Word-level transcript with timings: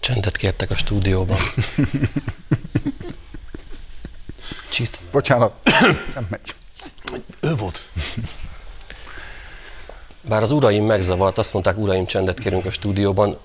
Csendet 0.00 0.36
kértek 0.36 0.70
a 0.70 0.76
stúdióban. 0.76 1.38
Csit. 4.70 4.98
Bocsánat, 5.10 5.52
nem 6.14 6.26
megy. 6.30 6.54
Ő 7.40 7.54
volt. 7.54 7.88
Bár 10.28 10.42
az 10.42 10.50
uraim 10.50 10.84
megzavart, 10.84 11.38
azt 11.38 11.52
mondták, 11.52 11.78
uraim, 11.78 12.06
csendet 12.06 12.38
kérünk 12.38 12.64
a 12.64 12.70
stúdióban, 12.70 13.36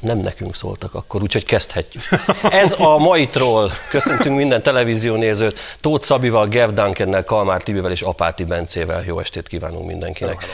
nem 0.00 0.18
nekünk 0.18 0.54
szóltak 0.54 0.94
akkor, 0.94 1.22
úgyhogy 1.22 1.44
kezdhetjük. 1.44 2.02
Ez 2.42 2.74
a 2.78 2.98
mai 2.98 3.26
troll. 3.26 3.70
Köszöntünk 3.90 4.36
minden 4.36 4.62
televízió 4.62 5.14
nézőt. 5.14 5.60
Tóth 5.80 6.04
Szabival, 6.04 6.46
Gev 6.46 6.70
Duncannel, 6.70 7.24
Kalmár 7.24 7.62
Tibivel 7.62 7.90
és 7.90 8.02
Apáti 8.02 8.44
Bencével. 8.44 9.04
Jó 9.06 9.18
estét 9.18 9.48
kívánunk 9.48 9.86
mindenkinek. 9.86 10.46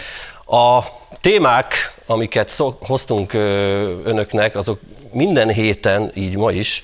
A 0.50 0.84
témák, 1.20 1.74
amiket 2.06 2.48
szó, 2.48 2.76
hoztunk 2.80 3.32
önöknek, 4.04 4.56
azok 4.56 4.80
minden 5.12 5.48
héten, 5.48 6.10
így 6.14 6.36
ma 6.36 6.52
is, 6.52 6.82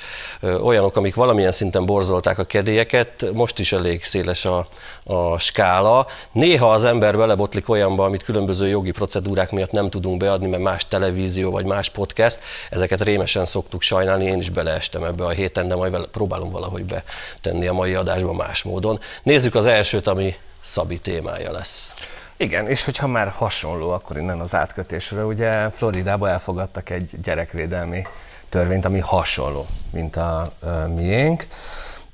olyanok, 0.62 0.96
amik 0.96 1.14
valamilyen 1.14 1.52
szinten 1.52 1.86
borzolták 1.86 2.38
a 2.38 2.44
kedélyeket, 2.44 3.24
most 3.32 3.58
is 3.58 3.72
elég 3.72 4.04
széles 4.04 4.44
a, 4.44 4.68
a 5.04 5.38
skála. 5.38 6.06
Néha 6.32 6.72
az 6.72 6.84
ember 6.84 7.16
belebotlik 7.16 7.68
olyanba, 7.68 8.04
amit 8.04 8.22
különböző 8.22 8.68
jogi 8.68 8.90
procedúrák 8.90 9.50
miatt 9.50 9.72
nem 9.72 9.90
tudunk 9.90 10.16
beadni, 10.16 10.46
mert 10.46 10.62
más 10.62 10.88
televízió 10.88 11.50
vagy 11.50 11.64
más 11.64 11.90
podcast, 11.90 12.40
ezeket 12.70 13.02
rémesen 13.02 13.44
szoktuk 13.44 13.82
sajnálni, 13.82 14.24
én 14.24 14.38
is 14.38 14.50
beleestem 14.50 15.04
ebbe 15.04 15.24
a 15.24 15.30
héten, 15.30 15.68
de 15.68 15.74
majd 15.74 16.06
próbálom 16.06 16.50
valahogy 16.50 16.84
betenni 16.84 17.66
a 17.66 17.72
mai 17.72 17.94
adásba 17.94 18.32
más 18.32 18.62
módon. 18.62 19.00
Nézzük 19.22 19.54
az 19.54 19.66
elsőt, 19.66 20.06
ami 20.06 20.34
Szabi 20.60 20.98
témája 20.98 21.52
lesz. 21.52 21.94
Igen, 22.36 22.68
és 22.68 22.84
hogyha 22.84 23.06
már 23.06 23.28
hasonló, 23.28 23.90
akkor 23.90 24.16
innen 24.16 24.40
az 24.40 24.54
átkötésre, 24.54 25.24
ugye 25.24 25.70
Floridában 25.70 26.28
elfogadtak 26.28 26.90
egy 26.90 27.14
gyerekvédelmi 27.22 28.06
törvényt, 28.48 28.84
ami 28.84 28.98
hasonló, 28.98 29.66
mint 29.90 30.16
a, 30.16 30.40
a 30.60 30.68
miénk. 30.94 31.46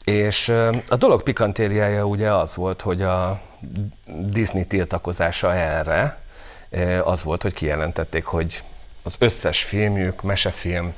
És 0.05 0.49
a 0.89 0.97
dolog 0.97 1.23
pikantériája 1.23 2.05
ugye 2.05 2.33
az 2.33 2.57
volt, 2.57 2.81
hogy 2.81 3.03
a 3.03 3.41
Disney 4.07 4.65
tiltakozása 4.65 5.55
erre 5.55 6.21
az 7.05 7.23
volt, 7.23 7.43
hogy 7.43 7.55
kijelentették, 7.55 8.25
hogy 8.25 8.63
az 9.03 9.15
összes 9.19 9.63
filmjük, 9.63 10.23
mesefilm, 10.23 10.95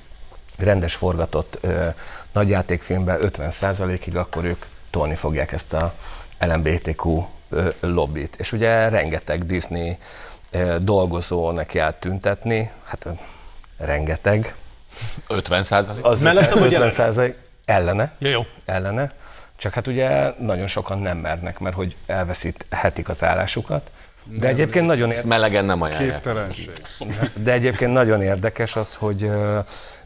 rendes 0.58 0.94
forgatott 0.94 1.58
ö, 1.60 1.88
nagyjátékfilmben 2.32 3.18
50%-ig 3.20 4.16
akkor 4.16 4.44
ők 4.44 4.64
tolni 4.90 5.14
fogják 5.14 5.52
ezt 5.52 5.72
a 5.72 5.94
LMBTQ 6.38 7.26
lobbit. 7.80 8.36
És 8.36 8.52
ugye 8.52 8.88
rengeteg 8.88 9.46
Disney 9.46 9.96
dolgozó 10.78 11.50
neki 11.50 11.78
állt 11.78 11.94
tüntetni, 11.94 12.70
hát 12.84 13.06
rengeteg. 13.78 14.54
50 15.28 15.62
százalék? 15.62 16.04
Az 16.04 16.20
Mellette 16.20 16.54
vagy 16.54 16.72
50 16.72 16.90
százalék 16.90 17.34
ellene, 17.64 18.12
Ja, 18.18 18.28
jó. 18.28 18.46
ellene, 18.64 19.12
csak 19.56 19.72
hát 19.72 19.86
ugye 19.86 20.30
nagyon 20.38 20.66
sokan 20.66 20.98
nem 20.98 21.18
mernek, 21.18 21.58
mert 21.58 21.74
hogy 21.74 21.96
elveszíthetik 22.06 23.08
az 23.08 23.22
állásukat. 23.24 23.90
De 24.24 24.48
egyébként 24.48 24.86
nagyon 24.86 25.08
érdekes. 25.08 25.24
melegen 25.28 25.64
nem 25.64 25.82
ajánlják. 25.82 26.14
Képtelenség. 26.22 26.70
De 27.34 27.52
egyébként 27.52 27.92
nagyon 27.92 28.22
érdekes 28.22 28.76
az, 28.76 28.94
hogy 28.96 29.30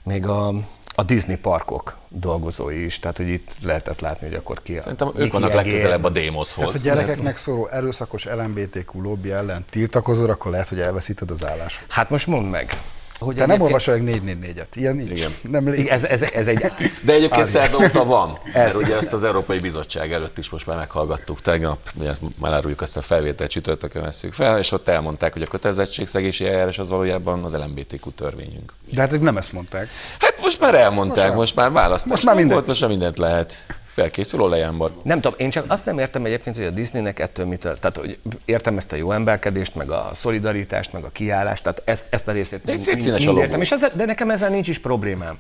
még 0.03 0.27
a, 0.27 0.53
a 0.99 1.03
Disney 1.03 1.37
parkok 1.37 1.97
dolgozói 2.09 2.85
is, 2.85 2.99
tehát 2.99 3.17
hogy 3.17 3.29
itt 3.29 3.51
lehetett 3.63 4.01
látni, 4.01 4.27
hogy 4.27 4.37
akkor 4.37 4.63
ki 4.63 4.77
a... 4.77 4.81
Szerintem 4.81 5.11
ők 5.17 5.33
vannak 5.33 5.53
legközelebb 5.53 6.05
a 6.05 6.11
Tehát 6.13 6.25
Démoszhoz. 6.25 6.75
a 6.75 6.79
gyerekeknek 6.79 7.37
szóló 7.37 7.67
erőszakos 7.69 8.25
LMBTQ 8.25 9.01
lobby 9.01 9.31
ellen 9.31 9.65
tiltakozol, 9.71 10.31
akkor 10.31 10.51
lehet, 10.51 10.69
hogy 10.69 10.81
elveszíted 10.81 11.31
az 11.31 11.47
állást. 11.47 11.85
Hát 11.89 12.11
most 12.11 12.27
mondd 12.27 12.45
meg. 12.45 12.81
Hogy 13.19 13.37
Te 13.37 13.47
nem 13.47 13.61
olvasol 13.61 13.97
meg 13.97 14.23
444-et. 14.25 14.67
Ilyen 14.75 14.97
nincs. 14.97 15.11
Igen. 15.19 15.35
Nem 15.51 15.69
lé... 15.69 15.79
Igen, 15.79 15.93
Ez, 15.95 16.05
ez, 16.05 16.23
ez 16.23 16.47
egy... 16.49 16.73
De 17.05 17.13
egyébként 17.13 17.47
szerda 17.47 17.77
óta 17.85 18.05
van, 18.05 18.39
mert 18.55 18.67
Ez. 18.67 18.75
ugye 18.75 18.97
ezt 18.97 19.13
az 19.13 19.25
Európai 19.25 19.59
Bizottság 19.59 20.13
előtt 20.13 20.39
is 20.39 20.51
most 20.51 20.67
már 20.67 20.77
meghallgattuk 20.77 21.41
tegnap, 21.41 21.79
ugye 21.99 22.09
ezt 22.09 22.21
már 22.41 22.53
áruljuk 22.53 22.83
ezt 22.83 22.97
a 22.97 23.03
felvételt 23.03 23.51
csütörtökön 23.51 24.03
veszük 24.03 24.33
fel, 24.33 24.59
és 24.59 24.73
ott 24.73 24.89
elmondták, 24.89 25.33
hogy 25.33 25.43
a 25.43 25.47
kötelezettségszegési 25.47 26.47
eljárás 26.47 26.79
az 26.79 26.89
valójában 26.89 27.45
az 27.45 27.55
LMBTQ 27.55 28.11
törvényünk. 28.11 28.73
De 28.91 29.01
hát 29.01 29.21
nem 29.21 29.37
ezt 29.37 29.53
mondták. 29.53 29.89
Hát 30.19 30.41
most 30.43 30.61
már 30.61 30.75
elmondták, 30.75 31.27
Most 31.27 31.37
most 31.37 31.57
már 31.57 31.71
választás 31.73 32.11
Most 32.11 32.25
már 32.25 32.35
nem 32.35 32.43
minden. 32.43 32.57
volt, 32.57 32.69
most 32.69 32.81
már 32.81 32.91
mindent 32.91 33.19
lehet. 33.19 33.67
Felkészül 33.99 34.41
olajánbar. 34.41 34.93
Nem 35.03 35.21
tudom, 35.21 35.39
én 35.39 35.51
csak 35.51 35.65
azt 35.69 35.85
nem 35.85 35.99
értem 35.99 36.25
egyébként, 36.25 36.57
hogy 36.57 36.65
a 36.65 36.71
Disneynek 36.71 37.19
ettől 37.19 37.47
mitől, 37.47 37.79
tehát 37.79 37.97
hogy 37.97 38.19
értem 38.45 38.77
ezt 38.77 38.93
a 38.93 38.97
jó 38.97 39.13
emberkedést, 39.13 39.75
meg 39.75 39.91
a 39.91 40.11
szolidaritást, 40.13 40.93
meg 40.93 41.05
a 41.05 41.09
kiállást, 41.09 41.63
tehát 41.63 41.83
ezt, 41.85 42.07
ezt 42.11 42.29
a 42.29 42.33
részét 42.33 42.65
De 42.65 42.73
mind- 42.73 43.39
értem, 43.39 43.61
és 43.61 43.73
ezzel, 43.73 43.93
de 43.95 44.05
nekem 44.05 44.31
ezzel 44.31 44.51
nincs 44.51 44.69
is 44.69 44.79
problémám. 44.79 45.39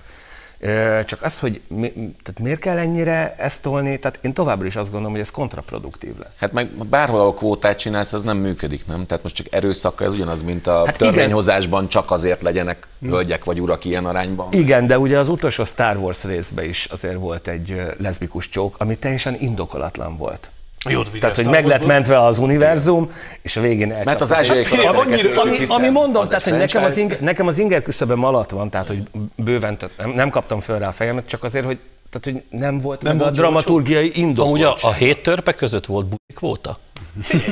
Csak 1.05 1.23
az, 1.23 1.39
hogy 1.39 1.61
mi, 1.67 1.93
tehát 1.93 2.41
miért 2.43 2.61
kell 2.61 2.79
ennyire 2.79 3.35
ezt 3.39 3.63
tolni, 3.63 3.99
tehát 3.99 4.19
én 4.23 4.33
továbbra 4.33 4.67
is 4.67 4.77
azt 4.77 4.89
gondolom, 4.91 5.13
hogy 5.13 5.21
ez 5.21 5.31
kontraproduktív 5.31 6.19
lesz. 6.19 6.39
Hát 6.39 6.53
meg 6.53 6.69
bárhol, 6.69 7.21
ahol 7.21 7.35
kvótát 7.35 7.79
csinálsz, 7.79 8.13
az 8.13 8.23
nem 8.23 8.37
működik, 8.37 8.87
nem? 8.87 9.07
Tehát 9.07 9.23
most 9.23 9.35
csak 9.35 9.47
erőszakkal, 9.51 10.07
ez 10.07 10.13
ugyanaz, 10.13 10.43
mint 10.43 10.67
a 10.67 10.77
Hát 10.77 10.87
hát 10.87 11.01
igen. 11.01 11.13
törvényhozásban 11.13 11.89
csak 11.89 12.11
azért 12.11 12.43
legyenek 12.43 12.87
hölgyek 13.03 13.45
vagy 13.45 13.61
urak 13.61 13.85
ilyen 13.85 14.07
arányban. 14.07 14.49
Igen, 14.51 14.87
de 14.87 14.99
ugye 14.99 15.19
az 15.19 15.29
utolsó 15.29 15.65
Star 15.65 15.97
Wars 15.97 16.25
részben 16.25 16.65
is 16.65 16.85
azért 16.85 17.17
volt 17.17 17.49
egy 17.49 17.83
leszbikus 17.99 18.49
csók, 18.49 18.75
ami 18.79 18.97
teljesen 18.97 19.37
indokolatlan 19.41 20.17
volt. 20.17 20.51
Jó, 20.89 21.03
Tehát, 21.03 21.37
hogy 21.37 21.47
meg 21.47 21.66
lett 21.66 21.87
mentve 21.87 22.21
az 22.21 22.39
univerzum, 22.39 23.11
és 23.43 23.56
a 23.56 23.61
végén 23.61 23.89
Mert 24.05 24.21
az 24.21 24.33
elcsapott. 24.33 24.62
ázsiai 24.62 24.87
Hát, 24.87 24.94
ami, 24.94 25.21
ami, 25.37 25.56
ami 25.69 25.89
mondom, 25.89 26.22
az 26.22 26.28
tehát, 26.28 26.44
hogy 26.44 26.59
nekem 26.59 26.84
az, 26.84 26.99
inger, 26.99 27.21
nekem 27.21 27.47
az 27.47 27.59
inger 27.59 27.83
küszöböm 27.83 28.25
alatt 28.25 28.50
van, 28.50 28.71
tehát, 28.71 28.89
hogy 28.89 29.03
bőven, 29.37 29.78
tehát 29.78 29.97
nem, 29.97 30.11
nem 30.11 30.31
kaptam 30.31 30.61
föl 30.61 30.78
rá 30.78 30.89
a 30.89 30.93
fejemet, 30.93 31.27
csak 31.27 31.44
azért, 31.44 31.65
hogy, 31.65 31.78
tehát, 32.11 32.41
hogy 32.50 32.59
nem 32.61 32.78
volt 32.78 33.03
nem 33.03 33.12
meg 33.12 33.21
volt 33.21 33.33
a 33.33 33.37
dramaturgiai 33.37 34.33
Amúgy 34.37 34.62
a, 34.62 34.77
a 34.81 34.93
hét 34.93 35.22
törpe 35.22 35.53
között 35.55 35.87
volt 35.87 36.05
buli 36.05 36.19
kvóta? 36.34 36.78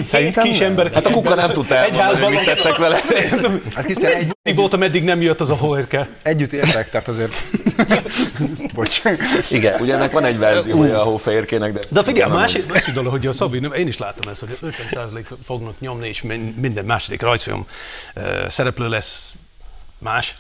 Szerintem 0.07 0.45
Kis 0.45 0.61
ember. 0.61 0.93
Hát 0.93 1.07
a 1.07 1.11
kuka 1.11 1.35
nem 1.35 1.51
tudta 1.53 1.75
elmondani, 1.77 2.35
mit 2.35 2.45
tettek 2.45 2.77
vele. 2.77 2.99
Hát 3.75 3.87
hiszen 3.87 4.13
egy, 4.13 4.37
Mi 4.43 4.53
voltam, 4.55 4.83
eddig 4.83 5.05
nem 5.05 5.21
jött 5.23 5.41
az 5.41 5.51
a 5.51 5.55
hoerke. 5.55 6.09
együtt 6.23 6.53
értek, 6.53 6.91
tehát 6.91 7.09
azért... 7.09 7.35
Bocs. 8.75 9.01
Igen. 9.51 9.81
Ugye 9.81 9.95
ennek 9.95 10.13
van 10.13 10.25
egy 10.25 10.39
verziója 10.39 11.01
a 11.01 11.05
hófehérkének, 11.05 11.73
de... 11.73 11.81
De 11.91 12.03
figyelj, 12.03 12.31
a 12.31 12.35
másik, 12.35 12.73
másik 12.73 12.95
dolog, 12.95 13.11
hogy 13.11 13.27
a 13.27 13.33
Szabi, 13.33 13.59
nem- 13.59 13.73
én 13.73 13.87
is 13.87 13.99
látom 13.99 14.29
ezt, 14.31 14.41
hogy 14.41 14.59
50% 14.91 15.25
fognak 15.45 15.81
nyomni, 15.81 16.09
és 16.09 16.23
min- 16.23 16.61
minden 16.61 16.85
második 16.85 17.23
rajzfilm 17.23 17.67
szereplő 18.49 18.89
lesz 18.89 19.35
más. 19.99 20.35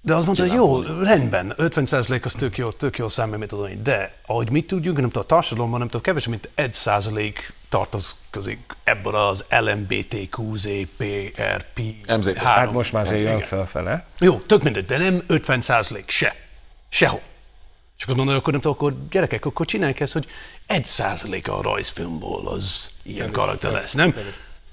De 0.00 0.14
azt 0.14 0.24
mondta, 0.26 0.42
hogy 0.44 0.52
jó, 0.52 0.80
rendben, 0.82 1.52
50% 1.56 2.22
az 2.22 2.32
tök 2.32 2.58
jó, 2.58 2.70
tök 2.70 2.98
jó 2.98 3.08
szám, 3.08 3.28
mit 3.30 3.48
tudom 3.48 3.66
én. 3.66 3.82
De 3.82 4.12
ahogy 4.26 4.50
mit 4.50 4.66
tudjuk, 4.66 4.94
nem 4.96 5.04
tudom, 5.04 5.22
a 5.22 5.26
társadalomban 5.26 5.78
nem 5.78 5.88
tudom, 5.88 6.02
kevesebb, 6.02 6.30
mint 6.30 6.48
1% 6.56 7.32
tartozkozik 7.68 8.76
ebből 8.84 9.14
az 9.14 9.44
LMBTQZPRP. 9.48 11.00
MZ. 12.18 12.32
Hát 12.34 12.72
most 12.72 12.92
már 12.92 13.02
azért 13.02 13.22
jön 13.22 13.40
felfele. 13.40 14.06
Jó, 14.18 14.38
tök 14.38 14.62
mindegy, 14.62 14.86
de 14.86 14.98
nem 14.98 15.22
50 15.26 15.60
százalék 15.60 16.10
se. 16.10 16.34
Sehol. 16.88 17.20
És 17.96 18.02
akkor 18.02 18.16
mondom, 18.16 18.36
akkor 18.36 18.52
nem 18.52 18.60
tudom, 18.60 18.76
akkor 18.76 19.08
gyerekek, 19.10 19.44
akkor 19.44 19.66
csinálják 19.66 20.00
ezt, 20.00 20.12
hogy 20.12 20.26
egy 20.66 20.86
százalék 20.86 21.48
a 21.48 21.62
rajzfilmból 21.62 22.48
az 22.48 22.90
ilyen 23.02 23.30
karakter 23.30 23.72
lesz, 23.72 23.92
nem? 23.92 24.14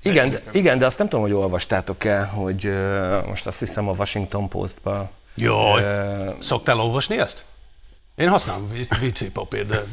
Igen, 0.02 0.30
de, 0.30 0.44
igen, 0.52 0.78
de 0.78 0.86
azt 0.86 0.98
nem 0.98 1.08
tudom, 1.10 1.26
hogy 1.26 1.34
olvastátok-e, 1.34 2.24
hogy 2.26 2.68
uh, 2.68 3.26
most 3.28 3.48
azt 3.48 3.60
hiszem 3.60 3.88
a 3.88 3.92
Washington 3.92 4.50
Postban 4.50 5.10
Jaj, 5.36 5.84
Ö, 5.84 6.32
szoktál 6.40 6.80
olvasni 6.80 7.18
ezt? 7.18 7.46
Én 8.16 8.30
használom 8.30 8.70
WC 9.02 9.32
papír, 9.32 9.66
de 9.66 9.84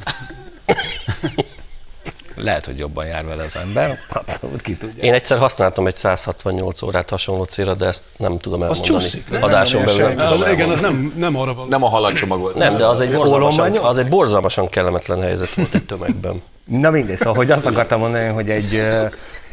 lehet, 2.43 2.67
hogy 2.67 2.79
jobban 2.79 3.07
jár 3.07 3.25
vele 3.25 3.43
az 3.43 3.57
ember, 3.57 3.99
abszolút 4.09 4.61
ki 4.61 4.77
tudja. 4.77 5.03
Én 5.03 5.13
egyszer 5.13 5.39
használtam 5.39 5.87
egy 5.87 5.97
168 5.97 6.83
órát 6.83 7.11
hasonló 7.11 7.45
célra, 7.45 7.75
de 7.75 7.87
ezt 7.87 8.03
nem 8.17 8.39
tudom 8.39 8.61
az 8.61 8.67
elmondani. 8.69 9.01
csúszik. 9.05 9.31
nem? 9.31 9.43
Adáson 9.43 9.85
belül 9.85 10.07
nem 10.07 10.17
Nem, 10.17 10.27
tudom 10.29 10.43
Az, 10.43 10.53
igen, 10.53 10.71
az 10.71 10.81
nem, 10.81 11.13
nem 11.17 11.37
arra 11.37 11.55
van. 11.55 11.69
Nem 11.69 11.83
a 11.85 11.89
halaccsomag 11.89 12.41
volt. 12.41 12.55
Nem, 12.55 12.77
de 12.77 12.87
az 12.87 13.01
egy, 13.01 13.13
borzalmasan, 13.13 13.77
az 13.77 13.99
egy 13.99 14.09
borzalmasan 14.09 14.69
kellemetlen 14.69 15.21
helyzet 15.21 15.55
volt 15.55 15.75
egy 15.75 15.85
tömegben. 15.87 16.43
Na 16.65 16.91
mindegy, 16.91 17.17
szóval 17.17 17.35
hogy 17.35 17.51
azt 17.51 17.67
akartam 17.67 18.01
mondani, 18.01 18.29
hogy 18.29 18.51
egy, 18.51 18.83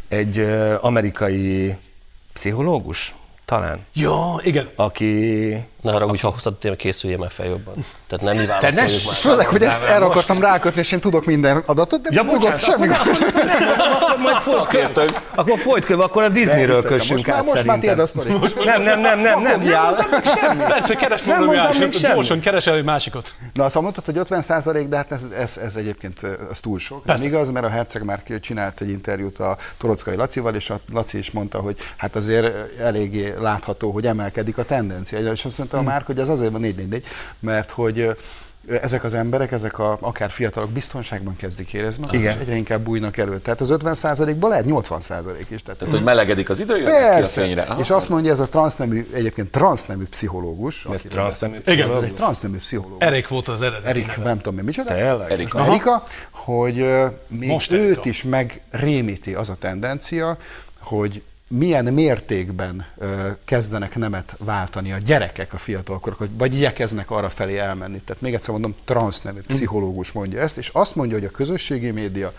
egy 0.08 0.48
amerikai 0.82 1.76
pszichológus 2.34 3.16
talán, 3.46 3.80
Ja, 3.94 4.36
igen. 4.44 4.70
aki... 4.76 5.50
Ne 5.88 5.94
arra 5.94 6.06
úgy, 6.06 6.20
ha 6.20 6.30
hoztad, 6.30 6.58
tényleg 6.58 6.80
készüljél 6.80 7.20
már 7.20 7.32
fel 7.32 7.46
jobban. 7.46 7.86
Tehát 8.08 8.26
nem 8.26 8.36
mi 8.38 8.46
ne 8.46 8.60
válaszoljuk 8.60 9.06
már. 9.06 9.16
Főleg, 9.16 9.48
hogy 9.48 9.64
ezt 9.64 9.88
már 9.88 10.02
akartam 10.02 10.38
most. 10.38 10.48
rákötni, 10.48 10.82
és 10.82 10.92
én 10.92 11.00
tudok 11.00 11.26
minden 11.26 11.64
adatot, 11.66 12.02
de 12.02 12.10
Ja, 12.14 12.24
bocsánat, 12.24 12.60
semmi. 12.60 12.88
akkor, 12.88 13.12
akkor, 13.12 13.44
nem 13.44 13.64
mondom, 13.64 13.92
akkor 13.92 15.46
majd 15.46 15.60
folytköv, 15.60 16.00
akkor 16.00 16.24
a 16.24 16.30
Disneyről 16.30 16.82
kössünk 16.82 17.30
át 17.30 17.46
most 17.46 17.66
már 17.66 17.80
tiéd 17.80 18.00
a 18.00 18.08
sztori. 18.08 18.30
Nem, 18.66 18.82
nem, 18.82 19.00
nem, 19.00 19.20
nem, 19.20 19.42
nem, 19.42 19.62
keres 20.98 21.22
Nem 21.22 21.40
valami 21.40 21.56
másikat, 21.56 21.94
semmit. 21.94 22.16
gyorsan 22.16 22.40
keresel 22.40 22.76
egy 22.76 22.84
másikat. 22.84 23.32
Na, 23.54 23.64
azt 23.64 23.82
mondtad, 23.82 24.06
hogy 24.06 24.18
50 24.18 24.42
százalék, 24.42 24.88
de 24.88 24.96
hát 24.96 25.12
ez, 25.12 25.22
ez, 25.38 25.58
ez 25.58 25.76
egyébként 25.76 26.24
ez 26.52 26.60
túl 26.60 26.80
sok. 26.80 27.04
Persze. 27.04 27.22
Nem 27.24 27.32
igaz, 27.32 27.50
mert 27.50 27.66
a 27.66 27.70
Herceg 27.70 28.04
már 28.04 28.22
csinált 28.42 28.82
egy 28.82 28.90
interjút 28.90 29.38
a 29.38 29.58
Torockai 29.78 30.16
Lacival, 30.16 30.56
és 30.56 30.70
a 30.70 30.78
Laci 30.94 31.18
is 31.18 31.32
mondta, 31.32 31.60
hogy 31.60 31.78
hát 31.98 32.16
azért 32.16 32.80
eléggé 32.80 33.34
látható, 33.40 33.92
hogy 33.92 34.06
emelkedik 34.08 34.58
a 34.58 34.64
tendencia. 34.64 35.32
És 35.32 35.46
azt 35.46 35.58
mondta 35.58 35.77
a 35.78 35.82
Márk, 35.82 36.06
hogy 36.06 36.20
ez 36.20 36.30
azért 36.30 36.52
van 36.52 36.62
4 36.62 36.88
4 36.88 37.06
mert 37.40 37.72
hogy 37.72 38.16
ezek 38.82 39.04
az 39.04 39.14
emberek, 39.14 39.52
ezek 39.52 39.80
a, 39.80 39.98
akár 40.02 40.30
fiatalok 40.30 40.70
biztonságban 40.70 41.36
kezdik 41.36 41.74
érezni, 41.74 42.02
maguk, 42.06 42.20
Igen. 42.20 42.36
és 42.36 42.42
egyre 42.42 42.56
inkább 42.56 42.82
bújnak 42.82 43.18
elő. 43.18 43.40
Tehát 43.40 43.62
az 43.62 43.70
50 43.70 44.38
ból 44.40 44.50
lehet 44.50 44.66
80 44.66 45.00
is. 45.00 45.62
Tehát, 45.64 45.80
Tehát, 45.80 45.94
hogy 45.94 46.04
melegedik 46.04 46.50
az 46.50 46.60
idő, 46.60 46.78
jönnek 46.78 47.00
ki 47.00 47.04
a 47.04 47.10
Persze. 47.10 47.64
Aha. 47.68 47.80
És 47.80 47.90
azt 47.90 48.10
mondja 48.10 48.32
ez 48.32 48.40
a 48.40 48.50
transznemű, 48.50 49.08
egyébként 49.14 49.52
transznemű 49.52 50.04
pszichológus. 50.04 50.86
Ez 50.86 51.02
transznemű. 51.10 51.58
Igen. 51.66 51.94
Ez 51.94 52.02
egy 52.02 52.14
transznemű 52.14 52.58
pszichológus. 52.58 53.08
Erik 53.08 53.28
volt 53.28 53.48
az 53.48 53.62
eredeti. 53.62 53.88
Erik, 53.88 54.08
neve. 54.08 54.24
nem 54.24 54.38
tudom 54.38 54.58
én 54.58 54.64
micsoda. 54.64 54.94
Tényleg? 54.94 55.32
Erika. 55.32 55.66
Erika, 55.66 56.04
hogy 56.32 56.80
ö, 56.80 57.06
még 57.28 57.50
Most 57.50 57.72
őt 57.72 57.82
Erika. 57.82 58.10
is 58.10 58.24
megrémíti 58.24 59.34
az 59.34 59.50
a 59.50 59.56
tendencia, 59.56 60.38
hogy 60.80 61.22
milyen 61.50 61.86
mértékben 61.86 62.86
ö, 62.98 63.30
kezdenek 63.46 63.96
nemet 63.96 64.36
váltani 64.40 64.92
a 64.92 64.98
gyerekek, 64.98 65.54
a 65.54 65.58
fiatalkorok, 65.58 66.20
vagy, 66.20 66.30
vagy 66.38 66.54
igyekeznek 66.56 67.12
arra 67.12 67.30
felé 67.30 67.58
elmenni. 67.58 68.02
Tehát 68.06 68.22
még 68.22 68.34
egyszer 68.34 68.52
mondom, 68.52 68.76
transznemű 68.86 69.40
pszichológus 69.40 70.12
mondja 70.12 70.40
ezt, 70.40 70.58
és 70.58 70.70
azt 70.74 70.96
mondja, 70.96 71.18
hogy 71.18 71.26
a 71.26 71.30
közösségi 71.30 71.92
média, 71.92 72.34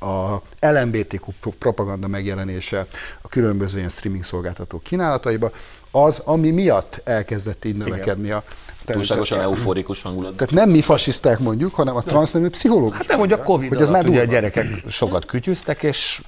a 0.00 0.34
LMBTQ 0.60 1.32
pro- 1.40 1.54
propaganda 1.54 2.08
megjelenése 2.08 2.86
a 3.20 3.28
különböző 3.28 3.76
ilyen 3.76 3.88
streaming 3.88 4.24
szolgáltatók 4.24 4.82
kínálataiba, 4.82 5.50
az, 5.90 6.18
ami 6.24 6.50
miatt 6.50 7.00
elkezdett 7.04 7.64
így 7.64 7.76
növekedni 7.76 8.30
a 8.30 8.42
Túlságosan 8.84 9.40
euforikus 9.40 10.02
hangulat. 10.02 10.36
tehát 10.36 10.54
nem 10.54 10.70
mi 10.70 10.80
fasiszták 10.80 11.38
mondjuk, 11.38 11.74
hanem 11.74 11.96
a 11.96 12.02
transznemű 12.02 12.48
pszichológus. 12.48 12.96
Hát 12.96 13.06
nem, 13.08 13.18
hogy 13.18 13.32
a 13.32 13.42
Covid 13.42 13.68
hogy 13.68 13.80
ez 13.80 13.90
már 13.90 14.06
ugye 14.06 14.20
a 14.20 14.24
gyerekek 14.24 14.66
sokat 14.88 15.24
kütyüztek, 15.24 15.82
és 15.82 16.22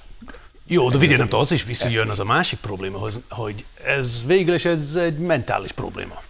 Jó, 0.72 0.90
de 0.90 1.16
tudom, 1.16 1.40
az 1.40 1.52
is 1.52 1.64
visszajön 1.64 2.08
az 2.08 2.20
a 2.20 2.24
másik 2.24 2.58
probléma, 2.58 2.98
hogy- 3.28 3.64
ez 3.84 4.24
végül 4.26 4.54
is 4.54 4.64
ez 4.64 4.94
egy 4.94 5.18
mentális 5.18 5.72
probléma. 5.72 6.22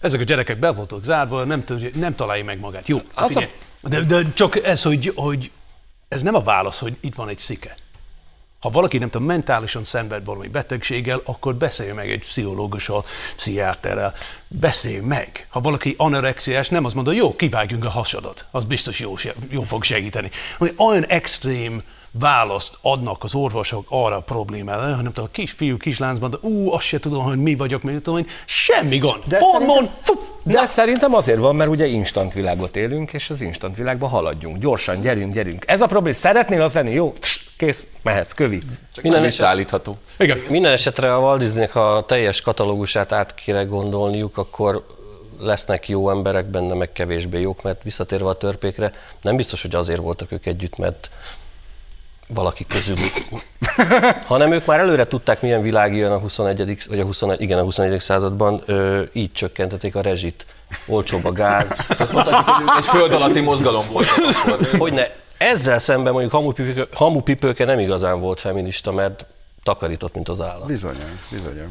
Ezek 0.00 0.20
a 0.20 0.24
gyerekek 0.24 0.58
be 0.58 0.70
voltak 0.70 1.04
zárva, 1.04 1.44
nem, 1.44 1.64
tudja, 1.64 1.88
nem 1.94 2.14
találja 2.14 2.44
meg 2.44 2.58
magát. 2.60 2.88
Jó, 2.88 2.98
Az 3.14 3.32
figyelj, 3.32 3.50
de, 3.82 4.00
de 4.00 4.32
csak 4.32 4.64
ez, 4.64 4.82
hogy, 4.82 5.12
hogy 5.14 5.50
ez 6.08 6.22
nem 6.22 6.34
a 6.34 6.40
válasz, 6.40 6.78
hogy 6.78 6.96
itt 7.00 7.14
van 7.14 7.28
egy 7.28 7.38
szike. 7.38 7.76
Ha 8.60 8.70
valaki 8.70 8.98
nem 8.98 9.10
tudom, 9.10 9.26
mentálisan 9.26 9.84
szenved 9.84 10.24
valami 10.24 10.48
betegséggel, 10.48 11.20
akkor 11.24 11.54
beszélj 11.54 11.92
meg 11.92 12.10
egy 12.10 12.20
pszichológussal, 12.20 13.04
pszichiáterrel, 13.36 14.14
beszélj 14.48 14.98
meg. 14.98 15.46
Ha 15.50 15.60
valaki 15.60 15.94
anorexiás, 15.98 16.68
nem 16.68 16.84
azt 16.84 16.94
mondja, 16.94 17.12
jó, 17.12 17.36
kivágjunk 17.36 17.84
a 17.84 17.90
hasadat, 17.90 18.46
az 18.50 18.64
biztos 18.64 19.00
jó, 19.00 19.14
jó 19.48 19.62
fog 19.62 19.84
segíteni. 19.84 20.30
Olyan 20.76 21.06
extrém 21.06 21.82
választ 22.18 22.78
adnak 22.80 23.24
az 23.24 23.34
orvosok 23.34 23.86
arra 23.88 24.16
a 24.16 24.20
problémára, 24.20 24.80
hanem 24.94 25.12
a 25.14 25.26
kisfiú 25.32 25.76
kisláncban, 25.76 26.30
de 26.30 26.36
ú, 26.40 26.72
azt 26.72 26.84
se 26.86 26.98
tudom, 26.98 27.22
hogy 27.24 27.38
mi 27.38 27.54
vagyok, 27.54 27.82
mert 27.82 28.02
tudom, 28.02 28.20
hogy 28.20 28.28
semmi 28.46 28.98
gond. 28.98 29.22
De 29.26 29.38
Hormon, 29.40 29.68
szerintem- 29.74 29.98
fú, 30.02 30.14
De 30.42 30.58
ez 30.60 30.70
szerintem 30.70 31.14
azért 31.14 31.38
van, 31.38 31.56
mert 31.56 31.70
ugye 31.70 31.86
instant 31.86 32.32
világot 32.32 32.76
élünk, 32.76 33.12
és 33.12 33.30
az 33.30 33.40
instant 33.40 33.76
világban 33.76 34.08
haladjunk. 34.10 34.56
Gyorsan, 34.58 35.00
gyerünk, 35.00 35.32
gyerünk. 35.34 35.64
Ez 35.66 35.80
a 35.80 35.86
probléma. 35.86 36.16
Szeretnél 36.16 36.62
az 36.62 36.72
lenni? 36.74 36.92
Jó, 36.92 37.12
Tss, 37.20 37.40
kész, 37.56 37.86
mehetsz, 38.02 38.32
kövi. 38.32 38.62
Csak 38.94 39.02
Minden 39.04 39.22
visszaállítható. 39.22 39.96
igen. 40.18 40.38
Minden 40.48 40.72
esetre 40.72 41.14
a 41.14 41.18
Walt 41.18 41.38
Disneynek, 41.40 41.72
ha 41.72 41.80
a 41.96 42.04
teljes 42.04 42.40
katalógusát 42.40 43.12
át 43.12 43.34
kéne 43.34 43.62
gondolniuk, 43.64 44.38
akkor 44.38 44.86
lesznek 45.40 45.88
jó 45.88 46.10
emberek 46.10 46.46
benne, 46.46 46.74
meg 46.74 46.92
kevésbé 46.92 47.40
jók, 47.40 47.62
mert 47.62 47.82
visszatérve 47.82 48.28
a 48.28 48.34
törpékre, 48.34 48.92
nem 49.22 49.36
biztos, 49.36 49.62
hogy 49.62 49.74
azért 49.74 50.00
voltak 50.00 50.32
ők 50.32 50.46
együtt, 50.46 50.76
mert 50.76 51.10
valaki 52.26 52.66
közülük. 52.66 53.12
Hanem 54.26 54.52
ők 54.52 54.66
már 54.66 54.78
előre 54.78 55.06
tudták, 55.06 55.42
milyen 55.42 55.62
világ 55.62 55.96
jön 55.96 56.10
a 56.10 56.18
21. 56.18 56.84
vagy 56.88 57.00
a 57.00 57.04
21, 57.04 57.40
igen, 57.40 57.58
a 57.58 57.62
21. 57.62 58.00
században, 58.00 58.62
ö, 58.66 59.02
így 59.12 59.32
csökkentették 59.32 59.94
a 59.94 60.00
rezsit. 60.00 60.46
Olcsóbb 60.86 61.24
a 61.24 61.32
gáz. 61.32 61.68
Tehát 61.88 62.12
mondhatjuk, 62.12 62.46
hogy 62.46 62.62
ők 62.62 62.76
egy 62.76 62.84
föld 62.84 63.12
alatti 63.12 63.40
mozgalom 63.40 63.86
volt. 63.92 64.06
akkor. 64.46 64.58
Hogyne, 64.78 65.10
ezzel 65.38 65.78
szemben 65.78 66.12
mondjuk 66.12 66.32
hamupipőke, 66.32 66.86
hamupipőke 66.96 67.64
nem 67.64 67.78
igazán 67.78 68.20
volt 68.20 68.40
feminista, 68.40 68.92
mert 68.92 69.26
takarított, 69.62 70.14
mint 70.14 70.28
az 70.28 70.40
állat. 70.40 70.66
Bizonyos, 70.66 71.28
bizonyos. 71.30 71.70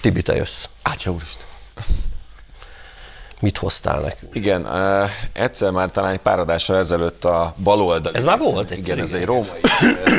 Tibi, 0.00 0.22
te 0.22 0.34
jössz. 0.34 0.68
Átja 0.82 1.12
úristen. 1.12 1.46
Mit 3.40 3.58
hoztál 3.58 4.00
nekünk? 4.00 4.34
Igen, 4.34 4.62
uh, 4.62 5.10
egyszer 5.32 5.70
már 5.70 5.90
talán 5.90 6.12
egy 6.12 6.18
pár 6.18 6.38
adással 6.38 6.76
ezelőtt 6.76 7.24
a 7.24 7.54
baloldali. 7.62 8.16
Ez 8.16 8.24
már 8.24 8.38
volt 8.38 8.70
egyszer, 8.70 8.78
Igen, 8.78 8.98
ez 8.98 9.14
egy 9.14 9.24
római 9.24 9.60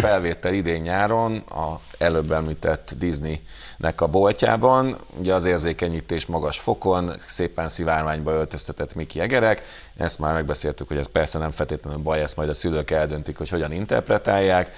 felvétel 0.01 0.53
idén 0.53 0.81
nyáron, 0.81 1.35
a 1.37 1.79
előbb 1.97 2.31
említett 2.31 2.93
Disneynek 2.97 4.01
a 4.01 4.07
boltjában. 4.07 4.97
Ugye 5.17 5.33
az 5.33 5.45
érzékenyítés 5.45 6.25
magas 6.25 6.59
fokon, 6.59 7.11
szépen 7.27 7.67
szivárványba 7.67 8.31
öltöztetett 8.31 8.95
Miki 8.95 9.19
Egerek. 9.19 9.61
Ezt 9.97 10.19
már 10.19 10.33
megbeszéltük, 10.33 10.87
hogy 10.87 10.97
ez 10.97 11.07
persze 11.07 11.37
nem 11.39 11.51
feltétlenül 11.51 11.99
baj, 11.99 12.21
ezt 12.21 12.35
majd 12.35 12.49
a 12.49 12.53
szülők 12.53 12.91
eldöntik, 12.91 13.37
hogy 13.37 13.49
hogyan 13.49 13.71
interpretálják. 13.71 14.71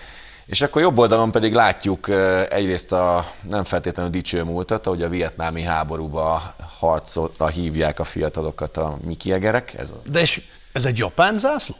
És 0.46 0.62
akkor 0.62 0.82
jobb 0.82 0.98
oldalon 0.98 1.32
pedig 1.32 1.54
látjuk 1.54 2.10
egyrészt 2.50 2.92
a 2.92 3.26
nem 3.50 3.64
feltétlenül 3.64 4.12
dicső 4.12 4.44
múltat, 4.44 4.88
ahogy 4.88 5.04
a 5.04 5.10
vietnámi 5.10 5.62
háborúba 5.62 6.56
harcolra 6.82 7.48
hívják 7.48 8.00
a 8.00 8.04
fiatalokat 8.04 8.78
a 8.78 8.98
mikiegerek. 9.04 9.74
Ez 9.74 9.92
a, 9.92 10.02
De 10.10 10.20
és 10.20 10.42
ez 10.72 10.86
egy 10.86 10.98
japán 10.98 11.40
zászló? 11.40 11.76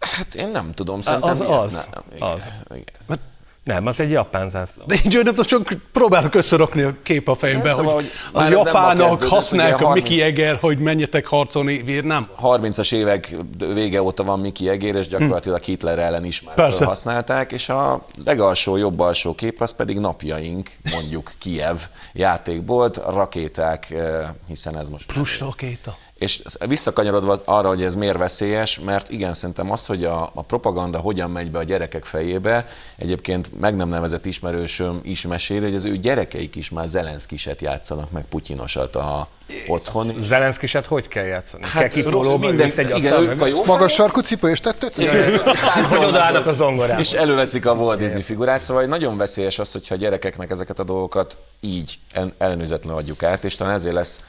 hát 0.00 0.34
én 0.34 0.48
nem 0.48 0.72
tudom, 0.72 1.00
szerintem 1.00 1.30
az 1.30 1.40
az, 1.40 1.88
nem. 1.92 2.02
Igen, 2.14 2.28
az. 2.28 2.54
Igen. 2.70 3.18
Nem, 3.66 3.86
az 3.86 4.00
egy 4.00 4.10
japán 4.10 4.48
zászló. 4.48 4.82
De 4.86 4.94
így 5.04 5.14
nem 5.14 5.24
tudom, 5.24 5.44
csak 5.44 5.72
próbálok 5.92 6.34
összerakni 6.34 6.82
a 6.82 6.94
kép 7.02 7.28
a 7.28 7.34
fejembe, 7.34 7.68
Szóval, 7.68 7.94
hogy, 7.94 8.10
hogy 8.32 8.42
a 8.42 8.48
japánok 8.48 9.22
használják 9.22 9.80
a 9.80 9.84
30 9.84 10.08
Mickey 10.08 10.22
Eger, 10.24 10.56
hogy 10.60 10.78
menjetek 10.78 11.26
harcolni 11.26 11.82
Vietnámba. 11.82 12.32
30-as 12.42 12.94
évek 12.94 13.36
vége 13.74 14.02
óta 14.02 14.24
van 14.24 14.40
Miki 14.40 14.68
Egér, 14.68 14.94
és 14.94 15.08
gyakorlatilag 15.08 15.62
Hitler 15.62 15.98
ellen 15.98 16.24
is 16.24 16.42
már 16.42 16.54
Persze. 16.54 16.84
használták, 16.84 17.52
és 17.52 17.68
a 17.68 18.06
legalsó, 18.24 18.76
jobb 18.76 19.00
alsó 19.00 19.34
kép 19.34 19.60
az 19.60 19.70
pedig 19.70 19.98
napjaink, 19.98 20.70
mondjuk 20.90 21.32
Kiev 21.38 21.76
játékbolt, 22.12 22.96
rakéták, 22.96 23.90
eh, 23.90 24.28
hiszen 24.48 24.78
ez 24.78 24.88
most 24.88 25.12
Plusz 25.12 25.38
rakéta. 25.38 25.96
És 26.18 26.42
visszakanyarodva 26.66 27.38
arra, 27.44 27.68
hogy 27.68 27.82
ez 27.82 27.96
miért 27.96 28.16
veszélyes, 28.16 28.80
mert 28.80 29.10
igen, 29.10 29.32
szerintem 29.32 29.70
az, 29.70 29.86
hogy 29.86 30.04
a, 30.04 30.30
a 30.34 30.42
propaganda 30.42 30.98
hogyan 30.98 31.30
megy 31.30 31.50
be 31.50 31.58
a 31.58 31.62
gyerekek 31.62 32.04
fejébe, 32.04 32.66
egyébként 32.96 33.60
meg 33.60 33.76
nem 33.76 33.88
nevezett 33.88 34.26
ismerősöm 34.26 35.00
is 35.02 35.26
meséli, 35.26 35.64
hogy 35.64 35.74
az 35.74 35.84
ő 35.84 35.96
gyerekeik 35.96 36.56
is 36.56 36.70
már 36.70 36.86
Zelenszkiset 36.86 37.62
játszanak, 37.62 38.10
meg 38.10 38.24
Putyinosat 38.24 38.96
a, 38.96 39.28
otthon. 39.66 40.14
Zelenszkiset 40.18 40.86
hogy 40.86 41.08
kell 41.08 41.24
játszani? 41.24 41.62
Hát, 41.62 41.72
kell 41.72 41.82
Hát 41.82 41.92
kipolóba, 41.92 42.38
minden, 42.38 42.70
egy 42.76 42.96
igen, 42.96 43.22
ők 43.22 43.40
a 43.40 43.46
jó 43.46 43.64
Magas 43.64 43.92
sarkú 43.92 44.20
cipő 44.20 44.50
és 44.50 44.60
tettet? 44.60 44.94
Hogy 44.94 46.04
odaállnak 46.04 46.46
a 46.46 46.52
zongorába. 46.52 47.00
És 47.00 47.12
előveszik 47.12 47.66
a 47.66 47.72
Walt 47.72 47.98
Disney 47.98 48.22
figurát, 48.22 48.62
szóval 48.62 48.84
nagyon 48.84 49.16
veszélyes 49.16 49.58
az, 49.58 49.72
hogyha 49.72 49.94
a 49.94 49.98
gyerekeknek 49.98 50.50
ezeket 50.50 50.78
a 50.78 50.84
dolgokat 50.84 51.38
így 51.60 51.98
el- 52.12 52.34
ellenőrizetlenül 52.38 52.98
adjuk 52.98 53.22
át, 53.22 53.44
és 53.44 53.56
talán 53.56 53.74
ezért 53.74 53.94
lesz 53.94 54.20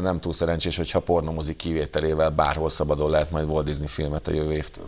nem 0.00 0.20
túl 0.20 0.32
szerencsés, 0.32 0.76
hogyha 0.76 1.00
pornomozik 1.00 1.56
kivételével 1.56 2.30
bárhol 2.30 2.68
szabadon 2.68 3.10
lehet 3.10 3.30
majd 3.30 3.48
Walt 3.48 3.64
Disney 3.64 3.86
filmet 3.86 4.28
a 4.28 4.32
jövő 4.32 4.52
évtől. 4.52 4.84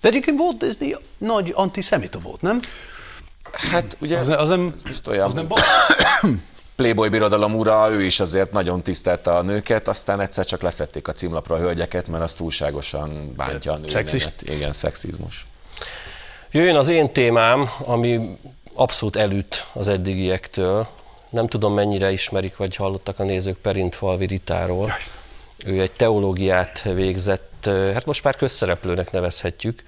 De 0.00 0.08
egyébként 0.08 0.38
volt 0.38 0.56
Disney 0.56 0.96
nagy 1.18 1.52
antiszemita 1.54 2.18
volt, 2.18 2.40
nem? 2.40 2.60
Hát 3.52 3.96
ugye 4.00 4.18
Az, 4.18 4.28
az 4.28 4.48
nem, 4.48 4.74
most 4.86 5.08
olyan, 5.08 5.26
az 5.26 5.32
nem. 5.32 5.46
Playboy 6.76 7.08
birodalom 7.08 7.54
ura, 7.54 7.90
ő 7.90 8.02
is 8.02 8.20
azért 8.20 8.52
nagyon 8.52 8.82
tisztelte 8.82 9.30
a 9.30 9.42
nőket, 9.42 9.88
aztán 9.88 10.20
egyszer 10.20 10.44
csak 10.44 10.62
leszették 10.62 11.08
a 11.08 11.12
címlapra 11.12 11.54
a 11.54 11.58
hölgyeket, 11.58 12.08
mert 12.08 12.22
az 12.22 12.34
túlságosan 12.34 13.34
bántja 13.36 13.72
a 13.72 13.76
nemet. 13.76 14.42
Igen, 14.42 14.72
szexizmus. 14.72 15.46
Jöjjön 16.50 16.76
az 16.76 16.88
én 16.88 17.12
témám, 17.12 17.68
ami 17.78 18.36
abszolút 18.74 19.16
elüt 19.16 19.66
az 19.72 19.88
eddigiektől. 19.88 20.88
Nem 21.30 21.46
tudom, 21.46 21.74
mennyire 21.74 22.12
ismerik, 22.12 22.56
vagy 22.56 22.76
hallottak 22.76 23.18
a 23.18 23.24
nézők 23.24 23.56
Perintfalvi 23.56 24.26
Ritáról. 24.26 24.92
Ő 25.64 25.80
egy 25.80 25.92
teológiát 25.92 26.82
végzett, 26.82 27.64
hát 27.64 28.04
most 28.04 28.24
már 28.24 28.36
közszereplőnek 28.36 29.10
nevezhetjük, 29.12 29.82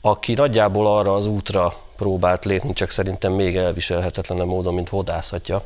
aki 0.00 0.34
nagyjából 0.34 0.86
arra 0.86 1.14
az 1.14 1.26
útra 1.26 1.76
próbált 1.96 2.44
lépni, 2.44 2.72
csak 2.72 2.90
szerintem 2.90 3.32
még 3.32 3.56
elviselhetetlenebb 3.56 4.46
módon, 4.46 4.74
mint 4.74 4.88
hodászatja, 4.88 5.64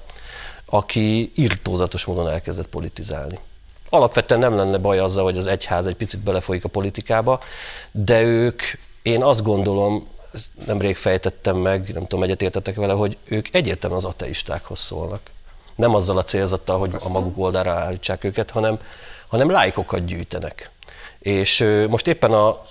aki 0.66 1.32
irtózatos 1.34 2.04
módon 2.04 2.28
elkezdett 2.28 2.68
politizálni. 2.68 3.38
Alapvetően 3.90 4.40
nem 4.40 4.56
lenne 4.56 4.78
baj 4.78 4.98
azzal, 4.98 5.24
hogy 5.24 5.36
az 5.36 5.46
egyház 5.46 5.86
egy 5.86 5.96
picit 5.96 6.20
belefolyik 6.20 6.64
a 6.64 6.68
politikába, 6.68 7.40
de 7.90 8.22
ők, 8.22 8.62
én 9.02 9.22
azt 9.22 9.42
gondolom, 9.42 10.06
ezt 10.32 10.50
nemrég 10.66 10.96
fejtettem 10.96 11.56
meg, 11.56 11.92
nem 11.92 12.02
tudom, 12.06 12.24
egyetértetek 12.24 12.74
vele, 12.74 12.92
hogy 12.92 13.16
ők 13.24 13.54
egyértelműen 13.54 14.02
az 14.04 14.08
ateistákhoz 14.10 14.80
szólnak. 14.80 15.20
Nem 15.74 15.94
azzal 15.94 16.18
a 16.18 16.24
célzattal, 16.24 16.78
hogy 16.78 16.94
a 17.04 17.08
maguk 17.08 17.38
oldalra 17.38 17.72
állítsák 17.72 18.24
őket, 18.24 18.50
hanem, 18.50 18.78
hanem 19.28 19.50
lájkokat 19.50 20.04
gyűjtenek. 20.04 20.70
És 21.18 21.84
most 21.88 22.06
éppen 22.06 22.32
a 22.32 22.62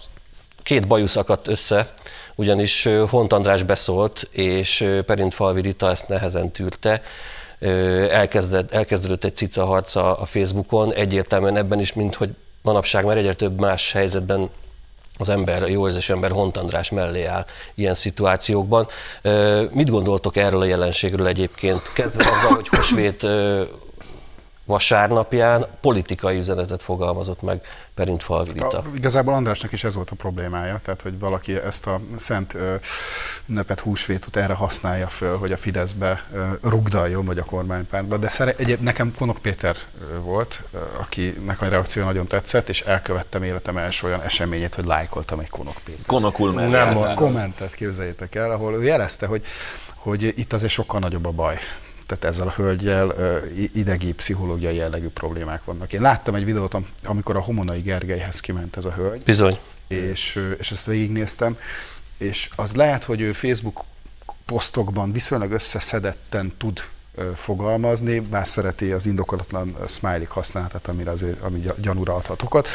két 0.64 0.88
bajusz 0.88 1.16
akadt 1.16 1.48
össze, 1.48 1.94
ugyanis 2.36 2.88
Hont 3.10 3.34
András 3.34 3.64
beszólt, 3.64 4.28
és 4.32 4.82
ö, 4.82 5.02
Perint 5.02 5.34
Falvi 5.34 5.62
Rita 5.62 5.90
ezt 5.90 6.08
nehezen 6.08 6.52
tűrte, 6.52 7.02
elkezdett, 8.10 8.72
elkezdődött 8.74 9.24
egy 9.24 9.36
cica 9.36 9.66
harca 9.66 10.18
a 10.18 10.26
Facebookon, 10.26 10.94
egyértelműen 10.94 11.58
ebben 11.58 11.80
is, 11.80 11.94
mint 11.94 12.16
hogy 12.16 12.30
manapság 12.62 13.06
már 13.06 13.18
egyre 13.18 13.34
több 13.34 13.60
más 13.60 13.92
helyzetben 13.92 14.50
az 15.22 15.30
ember, 15.30 15.64
a 15.64 15.68
jó 15.68 15.86
érzés 15.86 16.10
ember 16.10 16.32
Hont 16.32 16.58
András 16.58 16.90
mellé 16.90 17.24
áll 17.24 17.46
ilyen 17.76 17.94
szituációkban. 17.94 18.88
Mit 19.72 19.90
gondoltok 19.90 20.36
erről 20.36 20.62
a 20.62 20.66
jelenségről 20.66 21.28
egyébként? 21.28 21.82
Kezdve 21.94 22.24
azzal, 22.30 22.56
hogy 22.56 22.68
Hosvét 22.68 23.28
vasárnapján 24.72 25.66
politikai 25.82 26.38
üzenetet 26.38 26.84
fogalmazott 26.84 27.42
meg 27.42 27.62
Perint 27.94 28.24
Falvi 28.24 28.52
Rita. 28.52 28.78
A, 28.78 28.84
igazából 28.96 29.34
Andrásnak 29.34 29.72
is 29.72 29.84
ez 29.84 29.96
volt 29.96 30.10
a 30.10 30.16
problémája, 30.16 30.80
tehát 30.84 31.02
hogy 31.02 31.20
valaki 31.20 31.56
ezt 31.56 31.88
a 31.88 32.00
szent 32.16 32.54
ö, 32.54 32.76
ünnepet, 33.46 33.80
húsvétot 33.80 34.36
erre 34.36 34.54
használja 34.54 35.08
föl, 35.08 35.38
hogy 35.38 35.52
a 35.52 35.58
Fideszbe 35.58 36.24
ö, 36.34 36.44
rugdaljon, 36.64 37.26
vagy 37.26 37.38
a 37.38 37.44
kormánypártba. 37.44 38.18
De 38.18 38.30
szere, 38.30 38.54
egyéb, 38.58 38.82
nekem 38.82 39.14
Konok 39.18 39.38
Péter 39.38 39.76
volt, 40.22 40.64
ö, 40.72 40.78
akinek 41.00 41.62
a 41.62 41.68
reakció 41.68 42.04
nagyon 42.04 42.28
tetszett, 42.28 42.70
és 42.70 42.82
elkövettem 42.82 43.44
életem 43.44 43.78
első 43.78 44.08
olyan 44.08 44.22
eseményét, 44.22 44.76
hogy 44.76 44.86
lájkoltam 44.86 45.40
egy 45.40 45.50
Konok 45.50 45.76
Péter. 45.84 46.06
Konokul. 46.06 46.52
Nem 46.52 46.76
álltál. 46.76 47.16
kommentet 47.16 47.74
képzeljétek 47.74 48.36
el, 48.36 48.52
ahol 48.52 48.74
ő 48.74 48.84
jelezte, 48.84 49.26
hogy, 49.26 49.46
hogy 49.96 50.24
itt 50.24 50.54
azért 50.54 50.72
sokkal 50.72 51.00
nagyobb 51.00 51.26
a 51.26 51.32
baj. 51.32 51.60
Tehát 52.12 52.36
ezzel 52.36 52.48
a 52.48 52.54
hölgyel 52.56 53.14
idegi, 53.74 54.14
pszichológiai 54.14 54.76
jellegű 54.76 55.08
problémák 55.08 55.64
vannak. 55.64 55.94
Én 55.94 56.02
láttam 56.02 56.36
egy 56.36 56.46
videót, 56.46 56.74
am- 56.74 56.88
amikor 57.04 57.36
a 57.36 57.42
Homonai 57.42 57.82
Gergelyhez 57.82 58.40
kiment 58.40 58.78
ez 58.78 58.86
a 58.86 58.92
hölgy, 58.92 59.24
Bizony. 59.24 59.58
és, 59.88 60.50
és 60.60 60.72
ezt 60.72 60.86
végignéztem, 60.86 61.58
és 62.18 62.50
az 62.56 62.76
lehet, 62.76 63.04
hogy 63.04 63.22
ő 63.22 63.32
Facebook 63.32 63.84
posztokban 64.46 65.12
viszonylag 65.12 65.52
összeszedetten 65.52 66.54
tud 66.58 66.80
fogalmazni, 67.36 68.20
bár 68.20 68.48
szereti 68.48 68.92
az 68.92 69.06
indokolatlan 69.06 69.76
smiley 69.88 70.26
használatát, 70.28 70.88
amire 70.88 71.12
azért, 71.12 71.42
ami 71.42 71.60
gy- 71.60 71.82
gyanúra 71.82 72.16
adhat 72.16 72.42
okot, 72.42 72.68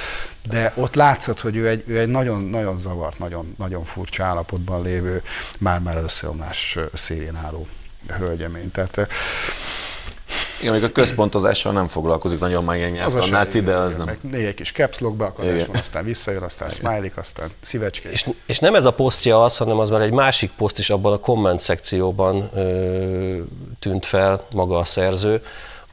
de 0.48 0.72
ott 0.76 0.94
látszott, 0.94 1.40
hogy 1.40 1.56
ő 1.56 1.68
egy, 1.68 1.82
ő 1.86 1.98
egy 1.98 2.08
nagyon, 2.08 2.42
nagyon 2.42 2.78
zavart, 2.78 3.18
nagyon, 3.18 3.54
nagyon 3.58 3.84
furcsa 3.84 4.24
állapotban 4.24 4.82
lévő, 4.82 5.22
már-már 5.58 5.96
összeomlás 5.96 6.78
szélén 6.92 7.36
álló 7.36 7.66
hölgyemény. 8.18 8.70
Tehát 8.70 8.96
ö, 8.96 9.02
Igen, 10.60 10.72
még 10.72 10.82
a 10.82 10.92
központozással 10.92 11.72
nem 11.72 11.86
foglalkozik 11.86 12.38
nagyon 12.38 12.64
már 12.64 12.76
ilyen 12.76 12.96
az 12.98 13.14
a 13.14 13.22
se- 13.22 13.60
de 13.60 13.74
az 13.74 13.96
nem. 13.96 14.18
egy 14.32 14.54
kis 14.54 14.72
caps 14.72 14.98
lock 14.98 15.16
beakadás 15.16 15.66
van, 15.66 15.76
aztán 15.76 16.04
visszajön, 16.04 16.42
aztán 16.42 16.70
smiley, 16.70 17.10
aztán 17.14 17.48
szívecske. 17.60 18.10
És, 18.10 18.26
és 18.46 18.58
nem 18.58 18.74
ez 18.74 18.84
a 18.84 18.90
posztja 18.92 19.44
az, 19.44 19.56
hanem 19.56 19.78
az 19.78 19.90
már 19.90 20.00
egy 20.00 20.12
másik 20.12 20.50
poszt 20.56 20.78
is 20.78 20.90
abban 20.90 21.12
a 21.12 21.18
komment 21.18 21.60
szekcióban 21.60 22.50
ö, 22.54 23.40
tűnt 23.78 24.06
fel 24.06 24.46
maga 24.52 24.78
a 24.78 24.84
szerző, 24.84 25.42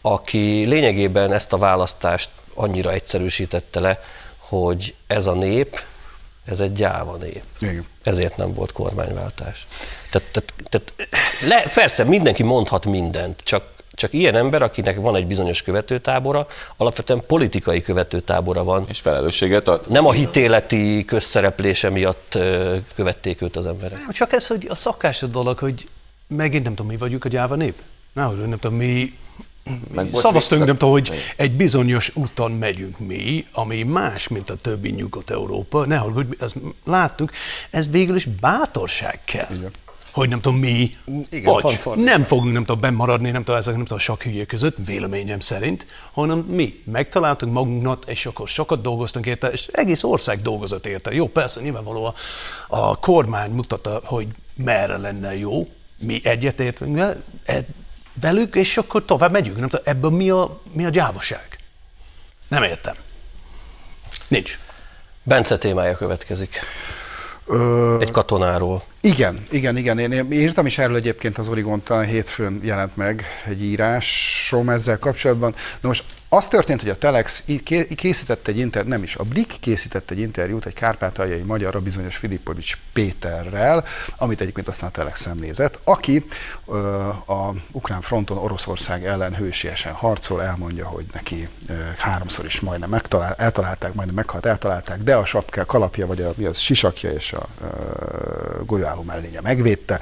aki 0.02 0.66
lényegében 0.66 1.34
ezt 1.34 1.54
a 1.54 1.58
választást 1.58 2.30
annyira 2.54 2.92
egyszerűsítette 2.92 3.80
le, 3.80 4.02
hogy 4.38 4.96
ez 5.08 5.28
a 5.28 5.34
nép, 5.34 5.84
ez 6.46 6.60
egy 6.60 6.72
gyáva 6.72 7.16
nép. 7.16 7.44
Igen. 7.60 7.86
Ezért 8.04 8.38
nem 8.38 8.54
volt 8.54 8.72
kormányváltás. 8.72 9.68
Tehát, 10.12 10.28
tehát, 10.32 10.54
tehát 10.70 10.94
le, 11.42 11.72
persze 11.74 12.04
mindenki 12.04 12.44
mondhat 12.44 12.86
mindent, 12.86 13.42
csak, 13.44 13.64
csak 13.92 14.14
ilyen 14.14 14.36
ember, 14.36 14.62
akinek 14.62 14.96
van 14.96 15.16
egy 15.16 15.28
bizonyos 15.28 15.62
követőtábora, 15.62 16.48
alapvetően 16.78 17.24
politikai 17.28 17.82
követőtábora 17.82 18.64
van. 18.64 18.86
És 18.88 19.00
felelősséget 19.00 19.68
ad. 19.68 19.86
Nem 19.90 20.06
a 20.06 20.12
hitéleti 20.12 21.06
közszereplése 21.06 21.90
miatt 21.90 22.38
követték 22.96 23.42
őt 23.42 23.56
az 23.56 23.66
emberek. 23.66 23.98
Nem, 23.98 24.12
csak 24.12 24.34
ez, 24.34 24.48
hogy 24.48 24.68
a 24.70 24.76
szakás 24.76 25.20
dolog, 25.20 25.60
hogy 25.60 25.88
megint 26.28 26.64
nem 26.64 26.76
tudom, 26.76 26.92
mi 26.92 26.98
vagyunk 26.98 27.26
a 27.26 27.30
gyáva 27.30 27.56
nép. 27.56 27.76
Nehogy, 28.14 28.38
nem 28.38 28.60
tudom, 28.60 28.78
mi 28.78 29.14
szavaztunk, 30.14 30.66
nem 30.66 30.78
tudom, 30.78 30.94
hogy 30.94 31.12
egy 31.38 31.52
bizonyos 31.52 32.12
úton 32.16 32.52
megyünk 32.52 33.00
mi, 33.00 33.46
ami 33.52 33.84
más, 33.84 34.28
mint 34.28 34.50
a 34.50 34.56
többi 34.56 34.90
Nyugat-Európa. 34.90 35.86
Ne 35.86 35.98
hogy 35.98 36.28
ezt 36.40 36.56
láttuk, 36.86 37.32
ez 37.70 37.90
végül 37.90 38.16
is 38.16 38.26
bátorság 38.26 39.20
kell. 39.26 39.48
Igen. 39.56 39.72
Hogy 40.12 40.30
nem 40.30 40.42
tudom, 40.42 40.60
mi, 40.60 40.92
Igen, 41.30 41.54
vagy 41.62 41.80
nem 41.96 42.24
fogunk 42.24 42.54
nem 42.54 42.66
tudom, 42.66 42.82
bemaradni, 42.82 43.32
nem 43.32 43.44
tudom, 43.44 43.60
ezek 43.60 43.74
nem 43.74 43.84
tudom, 43.84 43.98
sok 43.98 44.22
hülye 44.24 44.46
között, 44.46 44.78
véleményem 44.86 45.40
szerint, 45.40 45.86
hanem 46.12 46.38
mi 46.38 46.82
megtaláltunk 46.86 47.54
magunknak, 47.54 48.04
és 48.08 48.26
akkor 48.26 48.48
sokat 48.48 48.82
dolgoztunk 48.82 49.26
érte, 49.26 49.48
és 49.48 49.68
egész 49.72 50.04
ország 50.04 50.42
dolgozott 50.42 50.86
érte. 50.86 51.14
Jó, 51.14 51.28
persze, 51.28 51.62
nyilvánvalóan 51.62 52.14
a, 52.68 53.00
kormány 53.00 53.52
mutatta, 53.52 54.02
hogy 54.04 54.28
merre 54.56 54.98
lenne 54.98 55.38
jó, 55.38 55.68
mi 56.00 56.20
egyetértünk 56.24 57.00
ed- 57.44 57.74
velük, 58.22 58.56
és 58.56 58.78
akkor 58.78 59.06
tovább 59.06 59.32
megyünk. 59.32 59.60
Nem 59.60 59.70
tudom, 59.70 59.86
ebből 59.86 60.12
mi 60.12 60.30
a, 60.30 60.62
mi 60.72 60.86
a 60.86 60.90
gyávaság? 60.90 61.58
Nem 62.48 62.64
értem. 62.64 62.96
Nincs. 64.28 64.60
Bence 65.24 65.58
témája 65.58 65.98
következik. 65.98 66.60
Ö, 67.46 67.98
Egy 68.02 68.12
katonáról. 68.12 68.84
Igen, 69.02 69.46
igen, 69.50 69.78
igen. 69.78 70.00
Én 70.00 70.32
írtam 70.32 70.66
is 70.66 70.78
erről 70.78 70.96
egyébként 70.96 71.38
az 71.38 71.48
Origon, 71.48 71.84
talán 71.84 72.06
hétfőn 72.06 72.60
jelent 72.64 72.96
meg 72.96 73.26
egy 73.46 73.64
írásom 73.64 74.70
ezzel 74.70 75.00
kapcsolatban. 75.00 75.56
De 75.82 75.88
most 75.88 76.04
az 76.36 76.48
történt, 76.48 76.82
hogy 76.82 76.90
a 76.90 76.98
Telex 76.98 77.44
készített 77.96 78.48
egy 78.48 78.58
interjút, 78.58 78.92
nem 78.92 79.04
is, 79.04 79.16
a 79.16 79.24
Blik 79.24 79.56
készített 79.60 80.12
egy 80.12 80.20
interjút 80.20 80.66
egy 80.66 80.74
kárpátaljai 80.74 81.42
magyarra 81.42 81.80
bizonyos 81.80 82.16
Filipovics 82.16 82.78
Péterrel, 82.94 83.86
amit 84.18 84.42
egyébként 84.42 84.68
aztán 84.68 84.90
a 84.90 84.92
Telex 84.92 85.22
szemlézett, 85.22 85.80
aki 85.84 86.26
ö, 86.68 87.08
a 87.28 87.54
ukrán 87.72 88.02
fronton 88.02 88.38
Oroszország 88.38 89.06
ellen 89.06 89.36
hősiesen 89.36 89.94
harcol, 89.94 90.44
elmondja, 90.44 90.88
hogy 90.88 91.06
neki 91.14 91.48
ö, 91.70 91.74
háromszor 91.98 92.46
is 92.46 92.60
majdnem 92.60 92.90
megtalál, 92.90 93.36
eltalálták, 93.38 93.94
majdnem 93.94 94.16
meghalt, 94.16 94.46
eltalálták, 94.46 95.04
de 95.04 95.16
a 95.16 95.26
sapka, 95.26 95.66
kalapja, 95.66 96.08
vagy 96.08 96.22
a, 96.22 96.34
mi 96.36 96.46
az, 96.46 96.58
sisakja 96.58 97.12
és 97.12 97.34
a 97.34 97.48
ö, 97.62 97.68
golyóálló 98.66 99.02
mellénye 99.02 99.42
megvédte, 99.42 100.00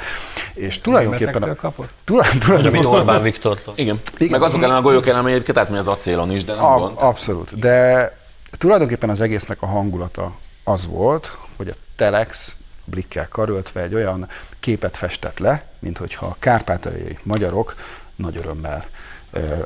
és 0.53 0.79
tulajdonképpen... 0.79 1.33
Németektől 1.33 1.71
kapott? 1.71 1.89
Amit 2.05 2.45
tulajdonképpen 2.45 2.85
Orbán 2.85 3.21
Viktortól. 3.21 3.73
Igen. 3.77 3.99
Igen. 4.17 4.31
Meg 4.31 4.41
azok 4.41 4.63
ellen 4.63 4.75
a 4.75 4.81
golyók 4.81 5.07
ellen, 5.07 5.27
egyébként 5.27 5.57
átmegy 5.57 5.79
az 5.79 5.87
acélon 6.21 6.35
is, 6.35 6.43
de 6.43 6.53
nem 6.53 6.63
A, 6.63 6.77
gond. 6.77 6.95
abszolút. 6.99 7.59
De 7.59 8.17
tulajdonképpen 8.57 9.09
az 9.09 9.21
egésznek 9.21 9.61
a 9.61 9.65
hangulata 9.65 10.31
az 10.63 10.87
volt, 10.87 11.31
hogy 11.57 11.67
a 11.67 11.73
Telex 11.95 12.55
blikkel 12.85 13.27
karöltve 13.27 13.81
egy 13.81 13.93
olyan 13.93 14.27
képet 14.59 14.97
festett 14.97 15.39
le, 15.39 15.63
mint 15.79 15.97
hogyha 15.97 16.25
a 16.25 16.35
kárpátaljai 16.39 17.17
magyarok 17.23 17.75
nagy 18.15 18.37
örömmel, 18.37 18.85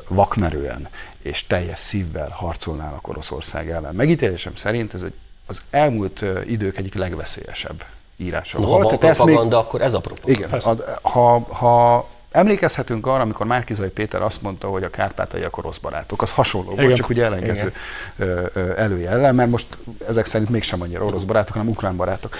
vakmerően 0.08 0.88
és 1.18 1.46
teljes 1.46 1.78
szívvel 1.78 2.28
harcolnának 2.30 3.08
Oroszország 3.08 3.70
ellen. 3.70 3.94
Megítélésem 3.94 4.54
szerint 4.54 4.94
ez 4.94 5.02
egy, 5.02 5.12
az 5.46 5.62
elmúlt 5.70 6.24
idők 6.46 6.76
egyik 6.76 6.94
legveszélyesebb 6.94 7.84
írása 8.16 8.58
Na, 8.58 8.64
ha 8.64 8.70
volt. 8.70 8.82
van 8.82 8.98
Tehát 8.98 9.10
ezt 9.10 9.18
még- 9.24 9.26
propaganda, 9.34 9.58
akkor 9.58 9.80
ez 9.82 9.94
a 9.94 10.00
propaganda. 10.00 10.32
igen, 10.46 10.60
ha, 11.02 11.38
ha 11.48 12.06
emlékezhetünk 12.30 13.06
arra, 13.06 13.22
amikor 13.22 13.46
Márkizai 13.46 13.88
Péter 13.88 14.22
azt 14.22 14.42
mondta, 14.42 14.68
hogy 14.68 14.82
a 14.82 14.90
kárpátaljak 14.90 15.56
orosz 15.56 15.78
barátok, 15.78 16.22
az 16.22 16.32
hasonló 16.32 16.68
volt, 16.68 16.80
Igen. 16.80 16.94
csak 16.94 17.08
ugye 17.08 17.24
ellenkező 17.24 17.72
ö, 18.16 18.46
előjellel, 18.76 19.32
mert 19.32 19.50
most 19.50 19.78
ezek 20.08 20.26
szerint 20.26 20.50
mégsem 20.50 20.82
annyira 20.82 21.04
orosz 21.04 21.22
barátok, 21.22 21.54
hanem 21.54 21.68
ukrán 21.68 21.96
barátok. 21.96 22.36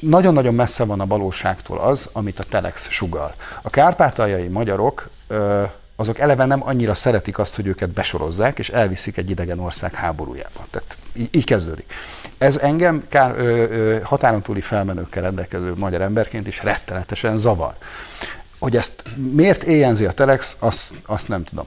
Nagyon-nagyon 0.00 0.54
messze 0.54 0.84
van 0.84 1.00
a 1.00 1.06
valóságtól 1.06 1.78
az, 1.78 2.10
amit 2.12 2.38
a 2.38 2.44
Telex 2.48 2.90
sugal. 2.90 3.34
A 3.62 3.70
kárpátaljai 3.70 4.48
magyarok 4.48 5.08
azok 5.96 6.18
eleve 6.18 6.44
nem 6.44 6.66
annyira 6.66 6.94
szeretik 6.94 7.38
azt, 7.38 7.56
hogy 7.56 7.66
őket 7.66 7.92
besorozzák, 7.92 8.58
és 8.58 8.68
elviszik 8.68 9.16
egy 9.16 9.30
idegen 9.30 9.58
ország 9.58 9.92
háborújába. 9.92 10.66
Tehát 10.70 10.96
így, 11.14 11.28
így 11.30 11.44
kezdődik. 11.44 11.92
Ez 12.38 12.56
engem 12.56 13.04
kár, 13.08 13.34
ö, 13.38 13.42
ö, 13.42 14.00
határon 14.02 14.42
túli 14.42 14.60
felmenőkkel 14.60 15.22
rendelkező 15.22 15.72
magyar 15.76 16.00
emberként 16.00 16.46
is 16.46 16.62
rettenetesen 16.62 17.38
zavar. 17.38 17.74
Hogy 18.58 18.76
ezt 18.76 19.02
miért 19.32 19.62
éjjenzi 19.62 20.04
a 20.04 20.12
Telex, 20.12 20.56
azt, 20.60 20.94
azt 21.06 21.28
nem 21.28 21.44
tudom. 21.44 21.66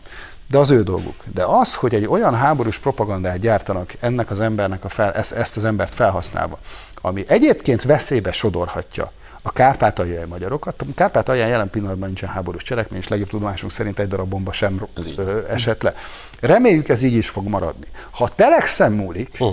De 0.49 0.57
az 0.57 0.71
ő 0.71 0.83
dolguk. 0.83 1.23
De 1.33 1.43
az, 1.43 1.73
hogy 1.73 1.93
egy 1.93 2.05
olyan 2.05 2.35
háborús 2.35 2.79
propagandát 2.79 3.39
gyártanak 3.39 3.93
ennek 3.99 4.31
az 4.31 4.39
embernek 4.39 4.83
a 4.83 4.89
fel, 4.89 5.13
ezt, 5.13 5.31
ezt 5.31 5.57
az 5.57 5.65
embert 5.65 5.93
felhasználva, 5.93 6.59
ami 7.01 7.25
egyébként 7.27 7.83
veszélybe 7.83 8.31
sodorhatja 8.31 9.11
a 9.45 9.51
kárpátaljai 9.51 10.25
magyarokat. 10.25 10.81
A 10.81 10.85
kárpátalján 10.95 11.47
jelen 11.47 11.69
pillanatban 11.69 12.07
nincsen 12.07 12.29
háborús 12.29 12.63
cselekmény, 12.63 12.99
és 12.99 13.07
legjobb 13.07 13.29
tudomásunk 13.29 13.71
szerint 13.71 13.99
egy 13.99 14.07
darab 14.07 14.29
bomba 14.29 14.51
sem 14.51 14.87
ö, 15.17 15.39
esett 15.49 15.81
le. 15.81 15.93
Reméljük 16.39 16.89
ez 16.89 17.01
így 17.01 17.13
is 17.13 17.29
fog 17.29 17.47
maradni. 17.47 17.87
Ha 18.11 18.27
telexen 18.27 18.91
múlik, 18.91 19.37
hm 19.37 19.45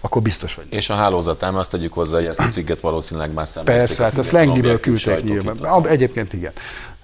akkor 0.00 0.22
biztos 0.22 0.54
vagy. 0.54 0.66
És 0.70 0.90
a 0.90 0.94
hálózatám, 0.94 1.56
azt 1.56 1.70
tegyük 1.70 1.92
hozzá, 1.92 2.16
hogy 2.16 2.26
ezt 2.26 2.40
a 2.40 2.48
cikket 2.48 2.80
valószínűleg 2.80 3.32
már 3.32 3.48
szemleszték. 3.48 3.86
Persze, 3.86 4.02
hát 4.02 4.18
ezt 4.18 4.30
Lengiből 4.30 4.80
küldték 4.80 5.22
nyilván. 5.22 5.86
Egyébként 5.86 6.32
igen. 6.32 6.52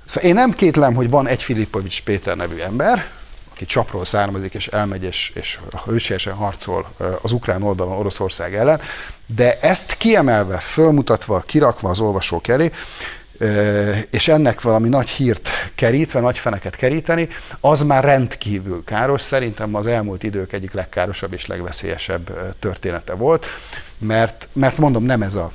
Szóval 0.04 0.28
én 0.28 0.34
nem 0.34 0.50
kétlem, 0.50 0.94
hogy 0.94 1.10
van 1.10 1.26
egy 1.26 1.42
Filipovics 1.42 2.02
Péter 2.02 2.36
nevű 2.36 2.58
ember, 2.58 3.06
aki 3.56 3.64
csapról 3.64 4.04
származik, 4.04 4.54
és 4.54 4.66
elmegy, 4.66 5.04
és, 5.04 5.32
és 5.34 5.60
hősiesen 5.84 6.34
harcol 6.34 6.90
az 7.22 7.32
ukrán 7.32 7.62
oldalon 7.62 7.98
Oroszország 7.98 8.54
ellen, 8.54 8.80
de 9.26 9.58
ezt 9.60 9.96
kiemelve, 9.96 10.58
fölmutatva, 10.58 11.40
kirakva 11.40 11.88
az 11.88 12.00
olvasók 12.00 12.48
elé, 12.48 12.70
és 14.10 14.28
ennek 14.28 14.60
valami 14.60 14.88
nagy 14.88 15.08
hírt 15.08 15.48
kerítve, 15.74 16.20
nagy 16.20 16.38
feneket 16.38 16.76
keríteni, 16.76 17.28
az 17.60 17.82
már 17.82 18.04
rendkívül 18.04 18.84
káros. 18.84 19.20
Szerintem 19.20 19.74
az 19.74 19.86
elmúlt 19.86 20.22
idők 20.22 20.52
egyik 20.52 20.72
legkárosabb 20.72 21.32
és 21.32 21.46
legveszélyesebb 21.46 22.54
története 22.58 23.14
volt, 23.14 23.46
mert, 23.98 24.48
mert 24.52 24.78
mondom, 24.78 25.04
nem 25.04 25.22
ez 25.22 25.34
a 25.34 25.50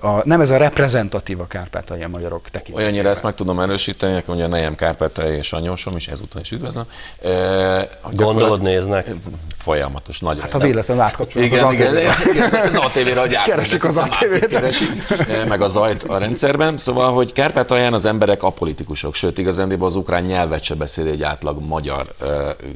a, 0.00 0.20
nem 0.24 0.40
ez 0.40 0.50
a 0.50 0.56
reprezentatív 0.56 1.40
a 1.40 1.46
kárpátaljai 1.46 2.10
magyarok 2.10 2.42
tekintetében. 2.42 2.82
Olyannyira 2.82 3.08
ezt 3.08 3.22
meg 3.22 3.34
tudom 3.34 3.60
erősíteni, 3.60 4.12
hogy 4.12 4.34
ugye 4.34 4.46
nejem 4.46 4.74
kárpátaljai 4.74 5.36
és 5.36 5.52
anyósom 5.52 5.96
is, 5.96 6.08
ezúttal 6.08 6.40
is 6.40 6.50
üdvözlöm. 6.50 6.84
E, 7.22 7.98
Gondolod 8.12 8.62
néznek? 8.62 9.10
Folyamatos, 9.56 10.20
nagyon. 10.20 10.42
Hát 10.42 10.54
a 10.54 10.58
véletlenül 10.58 11.02
átkapcsolunk 11.02 11.52
igen, 11.52 11.64
az 11.64 11.72
igen, 11.74 11.96
igen, 11.96 12.14
igen, 12.32 12.68
az 12.68 12.76
ATV-re 12.76 13.20
adják. 13.20 13.44
Keresik 13.44 13.84
az 13.84 13.96
ATV-t. 13.96 15.48
meg 15.48 15.62
a 15.62 15.66
zajt 15.66 16.02
a 16.02 16.18
rendszerben. 16.18 16.78
Szóval, 16.78 17.12
hogy 17.12 17.32
Kárpátalján 17.32 17.92
az 17.92 18.04
emberek 18.04 18.42
apolitikusok, 18.42 19.14
sőt 19.14 19.38
igazándiból 19.38 19.86
az 19.86 19.94
ukrán 19.94 20.22
nyelvet 20.22 20.62
se 20.62 20.74
beszél 20.74 21.06
egy 21.06 21.22
átlag 21.22 21.64
magyar 21.66 22.14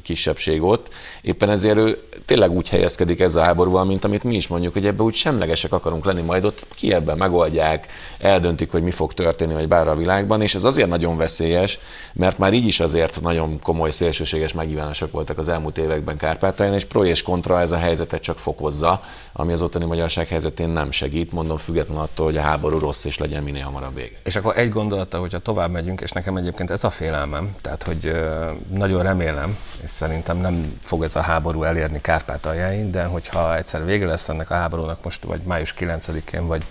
kisebbség 0.02 0.62
ott. 0.62 0.88
Éppen 1.22 1.50
ezért 1.50 1.76
ő 1.76 1.98
tényleg 2.26 2.50
úgy 2.50 2.68
helyezkedik 2.68 3.20
ez 3.20 3.34
a 3.34 3.42
háborúval, 3.42 3.84
mint 3.84 4.04
amit 4.04 4.24
mi 4.24 4.34
is 4.34 4.46
mondjuk, 4.46 4.72
hogy 4.72 4.86
ebbe 4.86 5.02
úgy 5.02 5.14
semlegesek 5.14 5.72
akarunk 5.72 6.04
lenni 6.04 6.22
majd 6.22 6.44
ott 6.44 6.55
ott 6.62 6.74
Kievben 6.74 7.16
megoldják, 7.16 7.86
eldöntik, 8.18 8.70
hogy 8.70 8.82
mi 8.82 8.90
fog 8.90 9.12
történni, 9.12 9.52
vagy 9.52 9.68
bár 9.68 9.88
a 9.88 9.96
világban, 9.96 10.42
és 10.42 10.54
ez 10.54 10.64
azért 10.64 10.88
nagyon 10.88 11.16
veszélyes, 11.16 11.78
mert 12.12 12.38
már 12.38 12.52
így 12.52 12.66
is 12.66 12.80
azért 12.80 13.20
nagyon 13.20 13.60
komoly 13.60 13.90
szélsőséges 13.90 14.52
megnyilvánások 14.52 15.12
voltak 15.12 15.38
az 15.38 15.48
elmúlt 15.48 15.78
években 15.78 16.16
Kárpátalján, 16.16 16.74
és 16.74 16.84
pro 16.84 17.04
és 17.04 17.22
kontra 17.22 17.60
ez 17.60 17.72
a 17.72 17.76
helyzetet 17.76 18.20
csak 18.20 18.38
fokozza, 18.38 19.00
ami 19.32 19.52
az 19.52 19.62
ottani 19.62 19.84
magyarság 19.84 20.28
helyzetén 20.28 20.68
nem 20.68 20.90
segít, 20.90 21.32
mondom 21.32 21.56
független 21.56 21.98
attól, 21.98 22.26
hogy 22.26 22.36
a 22.36 22.40
háború 22.40 22.78
rossz 22.78 23.04
és 23.04 23.18
legyen 23.18 23.42
minél 23.42 23.64
hamarabb 23.64 23.94
vége. 23.94 24.16
És 24.24 24.36
akkor 24.36 24.58
egy 24.58 24.70
gondolata, 24.70 25.18
hogyha 25.18 25.38
tovább 25.38 25.70
megyünk, 25.70 26.00
és 26.00 26.12
nekem 26.12 26.36
egyébként 26.36 26.70
ez 26.70 26.84
a 26.84 26.90
félelmem, 26.90 27.54
tehát 27.60 27.82
hogy 27.82 28.12
nagyon 28.70 29.02
remélem, 29.02 29.56
és 29.82 29.90
szerintem 29.90 30.38
nem 30.38 30.78
fog 30.82 31.02
ez 31.02 31.16
a 31.16 31.20
háború 31.20 31.62
elérni 31.62 32.00
Kárpátaljáin, 32.00 32.90
de 32.90 33.04
hogyha 33.04 33.56
egyszer 33.56 33.84
vége 33.84 34.06
lesz 34.06 34.28
ennek 34.28 34.50
a 34.50 34.54
háborúnak 34.54 35.04
most, 35.04 35.24
vagy 35.24 35.40
május 35.40 35.74
9-én, 35.78 36.45
vagy 36.46 36.64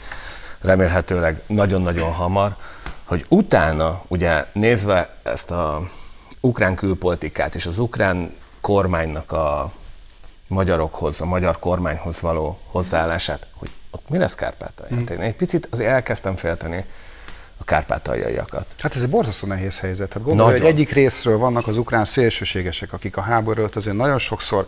remélhetőleg 0.61 1.41
nagyon-nagyon 1.47 2.11
hamar, 2.11 2.55
hogy 3.03 3.25
utána, 3.29 4.01
ugye 4.07 4.45
nézve 4.53 5.15
ezt 5.23 5.51
a 5.51 5.81
ukrán 6.39 6.75
külpolitikát 6.75 7.55
és 7.55 7.65
az 7.65 7.79
ukrán 7.79 8.33
kormánynak 8.61 9.31
a 9.31 9.71
magyarokhoz, 10.47 11.21
a 11.21 11.25
magyar 11.25 11.59
kormányhoz 11.59 12.21
való 12.21 12.59
hozzáállását, 12.65 13.47
hogy 13.57 13.69
ott 13.91 14.09
mi 14.09 14.17
lesz 14.17 14.35
Kárpátalján? 14.35 15.03
Hmm. 15.07 15.15
Én 15.17 15.21
egy 15.21 15.35
picit 15.35 15.67
azért 15.71 15.89
elkezdtem 15.89 16.35
félteni 16.35 16.85
a 17.57 17.63
kárpátaljaiakat. 17.63 18.65
Hát 18.79 18.95
ez 18.95 19.01
egy 19.01 19.09
borzasztó 19.09 19.47
nehéz 19.47 19.79
helyzet. 19.79 20.13
Hát 20.13 20.23
gondolj, 20.23 20.51
hogy 20.51 20.65
egyik 20.65 20.91
részről 20.91 21.37
vannak 21.37 21.67
az 21.67 21.77
ukrán 21.77 22.05
szélsőségesek, 22.05 22.93
akik 22.93 23.17
a 23.17 23.21
háborút 23.21 23.75
azért 23.75 23.95
nagyon 23.95 24.19
sokszor 24.19 24.65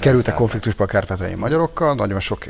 kerültek 0.00 0.34
konfliktusba 0.34 0.84
a 0.84 0.86
kárpátaljai 0.86 1.34
magyarokkal, 1.34 1.94
nagyon 1.94 2.20
sok 2.20 2.44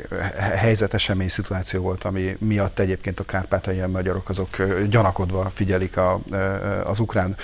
helyzet, 0.55 0.93
esemény, 0.93 1.27
szituáció 1.27 1.81
volt, 1.81 2.03
ami 2.03 2.35
miatt 2.39 2.79
egyébként 2.79 3.19
a 3.19 3.23
kárpátaljai 3.23 3.89
magyarok 3.89 4.29
azok 4.29 4.57
gyanakodva 4.89 5.51
figyelik 5.53 5.97
a, 5.97 6.19
az 6.85 6.99
ukrán 6.99 7.35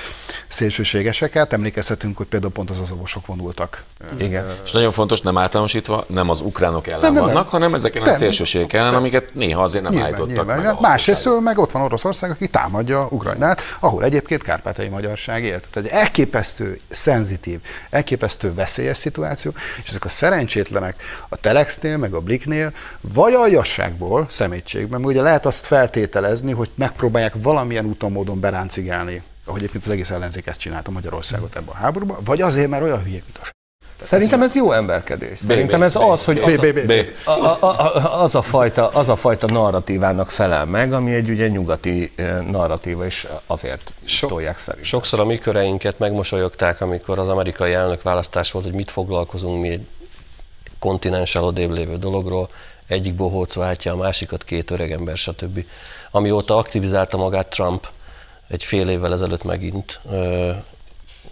szélsőségeseket. 0.47 1.53
Emlékezhetünk, 1.53 2.17
hogy 2.17 2.25
például 2.25 2.51
pont 2.51 2.69
az 2.69 2.79
azovosok 2.79 3.25
vonultak. 3.25 3.83
Igen. 4.17 4.45
És 4.63 4.71
nagyon 4.71 4.91
fontos, 4.91 5.21
nem 5.21 5.37
általánosítva, 5.37 6.05
nem 6.07 6.29
az 6.29 6.39
ukránok 6.39 6.87
ellen 6.87 6.99
nem, 6.99 7.13
nem, 7.13 7.23
vannak, 7.23 7.43
nem. 7.43 7.51
hanem 7.51 7.73
ezeken 7.73 8.01
a 8.03 8.11
szélsőségek 8.11 8.73
ellen, 8.73 8.93
amiket 8.93 9.33
néha 9.33 9.63
azért 9.63 9.83
nem 9.83 9.93
nyilván, 9.93 10.13
állítottak 10.13 10.45
nyilván. 10.45 10.61
meg. 10.61 10.81
Másrészt 10.81 11.39
meg 11.41 11.57
ott 11.57 11.71
van 11.71 11.81
Oroszország, 11.81 12.31
aki 12.31 12.47
támadja 12.47 13.07
Ukrajnát, 13.09 13.61
ahol 13.79 14.03
egyébként 14.03 14.43
kárpátai 14.43 14.87
magyarság 14.87 15.43
élt. 15.43 15.67
Tehát 15.71 15.89
egy 15.89 15.97
elképesztő, 15.97 16.79
szenzitív, 16.89 17.59
elképesztő 17.89 18.53
veszélyes 18.53 18.97
szituáció, 18.97 19.36
információ, 19.37 19.81
és 19.83 19.89
ezek 19.89 20.05
a 20.05 20.09
szerencsétlenek 20.09 21.01
a 21.29 21.35
Telexnél, 21.35 21.97
meg 21.97 22.13
a 22.13 22.19
Bliknél, 22.19 22.73
vagy 23.01 23.33
a 23.33 23.41
aljasságból, 23.41 24.25
szemétségben, 24.29 25.05
ugye 25.05 25.21
lehet 25.21 25.45
azt 25.45 25.65
feltételezni, 25.65 26.51
hogy 26.51 26.69
megpróbálják 26.75 27.33
valamilyen 27.41 27.85
úton, 27.85 28.11
módon 28.11 28.39
beráncigálni 28.39 29.21
ahogy 29.49 29.61
egyébként 29.61 29.83
az 29.83 29.91
egész 29.91 30.09
ellenzék 30.09 30.47
ezt 30.47 30.59
csinálta 30.59 30.91
Magyarországot 30.91 31.55
ebben 31.55 31.75
a 31.75 31.77
háborúban, 31.77 32.17
vagy 32.23 32.41
azért, 32.41 32.69
mert 32.69 32.83
olyan 32.83 33.03
hülyék, 33.03 33.23
mint 33.23 33.37
a 33.37 33.56
Szerintem 33.99 34.41
ez 34.41 34.55
jó 34.55 34.71
emberkedés. 34.71 35.37
Szerintem 35.37 35.83
ez 35.83 35.95
az, 35.95 36.25
hogy 36.25 36.39
az 36.39 36.59
a, 37.25 38.21
az, 38.21 38.35
a 38.35 38.41
fajta, 38.41 38.87
az 38.87 39.09
a 39.09 39.15
fajta 39.15 39.47
narratívának 39.47 40.29
felel 40.29 40.65
meg, 40.65 40.93
ami 40.93 41.13
egy 41.13 41.29
ugye 41.29 41.47
nyugati 41.47 42.11
narratíva, 42.51 43.05
és 43.05 43.27
azért 43.45 43.93
so, 44.05 44.27
tolják 44.27 44.57
szerintem. 44.57 44.89
Sokszor 44.89 45.19
a 45.19 45.25
mi 45.25 45.37
köreinket 45.37 45.99
megmosolyogták, 45.99 46.81
amikor 46.81 47.19
az 47.19 47.27
amerikai 47.27 47.73
elnök 47.73 48.01
választás 48.01 48.51
volt, 48.51 48.65
hogy 48.65 48.73
mit 48.73 48.91
foglalkozunk 48.91 49.61
mi 49.61 49.69
egy 49.69 49.85
kontinenssel 50.79 51.43
odébb 51.43 51.71
lévő 51.71 51.97
dologról, 51.97 52.49
egyik 52.87 53.15
bohóc 53.15 53.53
váltja 53.53 53.93
a 53.93 53.95
másikat, 53.95 54.43
két 54.43 54.71
öregember, 54.71 55.17
stb. 55.17 55.65
Amióta 56.11 56.57
aktivizálta 56.57 57.17
magát 57.17 57.47
Trump, 57.47 57.87
egy 58.47 58.63
fél 58.63 58.89
évvel 58.89 59.13
ezelőtt 59.13 59.43
megint 59.43 59.99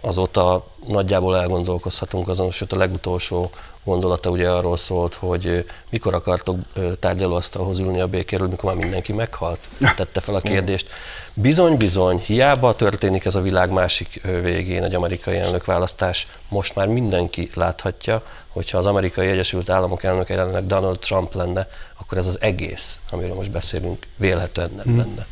azóta 0.00 0.66
nagyjából 0.86 1.36
elgondolkozhatunk 1.36 2.28
azon, 2.28 2.50
sőt 2.50 2.72
a 2.72 2.76
legutolsó 2.76 3.50
gondolata 3.84 4.30
ugye 4.30 4.50
arról 4.50 4.76
szólt, 4.76 5.14
hogy 5.14 5.64
mikor 5.90 6.14
akartok 6.14 6.58
tárgyalóasztalhoz 7.00 7.78
ülni 7.78 8.00
a 8.00 8.06
békéről, 8.06 8.48
mikor 8.48 8.74
már 8.74 8.82
mindenki 8.82 9.12
meghalt, 9.12 9.58
tette 9.96 10.20
fel 10.20 10.34
a 10.34 10.40
kérdést. 10.40 10.88
Bizony, 11.34 11.76
bizony, 11.76 12.18
hiába 12.18 12.74
történik 12.74 13.24
ez 13.24 13.34
a 13.34 13.40
világ 13.40 13.70
másik 13.70 14.20
végén 14.42 14.82
egy 14.82 14.94
amerikai 14.94 15.36
elnökválasztás, 15.36 16.26
most 16.48 16.74
már 16.74 16.86
mindenki 16.86 17.48
láthatja, 17.54 18.22
hogyha 18.48 18.78
az 18.78 18.86
amerikai 18.86 19.28
Egyesült 19.28 19.70
Államok 19.70 20.02
elnöke 20.02 20.34
jelenleg 20.34 20.66
Donald 20.66 20.98
Trump 20.98 21.34
lenne, 21.34 21.68
akkor 22.00 22.18
ez 22.18 22.26
az 22.26 22.40
egész, 22.40 23.00
amiről 23.10 23.34
most 23.34 23.50
beszélünk, 23.50 24.06
vélhetően 24.16 24.70
nem 24.76 24.84
hmm. 24.84 24.96
lenne. 24.96 25.26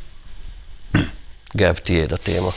Gev, 1.50 1.74
tiéd 1.74 2.12
a 2.12 2.16
téma. 2.16 2.52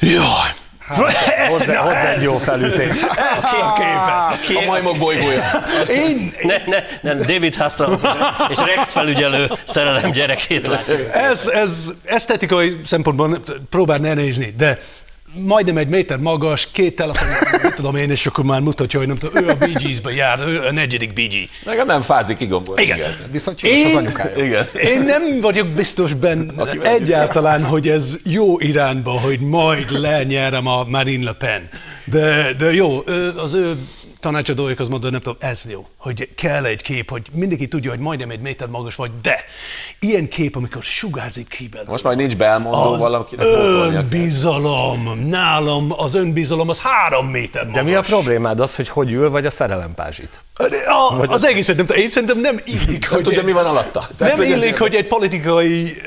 Jaj, 0.00 0.54
Hát, 0.88 1.48
hozzá, 1.52 1.76
hozzá 1.76 2.12
egy 2.12 2.22
jó 2.22 2.36
felütés. 2.36 3.02
Ez 3.36 3.44
a 3.62 3.72
képe. 3.72 4.60
A 4.60 4.64
majmok 4.66 4.98
bolygója. 4.98 5.42
Én... 5.88 6.32
Ne, 6.42 6.56
ne, 6.66 6.84
ne, 7.02 7.14
David 7.14 7.54
Hassan 7.56 8.00
és 8.48 8.58
Rex 8.58 8.92
felügyelő 8.92 9.50
szerelem 9.64 10.10
gyerekét 10.10 10.66
látjuk. 10.66 11.08
Ez, 11.12 11.46
ez 11.46 11.92
esztetikai 12.04 12.80
szempontból 12.84 13.40
próbál 13.70 13.98
ne 13.98 14.14
nézni, 14.14 14.54
de 14.56 14.78
majdnem 15.32 15.76
egy 15.76 15.88
méter 15.88 16.18
magas, 16.18 16.68
két 16.72 16.94
telefon, 16.94 17.28
mit 17.62 17.74
tudom 17.74 17.96
én, 17.96 18.10
és 18.10 18.26
akkor 18.26 18.44
már 18.44 18.60
mutatja, 18.60 18.98
hogy 18.98 19.08
nem 19.08 19.18
tudom, 19.18 19.44
ő 19.44 19.48
a 19.48 19.54
Bee 19.54 19.72
Gees-be 19.72 20.12
jár, 20.12 20.38
ő 20.48 20.60
a 20.60 20.72
negyedik 20.72 21.12
Bee 21.12 21.26
Gee. 21.26 21.46
Nekem 21.64 21.86
nem 21.86 22.00
fázik 22.00 22.40
igomból. 22.40 22.78
Igen. 22.78 22.96
Igen. 22.96 23.16
Viszont 23.30 23.62
én, 23.62 23.86
az 23.86 23.94
anyukája. 23.94 24.44
Igen. 24.44 24.66
Én 24.74 25.02
nem 25.02 25.40
vagyok 25.40 25.66
biztos 25.66 26.14
benne 26.14 26.70
egyáltalán, 26.82 27.64
hogy 27.64 27.88
ez 27.88 28.18
jó 28.24 28.60
irányba, 28.60 29.10
hogy 29.10 29.40
majd 29.40 29.90
lenyerem 29.90 30.66
a 30.66 30.84
Marine 30.84 31.24
Le 31.24 31.32
Pen. 31.32 31.68
De, 32.04 32.52
de 32.58 32.72
jó, 32.72 33.04
az 33.36 33.54
ő 33.54 33.76
tanácsadóik 34.20 34.80
az 34.80 34.88
mondta, 34.88 35.10
nem 35.10 35.20
tudom, 35.20 35.38
ez 35.40 35.64
jó, 35.68 35.86
hogy 35.96 36.28
kell 36.34 36.64
egy 36.64 36.82
kép, 36.82 37.10
hogy 37.10 37.26
mindenki 37.32 37.68
tudja, 37.68 37.90
hogy 37.90 37.98
majdnem 37.98 38.30
egy 38.30 38.40
méter 38.40 38.68
magas 38.68 38.94
vagy, 38.94 39.10
de 39.22 39.44
ilyen 40.00 40.28
kép, 40.28 40.56
amikor 40.56 40.82
sugárzik 40.82 41.48
ki 41.48 41.68
belőle. 41.68 41.90
Most 41.90 42.04
majd 42.04 42.16
nincs 42.16 42.36
belmondó 42.36 42.92
az 42.92 42.98
valakinek 42.98 43.46
Önbizalom, 43.46 45.26
nálam 45.28 45.92
az 45.96 46.14
önbizalom 46.14 46.68
az 46.68 46.80
három 46.80 47.26
méter 47.26 47.64
magas. 47.64 47.82
De 47.82 47.88
mi 47.88 47.94
a 47.94 48.00
problémád 48.00 48.60
az, 48.60 48.76
hogy 48.76 48.88
hogy 48.88 49.12
ül, 49.12 49.30
vagy 49.30 49.46
a 49.46 49.50
szerelempázsit? 49.50 50.42
A, 50.86 51.16
vagy 51.16 51.32
az 51.32 51.44
egészet 51.44 51.76
nem 51.76 51.86
én 51.96 52.08
szerintem 52.08 52.40
nem 52.40 52.60
illik, 52.64 53.08
hogy... 53.08 53.22
tudja, 53.22 53.42
mi 53.42 53.52
van 53.52 53.66
alatta. 53.66 54.08
Tehát, 54.16 54.36
nem 54.36 54.46
illik, 54.46 54.78
hogy 54.78 54.94
egy 54.94 55.06
politikai 55.06 56.02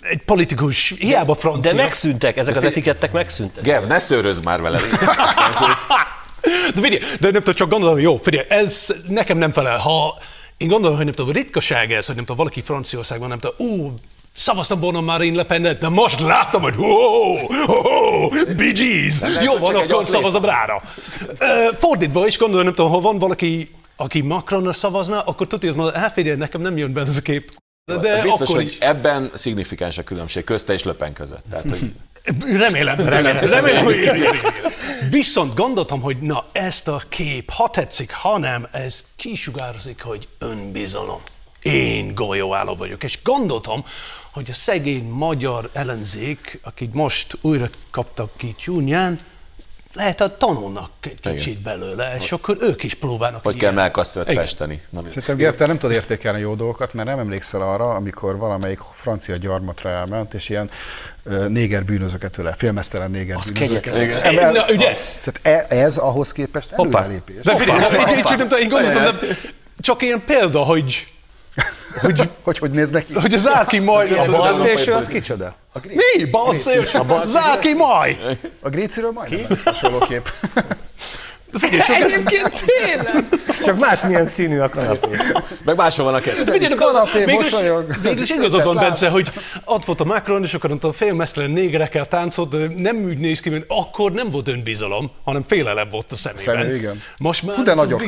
egy 0.00 0.22
politikus, 0.22 0.94
hiába 0.98 1.34
francia. 1.34 1.72
De 1.72 1.82
megszűntek, 1.82 2.36
ezek 2.36 2.56
az 2.56 2.64
etikettek 2.64 3.12
megszűntek. 3.12 3.64
Gev, 3.64 3.84
ne 3.84 3.98
szőrözz 3.98 4.40
már 4.40 4.60
vele. 4.60 4.80
De 6.74 6.80
figyelj, 6.80 7.00
de 7.20 7.30
nem 7.30 7.32
tudom, 7.32 7.54
csak 7.54 7.68
gondolom, 7.70 7.98
jó, 7.98 8.16
figyelj, 8.16 8.46
ez 8.48 8.94
nekem 9.08 9.38
nem 9.38 9.52
felel. 9.52 9.78
Ha 9.78 10.18
én 10.56 10.68
gondolom, 10.68 10.96
hogy 10.96 11.04
nem 11.04 11.14
tudom, 11.14 11.32
ritkaság 11.32 11.92
ez, 11.92 12.06
hogy 12.06 12.14
nem 12.14 12.24
tudom, 12.24 12.36
valaki 12.44 12.60
Franciaországban 12.60 13.28
nem 13.28 13.38
tudom, 13.38 13.70
ó, 13.70 13.92
szavaztam 14.36 14.80
volna 14.80 15.00
Marine 15.00 15.36
Le 15.36 15.44
Pen, 15.44 15.62
de 15.62 15.88
most 15.88 16.20
láttam, 16.20 16.62
hogy 16.62 16.74
Bee 18.56 18.72
Gees, 18.72 19.20
lehet, 19.20 19.42
jó 19.42 19.56
van, 19.56 19.74
akkor 19.74 20.06
szavazom 20.06 20.44
rára. 20.44 20.82
Fordítva 21.72 22.26
is 22.26 22.38
gondolom, 22.38 22.64
nem 22.64 22.74
tudom, 22.74 22.90
ha 22.90 23.00
van 23.00 23.18
valaki, 23.18 23.70
aki 23.96 24.20
Macronra 24.20 24.72
szavazna, 24.72 25.20
akkor 25.20 25.46
tudja, 25.46 25.68
hogy 25.68 25.78
mondja, 25.78 26.00
hát 26.00 26.12
figyelj, 26.12 26.36
nekem 26.36 26.60
nem 26.60 26.76
jön 26.76 26.92
be 26.92 27.00
ez 27.00 27.16
a 27.16 27.20
kép. 27.20 27.52
De 28.00 28.12
Ez 28.12 28.22
biztos, 28.22 28.48
akkor 28.48 28.62
hogy 28.62 28.66
is. 28.66 28.78
ebben 28.78 29.30
szignifikáns 29.34 29.98
a 29.98 30.02
különbség 30.02 30.44
közte 30.44 30.72
és 30.72 30.84
Löpen 30.84 31.12
között. 31.12 31.44
Tehát, 31.50 31.70
hogy 31.70 31.92
Remélem, 32.58 32.96
remélem, 32.96 33.50
remélem, 33.50 33.84
hogy 33.84 33.96
igen, 33.96 34.16
igen, 34.16 34.34
igen. 34.34 34.52
Viszont 35.10 35.54
gondoltam, 35.54 36.00
hogy 36.00 36.18
na 36.18 36.46
ezt 36.52 36.88
a 36.88 37.02
kép, 37.08 37.50
ha 37.50 37.68
tetszik, 37.68 38.12
ha 38.12 38.38
nem, 38.38 38.68
ez 38.72 39.04
kisugárzik, 39.16 40.02
hogy 40.02 40.28
önbizalom. 40.38 41.20
Én 41.62 42.14
golyóálló 42.14 42.74
vagyok, 42.74 43.02
és 43.02 43.18
gondoltam, 43.22 43.84
hogy 44.30 44.50
a 44.50 44.54
szegény 44.54 45.04
magyar 45.04 45.70
ellenzék, 45.72 46.60
akik 46.62 46.92
most 46.92 47.38
újra 47.40 47.68
kaptak 47.90 48.30
ki 48.36 48.54
csúnyán, 48.58 49.20
lehet 49.94 50.20
a 50.20 50.36
tanulnak 50.36 50.90
egy 51.02 51.20
kicsit 51.20 51.60
belőle, 51.62 52.16
és 52.20 52.32
akkor 52.32 52.56
ők 52.60 52.82
is 52.82 52.94
próbálnak 52.94 53.42
hogy 53.42 53.54
ilyen. 53.56 53.66
kell 53.74 53.82
melkasszövet 53.82 54.30
Igen. 54.30 54.42
festeni. 54.42 54.80
Na, 54.90 55.02
Szerintem 55.08 55.36
Gev, 55.36 55.54
te 55.54 55.66
nem 55.66 55.76
tudod 55.78 55.96
értékelni 55.96 56.40
jó 56.40 56.54
dolgokat, 56.54 56.94
mert 56.94 57.08
nem 57.08 57.18
emlékszel 57.18 57.62
arra, 57.62 57.88
amikor 57.94 58.38
valamelyik 58.38 58.78
francia 58.92 59.36
gyarmatra 59.36 59.90
elment, 59.90 60.34
és 60.34 60.48
ilyen 60.48 60.70
ö, 61.24 61.48
néger 61.48 61.84
bűnözöket 61.84 62.30
tőle, 62.32 62.52
filmesztelen 62.52 63.10
néger 63.10 63.38
bűnözöket. 63.52 63.94
kegyetlen. 63.94 64.38
Emel- 64.38 64.52
Na, 64.52 64.64
ugye? 64.74 64.94
Szóval 64.94 65.40
e- 65.42 65.66
ez 65.68 65.96
ahhoz 65.96 66.32
képest 66.32 66.70
Hoppá. 66.70 66.98
előrelépés. 66.98 67.44
De 67.44 67.56
figyelj, 67.56 67.78
nem 67.80 68.38
tudom, 68.38 68.60
én 68.60 68.68
gondoltam, 68.68 69.02
de 69.02 69.26
csak 69.78 70.02
ilyen 70.02 70.22
példa, 70.26 70.58
hogy, 70.60 71.06
hogy, 72.00 72.30
Hogy 72.42 72.58
hogy 72.58 72.70
néz 72.70 72.90
neki? 72.90 73.14
hogy 73.14 73.34
az 73.34 73.48
Árki 73.48 73.78
majd... 73.78 74.12
A 74.12 74.14
nem 74.14 74.24
tudom, 74.24 74.40
balszélső 74.40 74.92
az 74.92 75.06
kicsoda? 75.06 75.54
Mi? 75.88 76.24
Balszélső? 76.24 76.98
Zárki 77.24 77.72
maj! 77.72 78.18
A 78.60 78.68
Gréciről 78.68 79.10
majdnem 79.10 79.46
lett 79.64 79.74
kép. 81.50 81.60
Figyelj, 81.60 81.82
csak 81.82 81.96
Egyébként 81.96 82.64
tényleg. 82.64 83.24
Csak 83.62 83.78
más 83.78 84.02
milyen 84.02 84.26
színű 84.26 84.58
a 84.58 84.68
kanapé. 84.68 85.08
Meg 85.64 85.76
máshol 85.76 86.04
van 86.04 86.14
a 86.14 86.20
kettő. 86.20 86.36
Figyeljetek, 86.36 86.78
kanapé, 86.78 87.18
végül 87.18 87.34
mosolyog. 87.34 87.96
végül 88.02 88.22
is 88.22 88.30
igazad 88.30 88.64
van. 88.64 88.76
Bence, 88.76 89.08
hogy 89.08 89.32
ott 89.64 89.84
volt 89.84 90.00
a 90.00 90.04
Macron, 90.04 90.42
és 90.42 90.54
akkor 90.54 90.70
tudom, 90.70 90.92
félmesztelen 90.92 91.50
négerekkel 91.50 92.06
táncolt, 92.06 92.48
de 92.48 92.66
nem 92.76 93.02
úgy 93.04 93.18
néz 93.18 93.40
ki, 93.40 93.48
mint 93.48 93.64
akkor 93.68 94.12
nem 94.12 94.30
volt 94.30 94.48
önbizalom, 94.48 95.10
hanem 95.24 95.42
félelem 95.42 95.88
volt 95.90 96.12
a 96.12 96.16
szemében. 96.16 96.44
Szemű, 96.44 96.74
igen. 96.74 97.02
Most 97.20 97.42
már 97.42 97.56
Hú, 97.56 97.62
de 97.62 97.74
nagyok. 97.74 98.02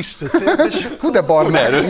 Hú, 0.99 1.09
de 1.09 1.21
barnák. 1.21 1.85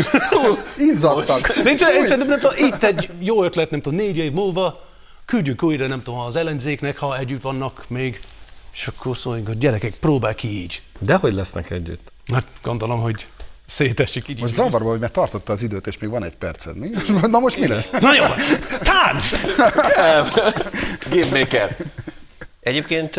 Izzadtak. 0.78 1.54
Szerintem 1.64 2.28
nem 2.28 2.40
tudom, 2.40 2.66
itt 2.66 2.84
egy 2.84 3.10
jó 3.20 3.44
ötlet, 3.44 3.70
nem 3.70 3.82
tudom, 3.82 4.00
négy 4.00 4.18
év 4.18 4.32
múlva 4.32 4.92
küldjük 5.26 5.64
újra, 5.64 5.88
nem 5.88 6.04
tudom, 6.04 6.20
az 6.20 6.36
ellenzéknek, 6.36 6.98
ha 6.98 7.18
együtt 7.18 7.42
vannak 7.42 7.84
még, 7.88 8.20
és 8.74 8.88
akkor 8.88 9.18
szóljunk, 9.18 9.48
hogy 9.48 9.58
gyerekek, 9.58 9.94
próbál 10.00 10.36
ki 10.36 10.62
így. 10.62 10.82
De 11.06 11.16
hogy 11.16 11.34
lesznek 11.34 11.70
együtt? 11.70 12.12
Hát 12.34 12.44
gondolom, 12.62 13.02
hogy 13.02 13.28
szétesik 13.66 14.28
így. 14.28 14.40
Most 14.40 14.54
zavarba, 14.54 14.90
hogy 14.90 15.00
mert 15.00 15.14
tartotta 15.14 15.54
az 15.54 15.64
időt, 15.64 15.88
és 15.88 15.98
még 15.98 16.10
van 16.10 16.24
egy 16.24 16.36
perced. 16.36 16.78
Mi? 16.78 16.90
Na 17.28 17.40
most 17.40 17.60
mi 17.60 17.68
lesz? 17.68 17.90
Na 17.90 18.14
jó, 18.14 18.24
tánc! 18.82 19.30
Game 21.10 21.40
Maker. 21.40 21.78
Egyébként 22.60 23.16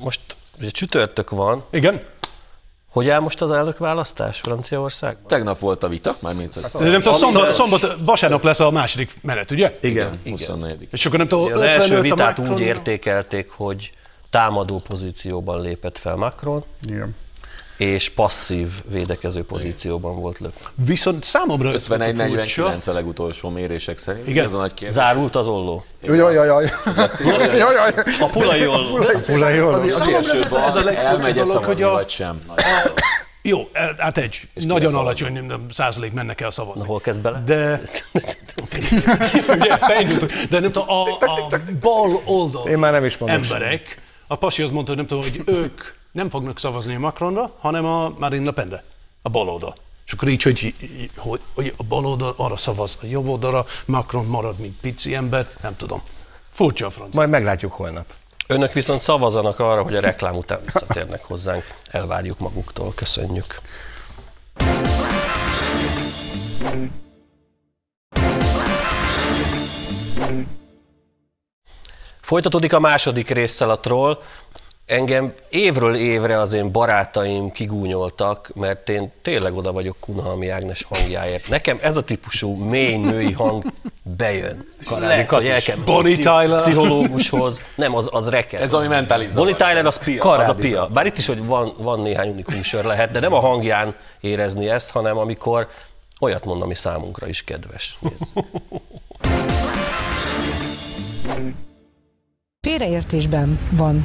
most 0.00 0.20
ugye 0.58 0.70
csütörtök 0.70 1.30
van, 1.30 1.64
Igen? 1.70 2.02
hogy 2.90 3.08
áll 3.08 3.20
most 3.20 3.42
az 3.42 3.50
elnökválasztás 3.50 4.40
Franciaországban? 4.40 5.26
Tegnap 5.26 5.58
volt 5.58 5.82
a 5.82 5.88
vita, 5.88 6.14
mármint 6.22 6.54
hogy 6.54 6.90
Nem 6.90 7.00
tudom, 7.00 7.18
szombat, 7.18 7.52
szombat, 7.52 7.96
vasárnap 8.04 8.44
lesz 8.44 8.60
a 8.60 8.70
második 8.70 9.12
menet, 9.22 9.50
ugye? 9.50 9.78
Igen. 9.80 10.20
24. 10.24 10.88
És 10.90 11.06
akkor 11.06 11.18
nem 11.18 11.28
tudom, 11.28 11.52
Az 11.52 11.60
első 11.60 11.80
55 11.80 11.98
a 11.98 12.02
vitát 12.02 12.36
Macron- 12.36 12.54
úgy 12.54 12.60
értékelték, 12.60 13.50
hogy 13.50 13.92
támadó 14.34 14.78
pozícióban 14.88 15.60
lépett 15.60 15.98
fel 15.98 16.16
Macron, 16.16 16.64
Igen. 16.88 17.16
és 17.76 18.08
passzív 18.10 18.68
védekező 18.88 19.44
pozícióban 19.44 20.20
volt 20.20 20.38
Le 20.38 20.48
Pen. 20.48 20.86
Viszont 20.86 21.24
számomra 21.24 21.72
ez 21.72 21.88
volt 21.88 22.00
a 22.00 22.04
furcsa. 22.04 22.74
51-49 22.76 22.88
a 22.88 22.92
legutolsó 22.92 23.48
mérések 23.48 23.98
szerint. 23.98 24.28
Igen. 24.28 24.44
Ez 24.44 24.52
a 24.52 24.58
nagy 24.58 24.74
kérdés. 24.74 24.96
Zárult 24.96 25.36
az 25.36 25.46
olló. 25.46 25.84
Jaj, 26.02 26.16
jaj, 26.16 26.46
jaj. 26.46 26.70
Hogy 26.84 27.56
Jaj, 27.56 27.74
jaj. 27.74 27.94
A 28.20 28.26
pulai 28.26 28.66
olló. 28.66 28.96
Az, 29.72 29.82
Az 29.82 30.08
első 30.08 30.38
ez 30.38 30.44
a 30.44 30.48
van, 30.48 30.74
legfurcsább 30.74 30.96
elmegy 30.96 31.32
dolog, 31.34 31.48
szavazni, 31.48 31.66
hogy 31.72 31.82
a- 31.82 31.90
vagy 31.90 32.08
sem. 32.08 32.42
Jó, 33.42 33.68
hát 33.98 34.18
egy 34.18 34.30
ki 34.54 34.66
nagyon 34.66 34.94
alacsony 34.94 35.32
nem, 35.32 35.44
nem, 35.44 35.66
százalék 35.70 36.12
mennek 36.12 36.40
el 36.40 36.50
szavazni. 36.50 36.80
Na, 36.80 36.86
hol 36.86 37.00
kezd 37.00 37.20
bele? 37.20 37.42
De... 37.44 37.80
Ugye. 39.54 39.76
De 40.50 40.60
nem 40.60 40.72
tudom, 40.72 40.88
a, 40.88 41.08
a 41.10 41.58
bal 41.80 42.20
oldal 42.24 42.68
Én 42.68 42.78
már 42.78 42.92
nem 42.92 43.04
is 43.04 43.18
mondok 43.18 43.42
emberek, 43.44 43.98
a 44.34 44.36
pasi 44.36 44.62
azt 44.62 44.72
mondta, 44.72 44.94
hogy 44.94 44.98
nem 44.98 45.06
tudom, 45.06 45.22
hogy 45.22 45.42
ők 45.54 45.80
nem 46.12 46.28
fognak 46.28 46.58
szavazni 46.58 46.94
a 46.94 46.98
Macronra, 46.98 47.54
hanem 47.58 47.84
a 47.84 48.14
Marine 48.18 48.44
Le 48.44 48.50
Penre, 48.50 48.84
a 49.22 49.28
bal 49.28 49.48
oldal. 49.48 49.76
És 50.06 50.12
akkor 50.12 50.28
így, 50.28 50.42
hogy, 50.42 50.74
hogy, 51.16 51.40
hogy 51.54 51.74
a 51.76 51.82
bal 51.82 52.06
oldal 52.06 52.34
arra 52.36 52.56
szavaz, 52.56 52.98
a 53.02 53.06
jobb 53.06 53.28
oldalra 53.28 53.64
Macron 53.86 54.26
marad, 54.26 54.58
mint 54.58 54.80
pici 54.80 55.14
ember, 55.14 55.48
nem 55.62 55.76
tudom. 55.76 56.02
Furcsa 56.50 56.86
a 56.86 56.90
francia. 56.90 57.20
Majd 57.20 57.30
meglátjuk 57.30 57.72
holnap. 57.72 58.12
Önök 58.46 58.72
viszont 58.72 59.00
szavazanak 59.00 59.58
arra, 59.58 59.82
hogy 59.82 59.94
a 59.94 60.00
reklám 60.00 60.36
után 60.36 60.60
visszatérnek 60.64 61.24
hozzánk. 61.24 61.64
Elvárjuk 61.90 62.38
maguktól. 62.38 62.92
Köszönjük. 62.94 63.60
Folytatódik 72.24 72.72
a 72.72 72.80
második 72.80 73.30
résszel 73.30 73.70
a 73.70 73.80
troll. 73.80 74.18
Engem 74.86 75.34
évről 75.48 75.94
évre 75.94 76.38
az 76.38 76.52
én 76.52 76.72
barátaim 76.72 77.50
kigúnyoltak, 77.52 78.50
mert 78.54 78.88
én 78.88 79.12
tényleg 79.22 79.56
oda 79.56 79.72
vagyok 79.72 79.96
Kunhalmi 80.00 80.48
Ágnes 80.48 80.86
hangjáért. 80.88 81.48
Nekem 81.48 81.78
ez 81.80 81.96
a 81.96 82.02
típusú 82.02 82.54
mély 82.54 82.96
női 82.96 83.32
hang 83.32 83.64
bejön. 84.02 84.68
Lehet, 84.98 85.30
hogy 85.30 85.46
el 85.46 85.60
kell 85.60 85.76
Bonnie 85.76 86.16
Tyler. 86.16 86.60
pszichológushoz. 86.60 87.60
Nem, 87.74 87.94
az, 87.94 88.08
az 88.12 88.28
reket. 88.28 88.60
Ez 88.60 88.74
ami 88.74 88.86
mentális 88.86 89.28
zavar. 89.28 89.48
Bonnie 89.48 89.66
Tyler 89.66 89.86
az 89.86 89.98
pia, 89.98 90.22
az 90.22 90.28
a 90.28 90.30
Karádi. 90.30 90.60
pia. 90.60 90.86
Bár 90.86 91.06
itt 91.06 91.18
is, 91.18 91.26
hogy 91.26 91.44
van, 91.44 91.74
van 91.76 92.00
néhány 92.00 92.28
unikum 92.28 92.62
sör 92.62 92.84
lehet, 92.84 93.10
de 93.10 93.20
nem 93.20 93.32
a 93.32 93.40
hangján 93.40 93.94
érezni 94.20 94.68
ezt, 94.68 94.90
hanem 94.90 95.18
amikor 95.18 95.68
olyat 96.20 96.44
mond, 96.44 96.62
ami 96.62 96.74
számunkra 96.74 97.28
is 97.28 97.44
kedves. 97.44 97.98
Nézd. 98.00 98.26
Félreértésben 102.64 103.58
van 103.70 104.04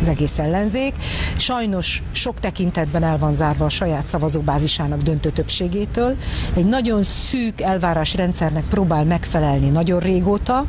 az 0.00 0.08
egész 0.08 0.38
ellenzék. 0.38 0.94
Sajnos 1.36 2.02
sok 2.12 2.40
tekintetben 2.40 3.02
el 3.02 3.18
van 3.18 3.32
zárva 3.32 3.64
a 3.64 3.68
saját 3.68 4.06
szavazóbázisának 4.06 5.02
döntő 5.02 5.30
többségétől. 5.30 6.16
Egy 6.54 6.64
nagyon 6.64 7.02
szűk 7.02 7.60
elvárásrendszernek 7.60 8.64
próbál 8.64 9.04
megfelelni 9.04 9.68
nagyon 9.68 10.00
régóta, 10.00 10.64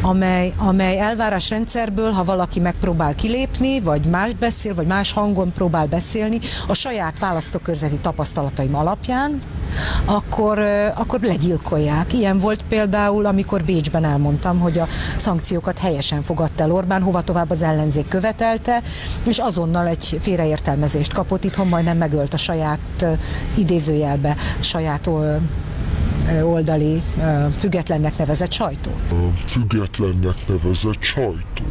amely, 0.00 0.52
amely 0.58 0.98
elvárásrendszerből, 0.98 2.10
ha 2.10 2.24
valaki 2.24 2.60
megpróbál 2.60 3.14
kilépni, 3.14 3.80
vagy 3.80 4.04
más 4.06 4.34
beszél, 4.34 4.74
vagy 4.74 4.86
más 4.86 5.12
hangon 5.12 5.52
próbál 5.52 5.86
beszélni, 5.86 6.38
a 6.66 6.74
saját 6.74 7.18
választókörzeti 7.18 7.98
tapasztalataim 7.98 8.74
alapján, 8.74 9.40
akkor, 10.04 10.58
akkor 10.94 11.20
legyilkolják. 11.20 12.12
Ilyen 12.12 12.38
volt 12.38 12.62
például, 12.68 13.26
amikor 13.26 13.64
Bécsben 13.64 14.04
elmondtam, 14.04 14.58
hogy 14.58 14.78
a 14.78 14.86
szankciókat 15.16 15.78
helyesen 15.78 16.22
fogadta 16.46 16.62
el 16.62 16.72
Orbán, 16.72 17.02
hova 17.02 17.22
tovább 17.22 17.50
az 17.50 17.62
ellenzék 17.62 18.08
követelte, 18.08 18.82
és 19.26 19.38
azonnal 19.38 19.86
egy 19.86 20.18
félreértelmezést 20.20 21.12
kapott, 21.12 21.44
itthon 21.44 21.68
majdnem 21.68 21.96
megölt 21.96 22.34
a 22.34 22.36
saját 22.36 23.06
idézőjelbe, 23.56 24.36
saját 24.60 25.06
oldali 26.42 27.02
függetlennek 27.58 28.18
nevezett 28.18 28.52
sajtó. 28.52 28.90
függetlennek 29.46 30.46
nevezett 30.48 31.02
sajtó. 31.02 31.64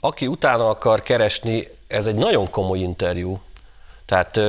Aki 0.00 0.26
utána 0.26 0.68
akar 0.68 1.02
keresni, 1.02 1.64
ez 1.86 2.06
egy 2.06 2.14
nagyon 2.14 2.50
komoly 2.50 2.78
interjú. 2.78 3.40
Tehát 4.06 4.40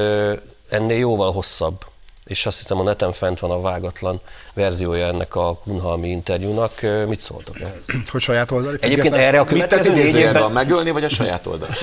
ennél 0.69 0.97
jóval 0.97 1.31
hosszabb. 1.31 1.85
És 2.25 2.45
azt 2.45 2.57
hiszem 2.57 2.79
a 2.79 2.83
neten 2.83 3.13
fent 3.13 3.39
van 3.39 3.51
a 3.51 3.61
vágatlan 3.61 4.19
verziója 4.53 5.07
ennek 5.07 5.35
a 5.35 5.55
Kunhalmi 5.55 6.09
interjúnak. 6.09 6.71
Mit 7.07 7.19
szóltok 7.19 7.59
ehhez? 7.59 8.09
Hogy 8.09 8.21
saját 8.21 8.51
oldali 8.51 8.77
Egyébként 8.79 9.13
erre 9.15 9.39
a 9.39 9.43
következő 9.43 9.89
négy 9.89 9.99
idézőjelben? 9.99 10.41
évben... 10.41 10.53
Megölni, 10.53 10.91
vagy 10.91 11.03
a 11.03 11.09
saját 11.09 11.45
oldal? 11.45 11.69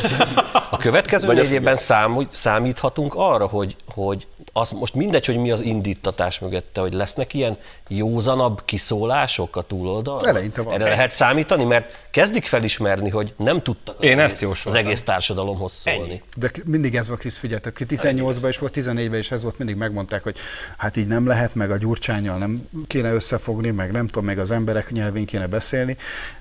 A 0.71 0.77
következő 0.77 1.33
négy 1.33 1.53
évben 1.53 1.77
szám, 1.77 2.29
számíthatunk 2.31 3.15
arra, 3.15 3.47
hogy, 3.47 3.77
hogy 3.87 4.27
az 4.53 4.71
most 4.71 4.95
mindegy, 4.95 5.27
hogy 5.27 5.37
mi 5.37 5.51
az 5.51 5.61
indítatás 5.61 6.39
mögötte, 6.39 6.81
hogy 6.81 6.93
lesznek 6.93 7.35
ilyen 7.35 7.59
józanabb 7.89 8.65
kiszólások 8.65 9.57
a 9.57 9.63
túloldalon? 9.63 10.29
Eleinte 10.29 10.63
van. 10.63 10.75
Erre 10.75 10.85
lehet 10.85 11.11
számítani, 11.11 11.65
mert 11.65 11.99
kezdik 12.11 12.45
felismerni, 12.45 13.11
hogy 13.11 13.35
nem 13.37 13.63
tudtak 13.63 13.99
az, 13.99 14.05
Én 14.05 14.11
egész, 14.11 14.25
ezt 14.25 14.35
az 14.35 14.43
jósoltam. 14.43 14.87
egész 14.87 15.03
társadalomhoz 15.03 15.73
szólni. 15.73 16.23
De 16.37 16.51
mindig 16.65 16.95
ez 16.97 17.09
van, 17.09 17.17
Krisz, 17.17 17.39
figyelj, 17.39 17.61
tehát 17.61 17.79
18-ban 17.79 18.47
is 18.49 18.59
volt, 18.59 18.73
14-ben 18.77 19.19
is 19.19 19.31
ez 19.31 19.43
volt, 19.43 19.59
mindig 19.59 19.77
megmondták, 19.77 20.23
hogy 20.23 20.37
hát 20.77 20.97
így 20.97 21.07
nem 21.07 21.27
lehet, 21.27 21.55
meg 21.55 21.71
a 21.71 21.77
gyurcsányjal 21.77 22.39
nem 22.39 22.69
kéne 22.87 23.13
összefogni, 23.13 23.71
meg 23.71 23.93
nem 23.93 24.07
tudom, 24.07 24.25
meg 24.25 24.39
az 24.39 24.51
emberek 24.51 24.91
nyelvén 24.91 25.27
kéne 25.27 25.47
beszélni, 25.47 25.97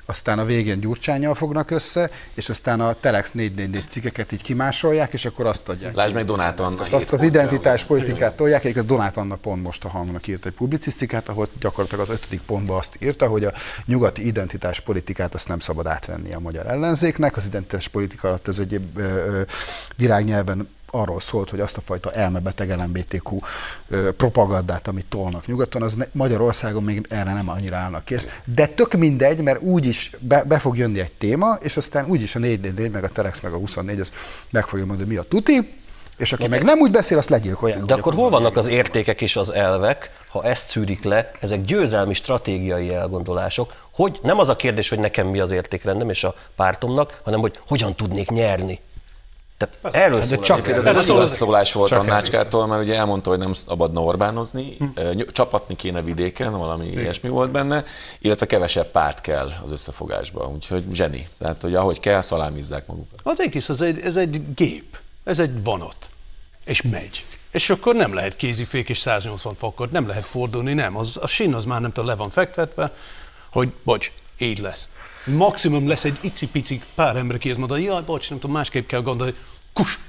aztán 0.05 0.39
a 0.39 0.45
végén 0.45 0.79
gyurcsányjal 0.79 1.35
fognak 1.35 1.71
össze, 1.71 2.09
és 2.33 2.49
aztán 2.49 2.81
a 2.81 2.93
Telex 2.93 3.31
444 3.31 3.83
cikkeket 4.15 4.31
így 4.31 4.41
kimásolják, 4.41 5.13
és 5.13 5.25
akkor 5.25 5.45
azt 5.45 5.69
adják. 5.69 5.95
Lásd 5.95 6.13
meg 6.13 6.25
Donát 6.25 6.59
Anna. 6.59 6.75
Tehát 6.75 6.93
azt 6.93 7.13
az 7.13 7.21
identitás 7.21 7.83
politikát 7.83 8.35
tolják, 8.35 8.63
egyébként 8.63 8.85
Donát 8.85 9.17
Anna 9.17 9.35
pont 9.35 9.63
most 9.63 9.85
a 9.85 9.89
hangnak 9.89 10.27
írt 10.27 10.45
egy 10.45 10.53
publicisztikát, 10.53 11.29
ahol 11.29 11.47
gyakorlatilag 11.59 12.09
az 12.09 12.15
ötödik 12.15 12.41
pontban 12.41 12.77
azt 12.77 12.97
írta, 12.99 13.27
hogy 13.27 13.43
a 13.43 13.53
nyugati 13.85 14.25
identitás 14.25 14.79
politikát 14.79 15.33
azt 15.33 15.47
nem 15.47 15.59
szabad 15.59 15.87
átvenni 15.87 16.33
a 16.33 16.39
magyar 16.39 16.67
ellenzéknek. 16.67 17.35
Az 17.37 17.45
identitás 17.45 17.87
politika 17.87 18.27
alatt 18.27 18.47
ez 18.47 18.59
egy 18.59 18.81
virágnyelven 19.95 20.67
arról 20.99 21.19
szólt, 21.19 21.49
hogy 21.49 21.59
azt 21.59 21.77
a 21.77 21.81
fajta 21.81 22.11
elmebeteg 22.11 22.69
LMBTQ 22.69 23.37
propagandát, 24.17 24.87
amit 24.87 25.05
tolnak 25.05 25.47
nyugaton, 25.47 25.81
az 25.81 25.95
ne, 25.95 26.05
Magyarországon 26.11 26.83
még 26.83 27.05
erre 27.09 27.33
nem 27.33 27.49
annyira 27.49 27.75
állnak 27.75 28.05
kész. 28.05 28.27
De 28.43 28.67
tök 28.67 28.93
mindegy, 28.93 29.41
mert 29.41 29.61
úgyis 29.61 30.11
be, 30.19 30.43
be 30.43 30.59
fog 30.59 30.77
jönni 30.77 30.99
egy 30.99 31.11
téma, 31.11 31.57
és 31.61 31.77
aztán 31.77 32.05
úgyis 32.05 32.35
a 32.35 32.39
444, 32.39 32.91
meg 32.91 33.03
a 33.03 33.09
Telex, 33.09 33.41
meg 33.41 33.53
a 33.53 33.57
24, 33.57 33.99
az 33.99 34.11
meg 34.51 34.65
fogja 34.65 34.85
mondani, 34.85 35.09
mi 35.09 35.15
a 35.15 35.23
tuti, 35.23 35.77
és 36.17 36.33
aki 36.33 36.47
meg 36.47 36.63
nem 36.63 36.79
úgy 36.79 36.91
beszél, 36.91 37.17
azt 37.17 37.29
legyilkolják. 37.29 37.83
De 37.83 37.93
akkor 37.93 38.13
hol 38.13 38.29
vannak 38.29 38.57
az 38.57 38.67
értékek 38.67 39.21
és 39.21 39.35
az 39.35 39.53
elvek, 39.53 40.09
ha 40.29 40.43
ezt 40.43 40.69
szűrik 40.69 41.03
le, 41.03 41.31
ezek 41.39 41.61
győzelmi 41.61 42.13
stratégiai 42.13 42.93
elgondolások, 42.93 43.73
hogy 43.93 44.19
nem 44.23 44.39
az 44.39 44.49
a 44.49 44.55
kérdés, 44.55 44.89
hogy 44.89 44.99
nekem 44.99 45.27
mi 45.27 45.39
az 45.39 45.51
értékrendem 45.51 46.09
és 46.09 46.23
a 46.23 46.35
pártomnak, 46.55 47.21
hanem 47.23 47.39
hogy 47.39 47.59
hogyan 47.67 47.95
tudnék 47.95 48.29
nyerni. 48.29 48.79
Tehát 49.57 49.95
erről 49.95 50.21
szól 50.21 50.39
csak- 50.39 50.67
az 50.67 50.85
Ez 50.85 50.97
egy 50.97 51.07
igaz 51.09 51.35
szólás 51.35 51.73
volt 51.73 51.89
Csak 51.89 51.99
Annácskától, 51.99 52.67
mert 52.67 52.83
ugye 52.83 52.95
elmondta, 52.95 53.29
hogy 53.29 53.39
nem 53.39 53.53
szabadna 53.53 54.01
Orbánozni, 54.01 54.77
ny- 54.95 55.31
csapatni 55.31 55.75
kéne 55.75 56.01
vidéken, 56.01 56.57
valami 56.57 56.87
ilyesmi 56.87 57.29
volt 57.29 57.51
benne, 57.51 57.83
illetve 58.19 58.45
kevesebb 58.45 58.91
párt 58.91 59.21
kell 59.21 59.49
az 59.63 59.71
összefogásba, 59.71 60.47
úgyhogy 60.47 60.83
zseni. 60.93 61.27
Tehát, 61.39 61.61
hogy 61.61 61.75
ahogy 61.75 61.99
kell, 61.99 62.21
szalámizzák 62.21 62.87
magukat. 62.87 63.19
Az 63.23 63.39
egész, 63.41 63.69
az 63.69 63.81
egy, 63.81 63.99
ez 63.99 64.15
egy 64.15 64.53
gép, 64.55 64.97
ez 65.23 65.39
egy 65.39 65.63
vonat, 65.63 66.09
és 66.65 66.81
megy. 66.81 67.25
És 67.51 67.69
akkor 67.69 67.95
nem 67.95 68.13
lehet 68.13 68.35
kézifék 68.35 68.89
és 68.89 68.97
180 68.99 69.55
fokot, 69.55 69.91
nem 69.91 70.07
lehet 70.07 70.25
fordulni, 70.25 70.73
nem. 70.73 70.97
Az, 70.97 71.17
a 71.21 71.27
sín 71.27 71.53
az 71.53 71.65
már 71.65 71.81
nem 71.81 71.91
tudom, 71.91 72.09
le 72.09 72.15
van 72.15 72.29
fektetve, 72.29 72.93
hogy 73.51 73.71
bocs, 73.83 74.11
így 74.37 74.59
lesz. 74.59 74.89
Maximum 75.25 75.87
lesz 75.87 76.03
egy 76.03 76.17
icipici 76.21 76.81
pár 76.95 77.15
ember, 77.15 77.35
aki 77.35 77.49
azt 77.49 77.57
mondja, 77.57 77.77
jaj, 77.77 78.01
bocs, 78.05 78.29
nem 78.29 78.39
tudom, 78.39 78.55
másképp 78.55 78.87
kell 78.87 79.01
gondolni, 79.01 79.33
kus, 79.73 79.99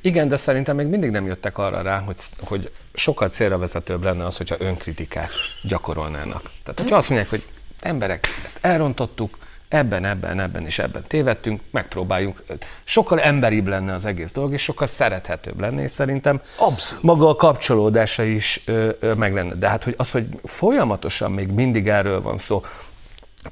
Igen, 0.00 0.28
de 0.28 0.36
szerintem 0.36 0.76
még 0.76 0.86
mindig 0.86 1.10
nem 1.10 1.26
jöttek 1.26 1.58
arra 1.58 1.82
rá, 1.82 1.98
hogy, 1.98 2.16
hogy 2.40 2.70
sokkal 2.94 3.28
célra 3.28 3.58
vezetőbb 3.58 4.02
lenne 4.02 4.26
az, 4.26 4.36
hogyha 4.36 4.56
önkritikát 4.58 5.30
gyakorolnának. 5.62 6.50
Tehát, 6.62 6.80
hogyha 6.80 6.96
azt 6.96 7.08
mondják, 7.08 7.30
hogy 7.30 7.42
emberek, 7.80 8.26
ezt 8.44 8.58
elrontottuk, 8.60 9.38
ebben, 9.68 10.04
ebben, 10.04 10.40
ebben 10.40 10.64
és 10.64 10.78
ebben 10.78 11.02
tévedtünk, 11.06 11.60
megpróbáljunk. 11.70 12.42
Sokkal 12.84 13.20
emberibb 13.20 13.66
lenne 13.66 13.94
az 13.94 14.04
egész 14.04 14.32
dolog, 14.32 14.52
és 14.52 14.62
sokkal 14.62 14.86
szerethetőbb 14.86 15.60
lenne, 15.60 15.82
és 15.82 15.90
szerintem 15.90 16.40
Abszolút. 16.58 17.02
maga 17.02 17.28
a 17.28 17.34
kapcsolódása 17.34 18.22
is 18.22 18.62
ö, 18.64 18.90
ö, 19.00 19.14
meg 19.14 19.34
lenne. 19.34 19.54
De 19.54 19.68
hát, 19.68 19.84
hogy 19.84 19.94
az, 19.96 20.10
hogy 20.10 20.26
folyamatosan 20.44 21.32
még 21.32 21.50
mindig 21.50 21.88
erről 21.88 22.22
van 22.22 22.38
szó, 22.38 22.62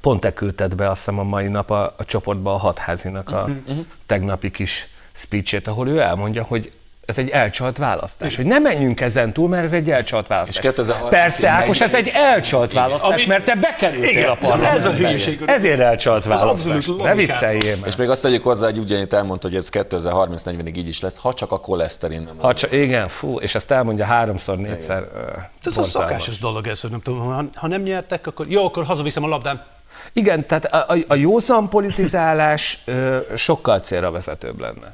pont 0.00 0.20
te 0.20 0.32
küldted 0.32 0.74
be 0.74 0.88
azt 0.90 0.96
hiszem 0.98 1.18
a 1.18 1.22
mai 1.22 1.48
nap 1.48 1.70
a, 1.70 1.94
a 1.96 2.04
csoportba 2.04 2.52
a 2.54 2.58
hatházinak 2.58 3.30
a 3.32 3.46
Mhm, 3.46 3.78
tegnapi 4.06 4.50
kis 4.50 4.88
speechét, 5.12 5.68
ahol 5.68 5.88
ő 5.88 5.98
elmondja, 6.00 6.42
hogy 6.42 6.72
ez 7.06 7.18
egy 7.18 7.28
elcsalt 7.28 7.76
választás. 7.78 8.36
Hogy 8.36 8.46
ne 8.46 8.58
menjünk 8.58 9.00
ezen 9.00 9.32
túl, 9.32 9.48
mert 9.48 9.64
ez 9.64 9.72
egy 9.72 9.90
elcsalt 9.90 10.26
választás. 10.26 10.64
És 10.64 10.70
2030-ig 10.70 11.08
Persze, 11.08 11.48
Ákos, 11.48 11.80
ez 11.80 11.94
egy 11.94 12.08
elcsalt 12.14 12.72
választás, 12.72 13.10
Ami- 13.22 13.26
mert 13.32 13.44
te 13.44 13.54
bekerültél 13.54 14.10
Igen, 14.10 14.28
a 14.28 14.34
parlamentbe. 14.34 14.70
ez 14.78 14.84
a 14.84 14.92
hülyeség. 14.92 15.42
Ezért 15.46 15.80
elcsalt 15.80 16.24
választás. 16.24 16.74
abszolút 16.74 17.02
Ne 17.02 17.14
vicceljél. 17.14 17.76
És 17.84 17.96
még 17.96 18.08
azt 18.10 18.22
tegyük 18.22 18.42
hozzá, 18.42 18.66
hogy 18.66 18.78
ugyanitt 18.78 19.12
elmondta, 19.12 19.48
hogy 19.48 19.56
ez 19.56 19.68
2030-40-ig 19.72 20.74
így 20.76 20.88
is 20.88 21.00
lesz, 21.00 21.18
ha 21.18 21.32
csak 21.32 21.52
a 21.52 21.58
koleszterin 21.60 22.22
nem 22.22 22.38
Ha 22.38 22.54
csak, 22.54 22.72
igen, 22.72 23.08
fú, 23.08 23.38
és 23.38 23.54
ezt 23.54 23.70
elmondja 23.70 24.04
háromszor, 24.04 24.56
négyszer. 24.58 25.08
ö, 25.14 25.20
ez 25.64 25.76
a 25.76 25.84
szokásos 25.84 26.38
dolog 26.38 26.66
ez, 26.66 26.80
hogy 26.80 26.90
nem 26.90 27.00
tudom, 27.00 27.20
ha, 27.20 27.44
ha 27.54 27.66
nem 27.66 27.82
nyertek, 27.82 28.26
akkor 28.26 28.46
jó, 28.48 28.64
akkor 28.64 28.84
hazaviszem 28.84 29.24
a 29.24 29.28
labdám. 29.28 29.60
Igen, 30.12 30.46
tehát 30.46 30.64
a, 30.64 30.92
a, 30.92 30.96
a 31.08 31.14
józan 31.14 31.68
politizálás 31.68 32.82
ö, 32.84 33.18
sokkal 33.34 33.80
célra 33.80 34.10
vezetőbb 34.10 34.60
lenne. 34.60 34.92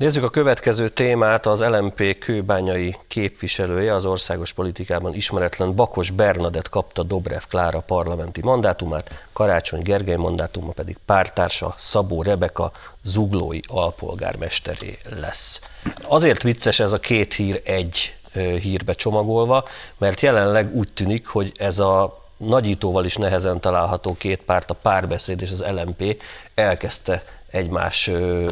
Nézzük 0.00 0.22
a 0.24 0.30
következő 0.30 0.88
témát, 0.88 1.46
az 1.46 1.60
LMP 1.60 2.18
kőbányai 2.18 2.96
képviselője, 3.08 3.94
az 3.94 4.04
országos 4.04 4.52
politikában 4.52 5.14
ismeretlen 5.14 5.74
Bakos 5.74 6.10
Bernadett 6.10 6.68
kapta 6.68 7.02
Dobrev 7.02 7.42
Klára 7.48 7.80
parlamenti 7.80 8.40
mandátumát, 8.42 9.26
Karácsony 9.32 9.82
Gergely 9.82 10.16
mandátuma 10.16 10.72
pedig 10.72 10.96
pártársa 11.04 11.74
Szabó 11.76 12.22
Rebeka 12.22 12.72
zuglói 13.02 13.60
alpolgármesteré 13.66 14.98
lesz. 15.20 15.60
Azért 16.02 16.42
vicces 16.42 16.80
ez 16.80 16.92
a 16.92 16.98
két 16.98 17.34
hír 17.34 17.60
egy 17.64 18.14
hírbe 18.60 18.92
csomagolva, 18.92 19.64
mert 19.98 20.20
jelenleg 20.20 20.74
úgy 20.74 20.92
tűnik, 20.92 21.26
hogy 21.26 21.52
ez 21.56 21.78
a 21.78 22.19
nagyítóval 22.46 23.04
is 23.04 23.16
nehezen 23.16 23.60
található 23.60 24.16
két 24.18 24.42
párt, 24.42 24.70
a 24.70 24.74
párbeszéd 24.74 25.42
és 25.42 25.50
az 25.50 25.64
LMP 25.68 26.22
elkezdte 26.54 27.24
egymás 27.50 28.06
ö, 28.06 28.50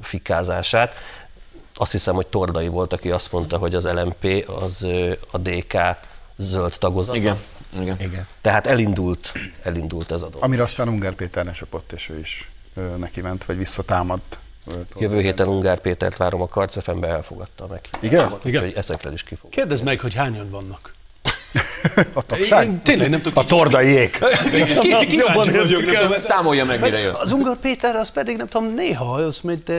fikázását. 0.00 0.94
Azt 1.74 1.92
hiszem, 1.92 2.14
hogy 2.14 2.26
Tordai 2.26 2.68
volt, 2.68 2.92
aki 2.92 3.10
azt 3.10 3.32
mondta, 3.32 3.56
hogy 3.58 3.74
az 3.74 3.84
LMP 3.84 4.48
az 4.62 4.82
ö, 4.82 5.12
a 5.30 5.38
DK 5.38 5.76
zöld 6.36 6.74
tagozata. 6.78 7.16
Igen. 7.16 7.36
Igen. 7.80 8.00
Igen. 8.00 8.26
Tehát 8.40 8.66
elindult, 8.66 9.32
elindult 9.62 10.10
ez 10.10 10.22
a 10.22 10.26
dolog. 10.28 10.44
Amire 10.44 10.62
aztán 10.62 10.88
Ungár 10.88 11.14
Péter 11.14 11.44
ne 11.44 11.52
csapott, 11.52 11.92
és 11.92 12.08
ő 12.08 12.18
is 12.18 12.50
ö, 12.74 12.80
neki 12.80 13.20
ment, 13.20 13.44
vagy 13.44 13.56
visszatámadt. 13.56 14.38
Jövő 14.98 15.20
héten 15.20 15.48
Ungár 15.48 15.80
Pétert 15.80 16.16
várom 16.16 16.40
a 16.42 16.46
karcefembe, 16.46 17.08
elfogadta 17.08 17.66
meg. 17.66 17.88
Igen? 18.00 18.32
Úgyhogy 18.44 18.72
ezekről 18.76 19.12
is 19.12 19.22
ki 19.22 19.34
fog. 19.34 19.50
Kérdezd 19.50 19.84
meg, 19.84 20.00
hogy 20.00 20.14
hányan 20.14 20.50
vannak. 20.50 20.93
A 22.12 22.22
tagság? 22.26 22.66
Én 22.66 22.82
tényleg 22.82 23.10
nem 23.10 23.20
tudok. 23.22 23.38
A 23.38 23.44
tordaiék. 23.44 24.18
Ki- 24.80 25.06
kíváncsi 25.06 25.50
vagyok, 25.50 25.84
nem 25.84 26.02
tudom. 26.02 26.18
Számolja 26.18 26.64
meg, 26.64 26.80
mire 26.80 26.98
jön. 26.98 27.14
Az 27.14 27.32
Ungar 27.32 27.56
Péter, 27.56 27.96
az 27.96 28.10
pedig 28.10 28.36
nem 28.36 28.46
tudom, 28.46 28.74
néha 28.74 29.14
az, 29.14 29.40
mint 29.40 29.72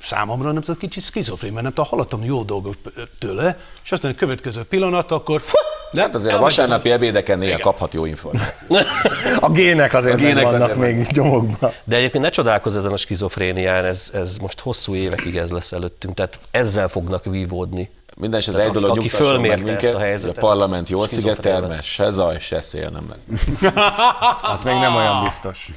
számomra 0.00 0.52
nem 0.52 0.62
tudom, 0.62 0.78
kicsit 0.80 1.04
skizofrén, 1.04 1.52
mert 1.52 1.62
nem 1.62 1.72
tudom, 1.72 1.90
hallottam 1.90 2.24
jó 2.24 2.42
dolgok 2.42 2.74
tőle, 3.18 3.56
és 3.84 3.92
aztán 3.92 4.10
a 4.12 4.14
következő 4.14 4.62
pillanat, 4.62 5.12
akkor 5.12 5.40
fú, 5.40 5.56
nem, 5.90 6.04
Hát 6.04 6.14
azért 6.14 6.34
a 6.34 6.38
vasárnapi 6.38 6.90
ebédeken 6.90 7.38
néha 7.38 7.58
kaphat 7.58 7.94
jó 7.94 8.04
információt. 8.04 8.86
A 9.40 9.50
gének 9.50 9.94
azért 9.94 10.14
A 10.14 10.16
gének 10.16 10.44
vannak 10.44 10.60
azért 10.62 10.78
még 10.78 11.06
gyomokban. 11.06 11.72
De 11.84 11.96
egyébként 11.96 12.24
ne 12.24 12.30
csodálkozz 12.30 12.76
ezen 12.76 12.92
a 12.92 12.96
skizofrénián, 12.96 13.84
ez, 13.84 14.10
ez 14.12 14.36
most 14.36 14.60
hosszú 14.60 14.94
évekig 14.94 15.36
ez 15.36 15.50
lesz 15.50 15.72
előttünk, 15.72 16.14
tehát 16.14 16.38
ezzel 16.50 16.88
fognak 16.88 17.24
vívódni. 17.24 17.90
Minden 18.16 18.38
esetre 18.38 18.62
egy 18.62 18.70
dolog 18.70 18.90
aki 18.90 18.98
nyugtasson 18.98 19.26
meg 19.26 19.34
fölmérte 19.34 19.62
minket, 19.62 19.84
ezt 19.84 19.94
a 19.94 19.98
helyzetet, 19.98 20.36
a 20.36 20.40
parlament 20.40 20.88
jól 20.88 21.06
szigetel, 21.06 21.60
lesz. 21.60 21.70
mert 21.70 21.82
se 21.82 22.10
zaj, 22.10 22.38
se 22.38 22.60
szél 22.60 22.90
nem 22.90 23.08
lesz. 23.10 23.26
Az 24.52 24.62
még 24.62 24.74
nem 24.74 24.94
olyan 24.94 25.22
biztos. 25.22 25.68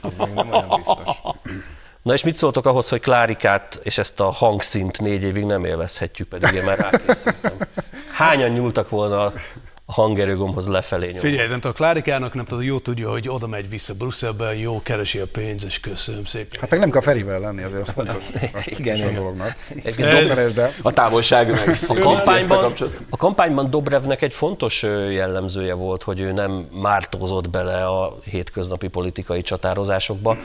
Az 0.00 0.16
még 0.16 0.34
nem 0.34 0.50
olyan 0.50 0.68
biztos. 0.76 1.16
Na 2.02 2.12
és 2.12 2.24
mit 2.24 2.36
szóltok 2.36 2.66
ahhoz, 2.66 2.88
hogy 2.88 3.00
Klárikát 3.00 3.80
és 3.82 3.98
ezt 3.98 4.20
a 4.20 4.30
hangszint 4.30 5.00
négy 5.00 5.22
évig 5.22 5.44
nem 5.44 5.64
élvezhetjük, 5.64 6.28
pedig 6.28 6.52
én 6.52 6.64
már 6.64 6.78
rákészültem. 6.78 7.52
Hányan 8.12 8.50
nyúltak 8.50 8.88
volna 8.88 9.24
a 9.24 9.32
hangerőgomhoz 9.92 10.66
lefelé 10.66 11.06
nyomni? 11.06 11.20
Figyelj, 11.20 11.48
nem 11.48 11.60
tudom, 11.60 11.72
Klárikának 11.72 12.34
nem 12.34 12.44
tudom, 12.44 12.64
jó 12.64 12.78
tudja, 12.78 13.10
hogy 13.10 13.28
oda 13.28 13.46
megy 13.46 13.68
vissza 13.68 13.94
Brüsszelbe, 13.94 14.54
jó 14.56 14.82
keresi 14.82 15.18
a 15.18 15.26
pénzt, 15.32 15.64
és 15.64 15.80
köszönöm 15.80 16.24
szépen. 16.24 16.60
Hát 16.60 16.70
meg 16.70 16.78
nem 16.78 16.90
kell 16.90 17.00
Ferivel 17.00 17.40
lenni, 17.40 17.62
azért 17.62 17.82
az 17.82 17.90
fontos 17.90 18.14
aspektus 18.14 18.66
Igen, 18.78 18.94
a 18.94 18.98
igen. 18.98 19.14
dolognak. 19.14 19.56
Ez... 19.84 20.60
A 20.82 20.92
távolság 20.92 21.50
meg 21.50 21.68
A 21.88 21.94
kampányban, 21.98 22.72
a 23.10 23.16
kampányban 23.16 23.70
Dobrevnek 23.70 24.22
egy 24.22 24.34
fontos 24.34 24.82
jellemzője 25.10 25.74
volt, 25.74 26.02
hogy 26.02 26.20
ő 26.20 26.32
nem 26.32 26.66
mártózott 26.72 27.50
bele 27.50 27.86
a 27.86 28.14
hétköznapi 28.24 28.88
politikai 28.88 29.42
csatározásokba. 29.42 30.36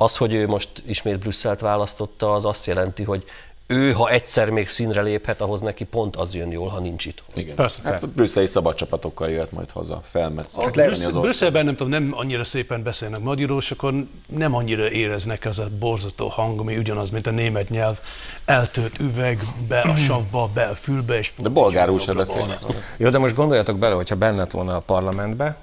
Az, 0.00 0.16
hogy 0.16 0.34
ő 0.34 0.46
most 0.46 0.68
ismét 0.86 1.18
Brüsszelt 1.18 1.60
választotta, 1.60 2.34
az 2.34 2.44
azt 2.44 2.66
jelenti, 2.66 3.02
hogy 3.02 3.24
ő, 3.70 3.92
ha 3.92 4.10
egyszer 4.10 4.50
még 4.50 4.68
színre 4.68 5.02
léphet, 5.02 5.40
ahhoz 5.40 5.60
neki 5.60 5.84
pont 5.84 6.16
az 6.16 6.34
jön 6.34 6.50
jól, 6.50 6.68
ha 6.68 6.80
nincs 6.80 7.04
itt. 7.06 7.22
Igen. 7.34 7.54
Persze, 7.54 7.78
hát 7.82 7.92
persze. 8.00 8.14
brüsszeli 8.16 8.46
szabadcsapatokkal 8.46 9.30
jöhet 9.30 9.52
majd 9.52 9.70
haza, 9.70 10.00
felmet. 10.02 10.52
Hát 10.56 10.72
Brüsszel. 10.72 11.20
Brüsszelben 11.20 11.64
nem 11.64 11.76
tudom, 11.76 11.92
nem 11.92 12.12
annyira 12.16 12.44
szépen 12.44 12.82
beszélnek 12.82 13.20
magyarul, 13.20 13.60
és 13.60 13.70
akkor 13.70 13.94
nem 14.26 14.54
annyira 14.54 14.90
éreznek 14.90 15.44
az 15.44 15.58
a 15.58 15.68
borzató 15.78 16.28
hang, 16.28 16.60
ami 16.60 16.76
ugyanaz, 16.76 17.10
mint 17.10 17.26
a 17.26 17.30
német 17.30 17.68
nyelv. 17.68 17.98
Eltört 18.44 18.98
üveg, 19.00 19.38
be 19.68 19.80
a 19.80 19.96
savba, 19.96 20.48
be 20.54 20.64
a 20.64 20.74
fülbe, 20.74 21.18
és 21.18 21.32
De 21.38 21.48
bolgárul 21.48 21.98
se 21.98 22.12
jobbra-balra. 22.12 22.46
beszélnek. 22.46 22.82
Jó, 22.96 23.08
de 23.08 23.18
most 23.18 23.34
gondoljatok 23.34 23.78
bele, 23.78 23.94
hogyha 23.94 24.16
benne 24.16 24.36
lett 24.36 24.50
volna 24.50 24.76
a 24.76 24.80
parlamentbe, 24.80 25.56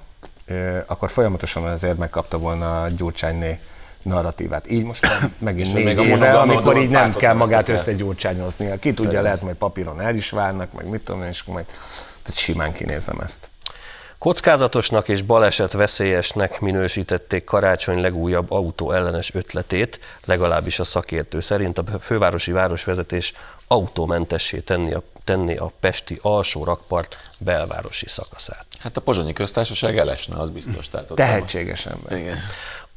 akkor 0.86 1.10
folyamatosan 1.10 1.64
azért 1.64 1.98
megkapta 1.98 2.38
volna 2.38 2.82
a 2.82 2.88
Gyurcsányné 2.88 3.58
narratívát. 4.06 4.70
Így 4.70 4.84
most 4.84 5.02
már 5.02 5.30
megint 5.38 5.72
négy 5.72 5.84
még 5.84 5.98
a 5.98 6.02
éve, 6.02 6.16
monogamodon 6.16 6.48
amikor 6.48 6.76
így 6.76 6.90
nem 6.90 7.12
kell 7.14 7.34
magát 7.34 7.68
összegyurcsányoznia. 7.68 8.78
Ki 8.78 8.94
tudja, 8.94 9.22
lehet 9.22 9.42
majd 9.42 9.56
papíron 9.56 10.00
el 10.00 10.14
is 10.14 10.30
válnak, 10.30 10.72
meg 10.72 10.88
mit 10.88 11.00
tudom 11.00 11.22
én, 11.22 11.28
és 11.28 11.40
akkor 11.40 11.54
majd 11.54 11.66
tehát 12.22 12.40
simán 12.40 12.72
kinézem 12.72 13.20
ezt. 13.20 13.50
Kockázatosnak 14.18 15.08
és 15.08 15.22
baleset 15.22 15.72
veszélyesnek 15.72 16.60
minősítették 16.60 17.44
Karácsony 17.44 18.00
legújabb 18.00 18.50
autó 18.50 18.92
ellenes 18.92 19.34
ötletét, 19.34 20.00
legalábbis 20.24 20.78
a 20.78 20.84
szakértő 20.84 21.40
szerint 21.40 21.78
a 21.78 21.84
fővárosi 22.00 22.52
városvezetés 22.52 23.32
autómentessé 23.66 24.58
tenni 24.58 24.92
a, 24.92 25.02
tenni 25.24 25.56
a 25.56 25.70
pesti 25.80 26.18
alsó 26.22 26.64
rakpart 26.64 27.16
belvárosi 27.38 28.08
szakaszát. 28.08 28.66
Hát 28.78 28.96
a 28.96 29.00
pozsonyi 29.00 29.32
köztársaság 29.32 29.98
elesne, 29.98 30.38
az 30.38 30.50
biztos. 30.50 30.88
Tehát 30.88 31.12
Tehetséges 31.14 31.86
ember. 31.86 32.18
Igen. 32.18 32.38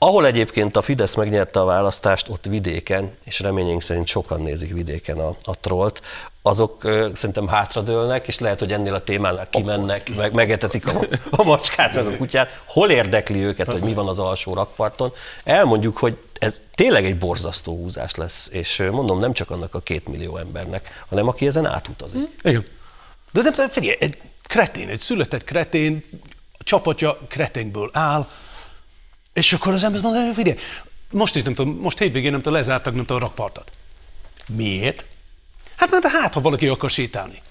Ahol 0.02 0.26
egyébként 0.26 0.76
a 0.76 0.82
Fidesz 0.82 1.16
megnyerte 1.16 1.60
a 1.60 1.66
választást, 1.66 2.30
ott 2.30 2.46
vidéken, 2.46 3.12
és 3.24 3.40
reményénk 3.40 3.82
szerint 3.82 4.08
sokan 4.08 4.42
nézik 4.42 4.74
vidéken 4.74 5.20
a, 5.20 5.36
a 5.44 5.60
trollt, 5.60 6.02
azok 6.42 6.84
ö, 6.84 7.10
szerintem 7.14 7.48
hátradőlnek, 7.48 8.28
és 8.28 8.40
lehet, 8.40 8.60
hogy 8.60 8.72
ennél 8.72 8.94
a 8.94 9.00
témánál 9.00 9.50
kimennek, 9.50 10.16
meg, 10.16 10.34
megetetik 10.34 10.88
a, 10.88 11.00
a 11.30 11.44
macskát, 11.44 11.96
meg 11.96 12.06
a 12.06 12.18
kutyát. 12.18 12.64
Hol 12.68 12.90
érdekli 12.90 13.44
őket, 13.44 13.72
hogy 13.72 13.82
mi 13.82 13.94
van 13.94 14.08
az 14.08 14.20
alsó 14.20 14.54
rakparton? 14.54 15.14
Elmondjuk, 15.44 15.98
hogy 15.98 16.18
ez 16.34 16.62
tényleg 16.76 17.06
egy 17.06 17.18
borzasztó 17.18 17.76
húzás 17.76 18.16
lesz, 18.16 18.50
és 18.52 18.88
mondom, 18.92 19.20
nem 19.20 19.34
csak 19.34 19.52
annak 19.52 19.76
a 19.76 19.80
két 19.80 20.08
millió 20.08 20.38
embernek, 20.38 21.04
hanem 21.10 21.28
aki 21.28 21.46
ezen 21.46 21.66
átutazik. 21.66 22.36
Igen. 22.44 22.66
De 23.32 23.42
nem 23.42 23.54
tudom, 23.54 23.70
figyelj, 23.70 23.98
egy 24.00 24.18
kretén, 24.44 24.90
egy 24.90 25.00
született 25.00 25.44
kretén, 25.44 26.04
a 26.58 26.64
csapatja 26.64 27.18
kreténből 27.28 27.90
áll, 27.94 28.28
és 29.34 29.54
akkor 29.54 29.74
az 29.74 29.84
ember 29.84 30.02
mondja, 30.02 30.26
hogy 30.26 30.36
figyelj, 30.36 30.58
most 31.12 31.36
is 31.36 31.42
nem 31.44 31.54
tudom, 31.54 31.78
most 31.82 32.00
hétvégén 32.00 32.32
nem 32.32 32.42
tudom, 32.42 32.58
lezártak 32.58 32.96
nem 32.96 33.06
tudom, 33.06 33.22
a 33.22 33.26
rakpartot. 33.26 33.72
Miért? 34.56 35.06
Hát 35.76 35.92
mert 35.92 36.08
hát, 36.08 36.34
ha 36.34 36.42
valaki 36.42 36.68
akar 36.68 36.90
sétálni. 36.90 37.42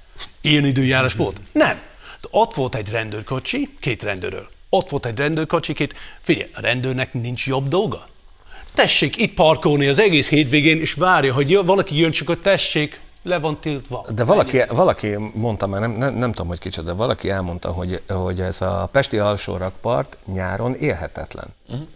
Ilyen 0.40 0.64
időjárás 0.64 1.14
volt? 1.14 1.40
Nem. 1.52 1.80
De 2.20 2.28
ott 2.30 2.54
volt 2.54 2.74
egy 2.74 2.90
rendőrkocsi, 2.90 3.76
két 3.80 4.02
rendőről. 4.02 4.48
Ott 4.68 4.90
volt 4.90 5.06
egy 5.06 5.16
rendőrkocsi, 5.16 5.72
két... 5.72 5.94
Figyelj, 6.22 6.50
a 6.54 6.60
rendőrnek 6.60 7.12
nincs 7.12 7.46
jobb 7.46 7.68
dolga? 7.68 8.08
Tessék 8.74 9.16
itt 9.16 9.34
parkolni 9.34 9.86
az 9.86 9.98
egész 9.98 10.28
hétvégén, 10.28 10.80
és 10.80 10.92
várja, 10.92 11.34
hogy 11.34 11.64
valaki 11.64 11.98
jön, 11.98 12.10
csak 12.10 12.26
hogy 12.26 12.40
tessék, 12.40 13.00
le 13.22 13.38
van 13.38 13.60
tiltva. 13.60 14.04
De 14.14 14.24
valaki, 14.24 14.62
valaki 14.68 15.16
mondta 15.34 15.66
már, 15.66 15.80
nem, 15.80 15.90
nem, 15.90 16.14
nem 16.14 16.32
tudom, 16.32 16.46
hogy 16.48 16.58
kicsoda, 16.58 16.86
de 16.86 16.96
valaki 16.96 17.30
elmondta, 17.30 17.68
hogy, 17.70 18.02
hogy 18.08 18.40
ez 18.40 18.60
a 18.60 18.88
Pesti 18.92 19.18
alsó 19.18 19.56
rakpart 19.56 20.16
nyáron 20.32 20.74
élhetetlen. 20.74 21.46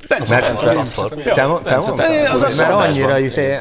Bence, 0.09 0.35
Mert-? 0.35 0.65
Az 0.67 2.57
Mert 2.57 2.71
annyira 2.71 3.19
izé, 3.19 3.59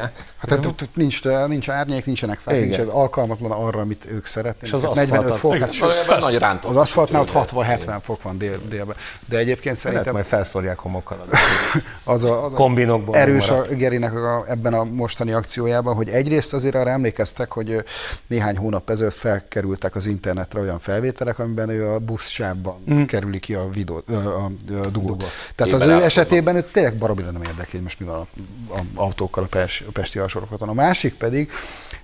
Hát 0.48 0.68
nincs, 0.94 1.22
nincs 1.46 1.68
árnyék, 1.68 2.04
nincsenek 2.04 2.38
fák, 2.38 2.60
nincs 2.60 2.78
alkalmatlan 2.78 3.50
arra, 3.50 3.80
amit 3.80 4.06
ők 4.10 4.26
szeretnének. 4.26 4.62
És 4.62 4.72
az 4.72 4.80
Tehát 4.80 4.96
aszfalt 4.96 5.10
45 5.10 5.30
az- 5.30 5.38
fok, 5.78 5.92
hát 6.08 6.20
nagy 6.20 6.38
rántó. 6.38 6.68
az 6.68 6.76
aszfaltnál 6.76 7.20
ott 7.20 7.30
60-70 7.32 7.98
fok 8.02 8.22
van 8.22 8.38
dél, 8.38 8.58
délben. 8.68 8.96
De 9.28 9.36
egyébként 9.36 9.64
lehet 9.64 9.78
szerintem 9.78 10.12
majd 10.12 10.24
felszórják 10.24 10.78
homokkal. 10.78 11.24
az 12.04 12.24
a, 12.24 12.44
az 12.44 12.52
a 12.52 12.56
Kombinokból 12.56 13.16
erős 13.16 13.50
a. 13.50 13.62
Gerinek 13.70 14.12
ebben 14.46 14.74
a 14.74 14.84
mostani 14.84 15.32
akciójában, 15.32 15.94
hogy 15.94 16.08
egyrészt 16.08 16.54
azért 16.54 16.74
arra 16.74 16.90
emlékeztek, 16.90 17.52
hogy 17.52 17.61
ö, 17.70 17.80
néhány 18.26 18.56
hónap 18.56 18.90
ezelőtt 18.90 19.12
felkerültek 19.12 19.94
az 19.94 20.06
internetre 20.06 20.60
olyan 20.60 20.78
felvételek, 20.78 21.38
amiben 21.38 21.68
ő 21.68 21.88
a 21.88 21.98
buszsávban 21.98 22.84
mm. 22.92 23.04
kerüli 23.04 23.38
ki 23.38 23.54
a, 23.54 23.68
videó, 23.68 24.02
ö, 24.06 24.14
a, 24.14 24.50
a 24.84 24.90
dugót. 24.90 25.24
Tehát 25.54 25.72
az 25.72 25.82
Éppen 25.82 25.98
ő 25.98 26.02
esetében 26.02 26.56
ő 26.56 26.62
tényleg 26.72 26.96
baromira 26.96 27.30
nem 27.30 27.42
érdekli, 27.42 27.70
hogy 27.72 27.82
most 27.82 28.00
mi 28.00 28.06
van 28.06 28.14
a, 28.14 28.26
a 28.74 28.80
autókkal 28.94 29.44
a, 29.44 29.46
pest, 29.46 29.84
a 29.88 29.90
pesti 29.90 30.18
alsorokaton. 30.18 30.68
A 30.68 30.72
másik 30.72 31.14
pedig, 31.14 31.50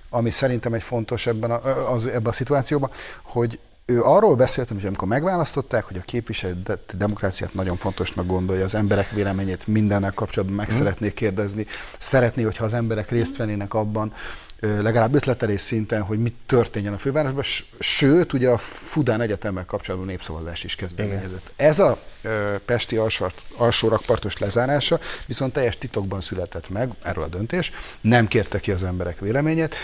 ami 0.09 0.31
szerintem 0.31 0.73
egy 0.73 0.83
fontos 0.83 1.27
ebben 1.27 1.51
a, 1.51 1.91
az, 1.93 2.05
ebben 2.05 2.25
a 2.25 2.33
szituációban, 2.33 2.89
hogy 3.21 3.59
ő 3.89 4.01
arról 4.01 4.35
beszélt, 4.35 4.67
hogy 4.67 4.85
amikor 4.85 5.07
megválasztották, 5.07 5.83
hogy 5.83 5.97
a 5.97 6.01
képviseleti 6.01 6.97
demokráciát 6.97 7.53
nagyon 7.53 7.77
fontosnak 7.77 8.25
gondolja, 8.25 8.63
az 8.63 8.75
emberek 8.75 9.11
véleményét 9.11 9.67
mindennel 9.67 10.11
kapcsolatban 10.11 10.57
meg 10.57 10.69
szeretné 10.69 11.13
kérdezni, 11.13 11.65
szeretné, 11.97 12.43
hogyha 12.43 12.65
az 12.65 12.73
emberek 12.73 13.09
részt 13.09 13.37
vennének 13.37 13.73
abban, 13.73 14.13
legalább 14.59 15.15
ötletelés 15.15 15.61
szinten, 15.61 16.01
hogy 16.01 16.19
mit 16.19 16.35
történjen 16.45 16.93
a 16.93 16.97
fővárosban, 16.97 17.43
sőt, 17.79 18.33
ugye 18.33 18.49
a 18.49 18.57
Fudán 18.57 19.21
Egyetemmel 19.21 19.65
kapcsolatban 19.65 20.09
népszavazást 20.09 20.63
is 20.63 20.75
kezdeményezett. 20.75 21.51
Ez 21.55 21.79
a 21.79 21.99
ö, 22.21 22.55
Pesti 22.65 22.97
alsó, 22.97 23.25
alsó 23.57 23.87
rakpartos 23.87 24.37
lezárása 24.37 24.99
viszont 25.25 25.53
teljes 25.53 25.77
titokban 25.77 26.21
született 26.21 26.69
meg, 26.69 26.89
erről 27.01 27.23
a 27.23 27.27
döntés, 27.27 27.71
nem 28.01 28.27
kérte 28.27 28.59
ki 28.59 28.71
az 28.71 28.83
emberek 28.83 29.19
véleményét, 29.19 29.75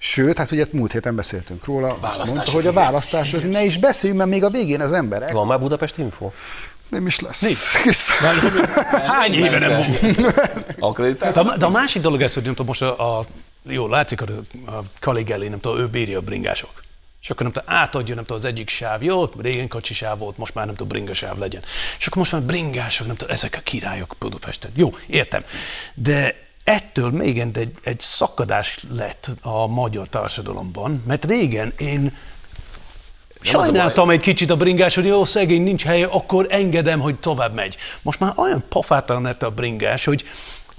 Sőt, 0.00 0.38
hát 0.38 0.50
ugye 0.50 0.66
múlt 0.70 0.92
héten 0.92 1.16
beszéltünk 1.16 1.64
róla, 1.64 1.98
azt 2.00 2.26
mondta, 2.34 2.50
hogy 2.50 2.66
a 2.66 2.72
választások 2.72 3.50
ne 3.50 3.64
is 3.64 3.78
beszéljünk, 3.78 4.20
mert 4.20 4.32
még 4.32 4.44
a 4.44 4.50
végén 4.50 4.80
az 4.80 4.92
emberek 4.92 5.32
Van 5.32 5.46
már 5.46 5.60
Budapest 5.60 5.98
Info? 5.98 6.30
nem 6.88 7.06
is 7.06 7.20
lesz. 7.20 7.42
Hány 9.06 9.34
éve 9.34 9.58
nem 9.58 9.96
volt? 10.78 11.16
De 11.18 11.40
a, 11.40 11.56
de 11.56 11.66
a 11.66 11.70
másik 11.70 12.02
dolog 12.02 12.22
ez, 12.22 12.34
hogy 12.34 12.42
nem 12.42 12.54
tudom, 12.54 12.66
most 12.66 12.82
a, 12.82 13.18
a 13.18 13.26
jó, 13.62 13.88
látszik, 13.88 14.18
hogy 14.20 14.32
a, 14.66 15.10
a 15.10 15.24
elé, 15.28 15.48
nem 15.48 15.60
tudom, 15.60 15.78
ő 15.78 15.86
bírja 15.86 16.18
a 16.18 16.22
bringások. 16.22 16.82
És 17.22 17.30
akkor 17.30 17.42
nem 17.42 17.52
tudom, 17.52 17.78
átadja, 17.78 18.14
nem 18.14 18.24
tudom, 18.24 18.38
az 18.38 18.48
egyik 18.48 18.68
sáv, 18.68 19.02
jó, 19.02 19.28
régen 19.38 19.68
kocsi 19.68 19.94
sáv 19.94 20.18
volt, 20.18 20.36
most 20.36 20.54
már 20.54 20.66
nem 20.66 20.74
tudom, 20.74 20.88
bringasáv 20.88 21.38
legyen. 21.38 21.62
És 21.98 22.06
akkor 22.06 22.18
most 22.18 22.32
már 22.32 22.42
bringások, 22.42 23.06
nem 23.06 23.16
tudom, 23.16 23.34
ezek 23.34 23.54
a 23.58 23.60
királyok 23.62 24.16
Budapesten. 24.18 24.70
Jó, 24.74 24.96
értem. 25.06 25.44
De 25.94 26.47
ettől 26.68 27.10
még 27.10 27.38
egy, 27.38 27.70
egy 27.82 28.00
szakadás 28.00 28.84
lett 28.94 29.30
a 29.42 29.66
magyar 29.66 30.08
társadalomban, 30.08 31.02
mert 31.06 31.24
régen 31.24 31.72
én 31.78 32.16
Sajnáltam 33.40 34.10
egy 34.10 34.20
kicsit 34.20 34.50
a 34.50 34.56
bringás, 34.56 34.94
hogy 34.94 35.06
jó, 35.06 35.24
szegény, 35.24 35.62
nincs 35.62 35.84
helye, 35.84 36.06
akkor 36.06 36.46
engedem, 36.50 37.00
hogy 37.00 37.16
tovább 37.16 37.54
megy. 37.54 37.76
Most 38.02 38.20
már 38.20 38.32
olyan 38.36 38.64
pofátlan 38.68 39.22
lett 39.22 39.42
a 39.42 39.50
bringás, 39.50 40.04
hogy 40.04 40.24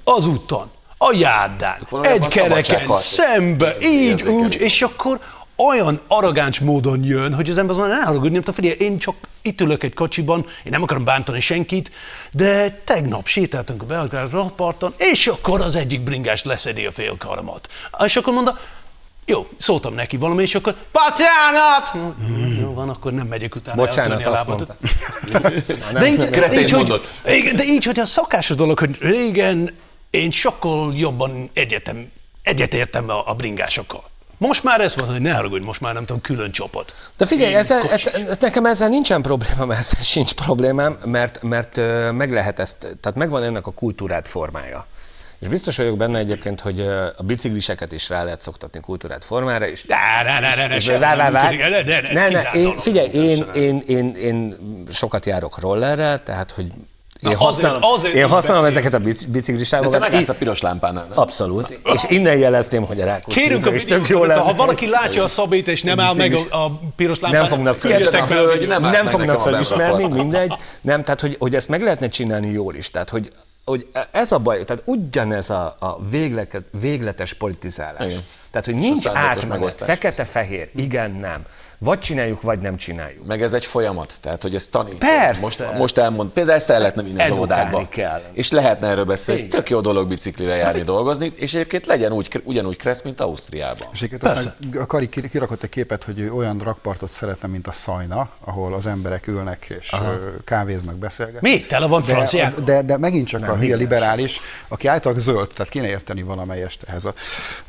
az 0.04 0.28
úton, 0.28 0.71
a 0.97 1.13
járdán, 1.13 1.88
egy 2.02 2.25
kereken, 2.25 2.97
szembe, 2.97 3.78
így, 3.82 4.21
úgy, 4.21 4.56
és 4.56 4.82
akkor 4.82 5.19
olyan 5.56 6.02
arrogáns 6.08 6.60
módon 6.60 7.04
jön, 7.04 7.34
hogy 7.34 7.49
az 7.49 7.58
ember 7.58 7.78
az 7.78 7.88
már 7.88 7.97
ne 7.97 8.06
haragudni, 8.06 8.39
nem 8.43 8.54
figyelj, 8.54 8.75
én 8.80 8.97
csak 8.97 9.15
itt 9.41 9.62
ülök 9.62 9.84
egy 9.84 9.93
kocsiban, 9.93 10.45
én 10.63 10.71
nem 10.71 10.84
akarom 10.84 11.04
bántani 11.04 11.39
senkit, 11.39 11.91
de 12.32 12.69
tegnap 12.69 13.28
sétáltunk 13.28 13.82
a 13.82 13.86
Belgrád 13.86 14.32
rakparton, 14.32 14.93
és 14.97 15.28
akkor 15.28 15.62
az 15.62 15.75
egyik 15.75 16.02
bringás 16.02 16.43
leszedi 16.43 16.86
a 16.86 16.91
félkaramat. 16.91 17.67
És 18.06 18.15
akkor 18.15 18.34
mondta, 18.34 18.58
jó, 19.25 19.47
szóltam 19.58 19.93
neki 19.93 20.17
valami, 20.17 20.41
és 20.41 20.56
akkor, 20.56 20.75
Patyánat! 20.91 22.13
Jó 22.60 22.73
van, 22.73 22.89
akkor 22.89 23.12
nem 23.12 23.28
megyek 23.28 23.56
utána. 23.56 23.78
Bocsánat, 23.78 24.25
azt 24.25 24.47
mondta. 24.47 24.75
De 25.99 26.08
így, 26.08 26.30
így, 26.58 26.71
hogy, 26.71 27.02
de 27.56 27.63
így, 27.63 27.86
hogy 27.86 27.99
a 27.99 28.06
szokásos 28.06 28.56
dolog, 28.56 28.80
hogy 28.80 28.97
régen 28.99 29.78
én 30.10 30.32
sokkal 30.32 30.93
jobban 30.95 31.49
egyetem, 31.54 32.12
egyetértem 32.43 33.10
a, 33.10 33.28
a 33.28 33.34
bringásokkal. 33.34 34.04
Most 34.39 34.63
már 34.63 34.82
ez 34.82 34.95
van, 34.95 35.10
hogy 35.10 35.21
ne 35.21 35.34
haragudj, 35.34 35.65
most 35.65 35.82
már 35.82 35.93
nem 35.93 36.06
tudom, 36.06 36.21
külön 36.21 36.52
csapat. 36.52 36.93
De 37.17 37.25
figyelj, 37.25 37.56
ezzel, 37.56 37.89
ez, 37.89 38.08
ez, 38.08 38.38
nekem 38.38 38.65
ezzel 38.65 38.89
nincsen 38.89 39.21
problémám, 39.21 39.71
ezzel 39.82 40.02
sincs 40.02 40.34
problémám, 40.34 40.97
mert, 41.06 41.41
mert 41.41 41.80
meg 42.12 42.32
lehet 42.32 42.60
ezt, 42.60 42.78
tehát 42.78 43.15
megvan 43.15 43.43
ennek 43.43 43.67
a 43.67 43.71
kultúrát 43.71 44.28
formája. 44.28 44.86
És 45.39 45.47
biztos 45.47 45.78
vagyok 45.78 45.97
benne 45.97 46.19
egyébként, 46.19 46.62
hogy 46.62 46.80
a 47.17 47.23
bicikliseket 47.23 47.91
is 47.91 48.10
rá 48.10 48.23
lehet 48.23 48.41
szoktatni 48.41 48.80
kultúrát 48.80 49.25
formára, 49.25 49.67
és 49.67 49.86
Rá, 49.88 50.21
rá, 50.23 50.39
rá, 50.39 50.56
rá, 50.56 51.30
rá, 51.30 51.49
de- 51.49 51.84
de 51.84 52.02
ez 52.02 52.13
Ne, 52.13 52.30
ne, 52.30 52.41
én, 52.52 52.80
figyelj, 52.80 53.10
én, 53.10 53.45
én, 53.54 53.84
én, 53.88 54.15
én 54.15 54.56
sokat 54.91 55.25
járok 55.25 55.60
rollerrel, 55.60 56.23
tehát, 56.23 56.52
hogy 56.52 56.67
én 57.23 57.29
Na, 57.32 57.38
használom, 57.38 57.84
azért- 57.84 57.97
azért 57.97 58.15
én 58.15 58.27
használom 58.27 58.63
beszél. 58.63 58.77
ezeket 58.77 58.99
a 58.99 59.03
bic- 59.03 59.29
De 59.29 59.89
te 59.89 59.99
megállsz 59.99 60.29
a 60.29 60.34
piros 60.34 60.62
lámpánál, 60.62 61.05
nem? 61.10 61.19
Abszolút. 61.19 61.79
És 61.93 62.03
innen 62.08 62.38
jelezném, 62.38 62.86
hogy 62.86 63.01
a 63.01 63.05
Rákóczi 63.05 63.39
Kérünk, 63.39 63.65
a 63.65 63.73
is 63.73 63.86
tök 63.86 64.08
jó 64.08 64.23
lenne. 64.23 64.41
ha 64.41 64.53
valaki 64.53 64.89
látja 64.89 65.23
a 65.23 65.27
szabét, 65.27 65.67
és 65.67 65.82
nem 65.84 65.99
áll 65.99 66.15
meg 66.15 66.38
a, 66.49 66.58
a 66.58 66.71
piros 66.95 67.19
lámpán, 67.19 67.39
nem 67.41 67.49
fognak 67.49 67.77
a 68.13 68.25
hölgy, 68.25 68.67
nem 68.67 68.82
nem 68.82 69.05
fognak 69.05 69.39
felismerni, 69.39 70.08
mindegy. 70.08 70.53
Nem, 70.82 71.03
tehát 71.03 71.21
hogy, 71.21 71.36
hogy 71.39 71.55
ezt 71.55 71.69
meg 71.69 71.82
lehetne 71.82 72.08
csinálni 72.10 72.47
jól 72.51 72.75
is. 72.75 72.89
Tehát, 72.91 73.10
hogy, 73.10 73.32
hogy 73.65 73.88
ez 74.11 74.32
a 74.32 74.38
baj, 74.38 74.63
tehát 74.63 74.84
ugyanez 74.86 75.49
a, 75.49 75.76
a 75.80 75.97
végleket, 76.09 76.65
végletes 76.82 77.34
politizálás. 77.34 78.05
Igen. 78.05 78.20
Tehát, 78.52 78.66
hogy 78.68 78.76
nincs 78.76 79.08
átmenet, 79.08 79.74
fekete-fehér, 79.74 80.70
igen, 80.76 81.12
nem. 81.12 81.41
Vagy 81.82 82.00
csináljuk, 82.00 82.41
vagy 82.41 82.60
nem 82.60 82.76
csináljuk. 82.76 83.26
Meg 83.26 83.41
ez 83.41 83.54
egy 83.54 83.66
folyamat, 83.66 84.14
tehát 84.22 84.41
hogy 84.41 84.56
ezt 84.56 84.72
tanítani. 84.72 84.97
Persze. 85.12 85.41
Most, 85.41 85.78
most 85.78 85.97
elmond, 85.97 86.30
például 86.30 86.56
ezt 86.58 86.70
el 86.70 86.80
lehetne 86.80 87.02
vinni 87.04 87.22
az 87.22 87.30
óvodába. 87.32 87.88
kell. 87.89 88.22
És 88.34 88.52
lehetne 88.52 88.88
erről 88.88 89.06
beszélni. 89.06 89.41
Ez 89.41 89.47
tök 89.50 89.70
jó 89.70 89.82
dolog 89.82 90.08
biciklire 90.08 90.56
járni, 90.56 90.84
dolgozni, 90.84 91.34
és 91.36 91.54
egyébként 91.54 91.86
legyen 91.86 92.12
úgy, 92.12 92.41
ugyanúgy 92.43 92.78
kressz, 92.78 93.02
mint 93.02 93.22
Ausztriában. 93.22 93.88
És 93.93 94.02
egyébként 94.02 94.24
aztán 94.24 94.56
a 94.80 94.86
Kari 94.86 95.10
ki- 95.10 95.30
kirakott 95.30 95.64
egy 95.64 95.70
képet, 95.70 96.04
hogy 96.04 96.30
olyan 96.36 96.60
rakpartot 96.64 97.10
szeretne, 97.10 97.47
mint 97.47 97.68
a 97.68 97.72
Szajna, 97.72 98.30
ahol 98.43 98.74
az 98.74 98.88
emberek 98.88 99.28
ülnek 99.28 99.66
és 99.80 99.93
ö, 99.93 100.30
kávéznak, 100.43 100.95
beszélgetnek. 100.97 101.41
Mi? 101.41 101.62
Tele 101.62 101.88
van 101.88 102.02
De, 102.02 102.08
franciák? 102.08 102.56
de, 102.60 102.82
de 102.82 102.97
megint 102.97 103.28
csak 103.28 103.47
a 103.50 103.56
hülye 103.58 103.76
liberális, 103.76 104.39
aki 104.68 104.88
általában 104.88 105.24
zöld, 105.24 105.47
tehát 105.56 105.72
kéne 105.72 105.88
érteni 105.88 106.22
valamelyest 106.24 106.84
ehhez 106.88 107.06
a 107.06 107.14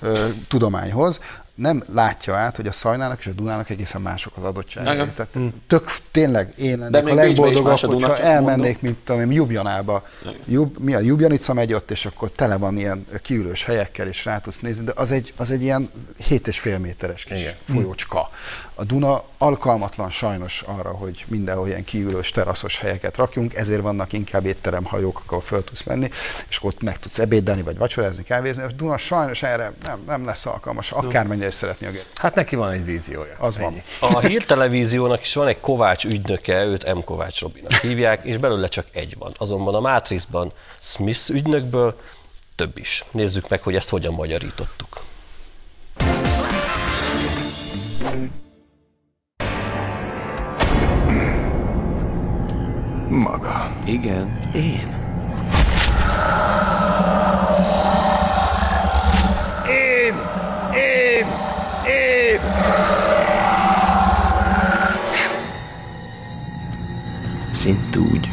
ö, 0.01 0.27
tudományhoz, 0.71 1.21
nem 1.55 1.83
látja 1.93 2.35
át, 2.35 2.57
hogy 2.57 2.67
a 2.67 2.73
Szajnának 2.73 3.19
és 3.19 3.27
a 3.27 3.31
Dunának 3.31 3.71
egészen 3.71 4.01
mások 4.01 4.37
az 4.37 4.43
adottságai. 4.43 4.95
Igen. 4.95 5.15
Tehát 5.15 5.39
tök 5.67 5.85
tényleg 6.11 6.53
én 6.59 6.79
lennék 6.79 7.03
még 7.05 7.13
a 7.13 7.15
legboldogabb, 7.15 7.83
a 7.83 7.87
hogyha 7.87 8.19
elmennék, 8.19 8.81
mint 8.81 9.11
én, 9.11 9.33
Jubjanába. 9.33 10.07
Jub, 10.45 10.79
mi 10.79 10.95
a 10.95 10.99
Jubjanica 10.99 11.53
megy 11.53 11.73
ott, 11.73 11.91
és 11.91 12.07
akkor 12.07 12.31
tele 12.31 12.57
van 12.57 12.77
ilyen 12.77 13.07
kiülős 13.23 13.65
helyekkel, 13.65 14.07
és 14.07 14.25
rá 14.25 14.39
tudsz 14.39 14.59
nézni, 14.59 14.85
de 14.85 14.93
az 14.97 15.13
egy, 15.13 15.33
az 15.37 15.51
egy 15.51 15.63
ilyen 15.63 15.91
7,5 16.29 16.81
méteres 16.81 17.25
kis 17.25 17.41
Igen. 17.41 17.55
folyócska. 17.63 18.31
A 18.81 18.85
Duna 18.85 19.23
alkalmatlan 19.39 20.11
sajnos 20.11 20.63
arra, 20.63 20.91
hogy 20.91 21.25
mindenhol 21.29 21.69
ilyen 21.69 21.85
kiülős 21.85 22.31
teraszos 22.31 22.79
helyeket 22.79 23.17
rakjunk, 23.17 23.55
ezért 23.55 23.81
vannak 23.81 24.13
inkább 24.13 24.47
étteremhajók, 24.47 25.23
ahol 25.27 25.41
föl 25.41 25.65
tudsz 25.65 25.83
menni, 25.83 26.09
és 26.49 26.57
akkor 26.57 26.71
ott 26.71 26.83
meg 26.83 26.99
tudsz 26.99 27.19
ebédelni, 27.19 27.63
vagy 27.63 27.79
vacsorázni, 27.79 28.23
kávézni. 28.23 28.63
A 28.63 28.67
Duna 28.77 28.99
sajnos 28.99 29.43
erre 29.43 29.73
nem, 29.83 30.03
nem 30.07 30.25
lesz 30.25 30.47
alkalmas, 30.47 30.93
akármennyire 30.93 31.47
is 31.47 31.55
szeretni 31.55 31.87
a 31.87 31.91
gép. 31.91 32.05
Hát 32.15 32.35
neki 32.35 32.57
van 32.57 32.71
egy 32.71 32.85
víziója. 32.85 33.35
Az 33.39 33.59
van. 33.59 33.73
Ennyi. 33.73 33.83
A 34.01 34.19
hírtelevíziónak 34.19 35.23
is 35.23 35.35
van 35.35 35.47
egy 35.47 35.61
Kovács 35.61 36.05
ügynöke, 36.05 36.65
őt 36.65 36.95
M. 36.95 36.99
Kovács 37.05 37.41
Robinak 37.41 37.73
hívják, 37.73 38.25
és 38.25 38.37
belőle 38.37 38.69
csak 38.69 38.87
egy 38.93 39.17
van. 39.19 39.33
Azonban 39.39 39.75
a 39.75 39.81
Matrixban 39.81 40.53
Smith 40.79 41.31
ügynökből 41.31 42.01
több 42.55 42.79
is. 42.79 43.05
Nézzük 43.11 43.49
meg, 43.49 43.63
hogy 43.63 43.75
ezt 43.75 43.89
hogyan 43.89 44.15
magyarítottuk. 44.15 45.03
Maga. 53.11 53.71
Igen, 53.85 54.39
én. 54.55 54.97
Én! 59.69 60.15
Én! 60.75 61.27
Én! 61.87 62.41
Szint 67.53 67.97
úgy. 67.97 68.29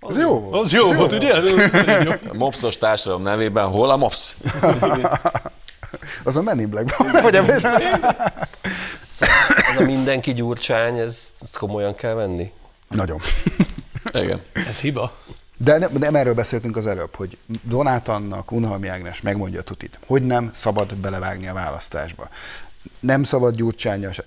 Az 0.00 0.18
jó 0.18 0.40
volt. 0.40 0.54
Az 0.54 0.72
jó 0.72 0.92
volt, 0.92 1.12
ugye? 1.12 1.34
A 2.30 2.34
mopszos 2.34 2.78
társadalom 2.78 3.22
nevében 3.22 3.66
hol 3.66 3.90
a 3.90 3.96
mops? 3.96 4.36
Az 6.24 6.36
a 6.36 6.42
Men 6.42 6.60
in 6.60 6.68
Black 6.68 6.96
vagy 7.22 7.36
a 7.36 7.42
Ez 9.20 9.76
a 9.78 9.82
mindenki 9.84 10.32
gyurcsány, 10.32 10.98
ez, 10.98 11.30
ez 11.42 11.52
komolyan 11.52 11.94
kell 11.94 12.14
venni? 12.14 12.52
Nagyon. 12.88 13.20
Igen. 14.12 14.42
Ez 14.68 14.78
hiba. 14.78 15.18
De 15.58 15.78
nem, 15.78 15.90
nem 15.92 16.14
erről 16.14 16.34
beszéltünk 16.34 16.76
az 16.76 16.86
előbb, 16.86 17.14
hogy 17.14 17.36
Donát 17.62 18.08
Annak, 18.08 18.52
Unhalmi 18.52 18.88
Ágnes 18.88 19.20
megmondja 19.20 19.60
a 19.60 19.62
tutit, 19.62 19.98
hogy 20.06 20.22
nem 20.22 20.50
szabad 20.54 20.96
belevágni 20.96 21.48
a 21.48 21.54
választásba. 21.54 22.28
Nem 23.00 23.22
szabad 23.22 23.54
gyurcsánya 23.54 24.12
se. 24.12 24.24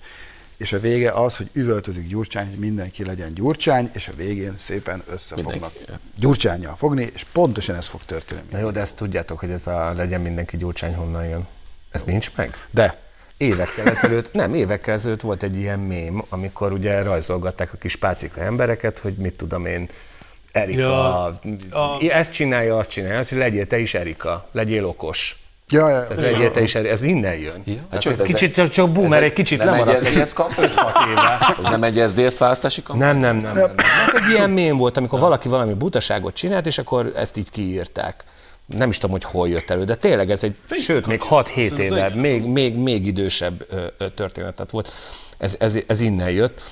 És 0.56 0.72
a 0.72 0.80
vége 0.80 1.10
az, 1.10 1.36
hogy 1.36 1.50
üvöltözik 1.52 2.06
Gyurcsány, 2.08 2.48
hogy 2.48 2.58
mindenki 2.58 3.04
legyen 3.04 3.34
Gyurcsány, 3.34 3.90
és 3.94 4.08
a 4.08 4.12
végén 4.16 4.54
szépen 4.56 5.02
összefognak. 5.06 5.72
Gyurcsányjal 6.16 6.76
fogni, 6.76 7.10
és 7.14 7.24
pontosan 7.32 7.76
ez 7.76 7.86
fog 7.86 8.04
történni. 8.04 8.42
Na 8.50 8.58
jó, 8.58 8.70
de 8.70 8.80
ezt 8.80 8.96
tudjátok, 8.96 9.38
hogy 9.38 9.50
ez 9.50 9.66
a 9.66 9.92
legyen 9.92 10.20
mindenki 10.20 10.56
gyurcsány 10.56 10.94
honnan 10.94 11.24
jön. 11.24 11.46
Ez 11.90 12.02
nincs 12.02 12.30
meg? 12.36 12.56
De 12.70 13.09
Évekkel 13.40 13.86
ezelőtt, 13.88 14.32
nem, 14.32 14.54
évekkel 14.54 14.94
ezelőtt 14.94 15.20
volt 15.20 15.42
egy 15.42 15.58
ilyen 15.58 15.78
mém, 15.78 16.22
amikor 16.28 16.72
ugye 16.72 17.02
rajzolgatták 17.02 17.72
a 17.72 17.76
kis 17.76 17.96
pácika 17.96 18.40
embereket, 18.40 18.98
hogy 18.98 19.14
mit 19.14 19.34
tudom 19.34 19.66
én, 19.66 19.88
Erika, 20.52 20.80
Ja, 20.80 21.24
a... 21.24 21.98
ezt 22.08 22.32
csinálja, 22.32 22.76
azt 22.78 22.90
csinálja, 22.90 23.18
azt, 23.18 23.28
hogy 23.28 23.38
legyél 23.38 23.66
te 23.66 23.78
is 23.78 23.94
Erika, 23.94 24.48
legyél 24.52 24.84
okos. 24.84 25.36
ja, 25.68 25.88
ja, 25.88 26.06
Tehát 26.06 26.22
legyél 26.22 26.50
te 26.50 26.60
is 26.62 26.74
Erika, 26.74 26.90
ez 26.92 27.02
innen 27.02 27.34
jön. 27.36 27.62
Ja. 27.64 27.74
Hát 27.90 28.06
ez 28.06 28.16
kicsit, 28.26 28.48
egy- 28.48 28.52
csak, 28.54 28.68
csak 28.68 28.90
boomer, 28.92 29.18
ez 29.18 29.24
egy 29.24 29.32
kicsit 29.32 29.58
nem 29.58 29.72
egy 29.74 29.78
lemaradt. 29.78 30.04
SZDSZ 30.04 30.32
kampány? 30.32 30.70
5-6 30.76 31.08
éve. 31.10 31.54
Ez 31.58 31.66
nem 31.68 31.82
egy 31.82 32.02
SZDSZ 32.08 32.38
választási 32.38 32.82
kampány? 32.82 33.08
Nem, 33.08 33.18
nem, 33.18 33.36
nem. 33.36 33.52
nem, 33.52 33.74
nem. 33.76 33.86
Ez 34.14 34.22
egy 34.22 34.30
ilyen 34.30 34.50
mém 34.50 34.76
volt, 34.76 34.96
amikor 34.96 35.18
valaki 35.20 35.48
valami 35.48 35.74
butaságot 35.74 36.34
csinált, 36.34 36.66
és 36.66 36.78
akkor 36.78 37.12
ezt 37.16 37.36
így 37.36 37.50
kiírták. 37.50 38.24
Nem 38.76 38.88
is 38.88 38.98
tudom, 38.98 39.10
hogy 39.10 39.24
hol 39.24 39.48
jött 39.48 39.70
elő, 39.70 39.84
de 39.84 39.96
tényleg 39.96 40.30
ez 40.30 40.44
egy, 40.44 40.56
sőt, 40.70 41.06
még 41.06 41.20
6-7 41.30 41.78
éve, 41.78 42.08
még, 42.14 42.44
még, 42.44 42.74
még 42.74 43.06
idősebb 43.06 43.66
történetet 44.14 44.70
volt. 44.70 44.92
Ez, 45.38 45.56
ez, 45.58 45.78
ez 45.86 46.00
innen 46.00 46.30
jött, 46.30 46.62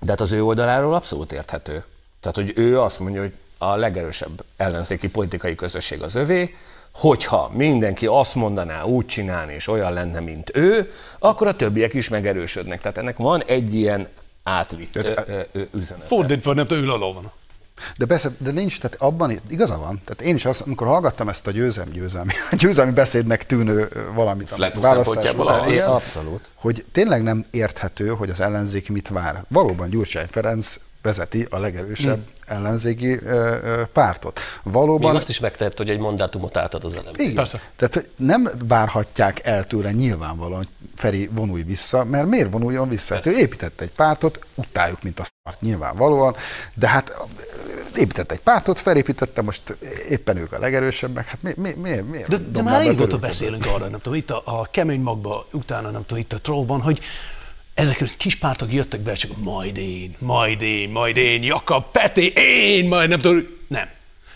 de 0.00 0.10
hát 0.10 0.20
az 0.20 0.32
ő 0.32 0.44
oldaláról 0.44 0.94
abszolút 0.94 1.32
érthető. 1.32 1.84
Tehát, 2.20 2.36
hogy 2.36 2.52
ő 2.54 2.80
azt 2.80 3.00
mondja, 3.00 3.20
hogy 3.20 3.32
a 3.58 3.76
legerősebb 3.76 4.44
ellenzéki 4.56 5.08
politikai 5.08 5.54
közösség 5.54 6.02
az 6.02 6.14
övé, 6.14 6.54
hogyha 6.94 7.50
mindenki 7.54 8.06
azt 8.06 8.34
mondaná, 8.34 8.82
úgy 8.82 9.06
csinálni, 9.06 9.54
és 9.54 9.68
olyan 9.68 9.92
lenne, 9.92 10.20
mint 10.20 10.50
ő, 10.54 10.90
akkor 11.18 11.46
a 11.46 11.54
többiek 11.54 11.94
is 11.94 12.08
megerősödnek. 12.08 12.80
Tehát 12.80 12.98
ennek 12.98 13.16
van 13.16 13.42
egy 13.44 13.74
ilyen 13.74 14.08
átvitt 14.42 14.96
üzenet. 15.72 16.06
Fordítva, 16.06 16.52
nem 16.52 16.66
ül 16.70 16.90
a 16.90 16.96
lovon. 16.96 17.30
De 17.96 18.06
persze, 18.06 18.30
de 18.38 18.50
nincs, 18.50 18.80
tehát 18.80 18.96
abban 19.00 19.40
igaza 19.48 19.78
van. 19.78 20.00
Tehát 20.04 20.22
én 20.22 20.34
is 20.34 20.44
azt, 20.44 20.60
amikor 20.60 20.86
hallgattam 20.86 21.28
ezt 21.28 21.46
a 21.46 21.50
győzelmi, 21.50 21.90
győzelmi, 21.92 22.32
győzelmi 22.60 22.92
beszédnek 22.92 23.46
tűnő 23.46 23.88
valamit, 24.14 24.50
amit 24.50 24.80
választás 24.80 25.32
után, 25.34 25.68
igen, 25.68 25.88
Abszolút. 25.88 26.50
hogy 26.54 26.84
tényleg 26.92 27.22
nem 27.22 27.44
érthető, 27.50 28.08
hogy 28.08 28.30
az 28.30 28.40
ellenzék 28.40 28.88
mit 28.88 29.08
vár. 29.08 29.44
Valóban 29.48 29.90
Gyurcsány 29.90 30.26
Ferenc 30.30 30.76
vezeti 31.02 31.46
a 31.50 31.58
legerősebb 31.58 32.24
Hm. 32.46 32.52
ellenzéki 32.52 33.18
ö, 33.24 33.56
ö, 33.62 33.82
pártot. 33.92 34.40
Valóban 34.62 35.10
Még 35.10 35.20
azt 35.20 35.28
is 35.28 35.38
megtehet, 35.40 35.76
hogy 35.78 35.90
egy 35.90 35.98
mandátumot 35.98 36.56
átad 36.56 36.84
az 36.84 36.94
elem. 36.94 37.12
igen. 37.16 37.34
Persze. 37.34 37.60
Tehát 37.76 38.08
nem 38.16 38.48
várhatják 38.68 39.46
el 39.46 39.66
tőle 39.66 39.92
nyilvánvalóan, 39.92 40.56
hogy 40.56 40.68
Feri 40.94 41.28
vonulj 41.32 41.62
vissza, 41.62 42.04
mert 42.04 42.26
miért 42.26 42.52
vonuljon 42.52 42.88
vissza? 42.88 43.14
Hát 43.14 43.26
ő 43.26 43.30
épített 43.38 43.80
egy 43.80 43.90
pártot, 43.90 44.38
utáljuk, 44.54 45.02
mint 45.02 45.20
a 45.20 45.22
szart 45.44 45.60
nyilvánvalóan, 45.60 46.34
de 46.74 46.88
hát 46.88 47.16
épített 47.96 48.32
egy 48.32 48.40
pártot, 48.40 48.78
felépítette, 48.80 49.42
most 49.42 49.76
éppen 50.08 50.36
ők 50.36 50.52
a 50.52 50.58
legerősebbek, 50.58 51.26
hát 51.26 51.42
mi, 51.42 51.52
mi, 51.56 51.72
mi, 51.76 51.90
miért? 52.10 52.28
De, 52.28 52.36
de 52.36 52.62
már 52.62 52.84
régóta 52.86 53.18
beszélünk 53.18 53.66
arra, 53.66 53.88
nem 53.88 54.00
tudom, 54.00 54.18
itt 54.18 54.30
a, 54.30 54.42
a 54.44 54.68
kemény 54.70 55.00
magba, 55.00 55.46
utána 55.52 55.90
nem 55.90 56.00
tudom, 56.06 56.22
itt 56.22 56.32
a 56.32 56.38
trollban, 56.38 56.80
hogy 56.80 57.00
ezek 57.80 58.00
a 58.00 58.04
kis 58.16 58.36
pártok 58.36 58.72
jöttek 58.72 59.00
be, 59.00 59.12
csak 59.12 59.36
majd 59.36 59.76
én, 59.76 60.14
majd 60.18 60.62
én, 60.62 60.90
majd 60.90 61.16
én, 61.16 61.42
Jakab, 61.42 61.84
Peti, 61.92 62.32
én, 62.32 62.88
majd 62.88 63.08
nem 63.08 63.20
tudom, 63.20 63.46
nem. 63.68 63.88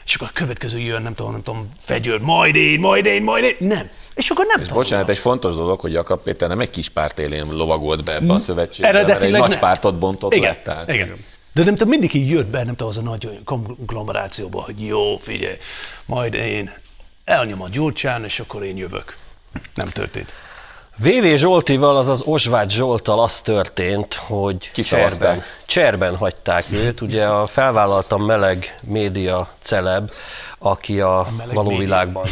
És 0.04 0.14
akkor 0.14 0.28
a 0.28 0.32
következő 0.34 0.78
jön, 0.78 1.02
nem 1.02 1.14
tudom, 1.14 1.32
nem 1.32 1.42
tudom, 1.42 1.68
Fegyőr, 1.78 2.20
majd 2.20 2.54
én, 2.54 2.80
majd 2.80 3.04
én, 3.04 3.22
majd 3.22 3.44
én, 3.44 3.56
nem. 3.58 3.90
És 4.14 4.30
akkor 4.30 4.46
nem 4.46 4.60
És 4.60 4.66
tanulnak. 4.66 4.88
bocsánat, 4.88 5.08
egy 5.08 5.18
fontos 5.18 5.54
dolog, 5.54 5.80
hogy 5.80 5.92
Jakab 5.92 6.22
Péter 6.22 6.48
nem 6.48 6.60
egy 6.60 6.70
kis 6.70 6.88
párt 6.88 7.18
élén 7.18 7.46
lovagolt 7.50 8.04
be 8.04 8.14
ebbe 8.14 8.32
a 8.32 8.38
szövetségbe, 8.38 8.92
mert 8.92 9.24
egy 9.24 9.30
nagy 9.30 9.48
nem. 9.48 9.58
pártot 9.58 9.98
bontott 9.98 10.34
igen, 10.34 10.50
le. 10.50 10.62
Tehát. 10.62 10.92
Igen. 10.92 11.16
De 11.52 11.64
nem 11.64 11.74
tudom, 11.74 11.88
mindig 11.88 12.14
így 12.14 12.30
jött 12.30 12.46
be, 12.46 12.64
nem 12.64 12.76
tudom, 12.76 12.88
az 12.88 12.98
a 12.98 13.02
nagy 13.02 13.38
konglomerációba, 13.44 14.62
hogy 14.62 14.86
jó, 14.86 15.16
figyelj, 15.16 15.56
majd 16.06 16.34
én 16.34 16.72
elnyom 17.24 17.62
a 17.62 17.68
gyurcsán, 17.68 18.24
és 18.24 18.40
akkor 18.40 18.62
én 18.62 18.76
jövök. 18.76 19.16
Nem 19.74 19.88
történt. 19.88 20.28
VV 20.96 21.34
Zsoltival, 21.36 21.96
azaz 21.96 22.22
Osváth 22.22 22.68
Zsoltal 22.70 23.22
az 23.22 23.40
történt, 23.40 24.14
hogy 24.14 24.70
cserben, 24.74 25.42
cserben 25.66 26.16
hagyták 26.16 26.64
őt. 26.72 27.00
Ugye 27.00 27.26
a 27.26 27.46
felvállaltam 27.46 28.24
meleg 28.24 28.78
média 28.82 29.48
celeb, 29.62 30.10
aki 30.58 31.00
a 31.00 31.26
meleg 31.36 31.54
való 31.54 31.68
média. 31.68 31.84
világban, 31.84 32.26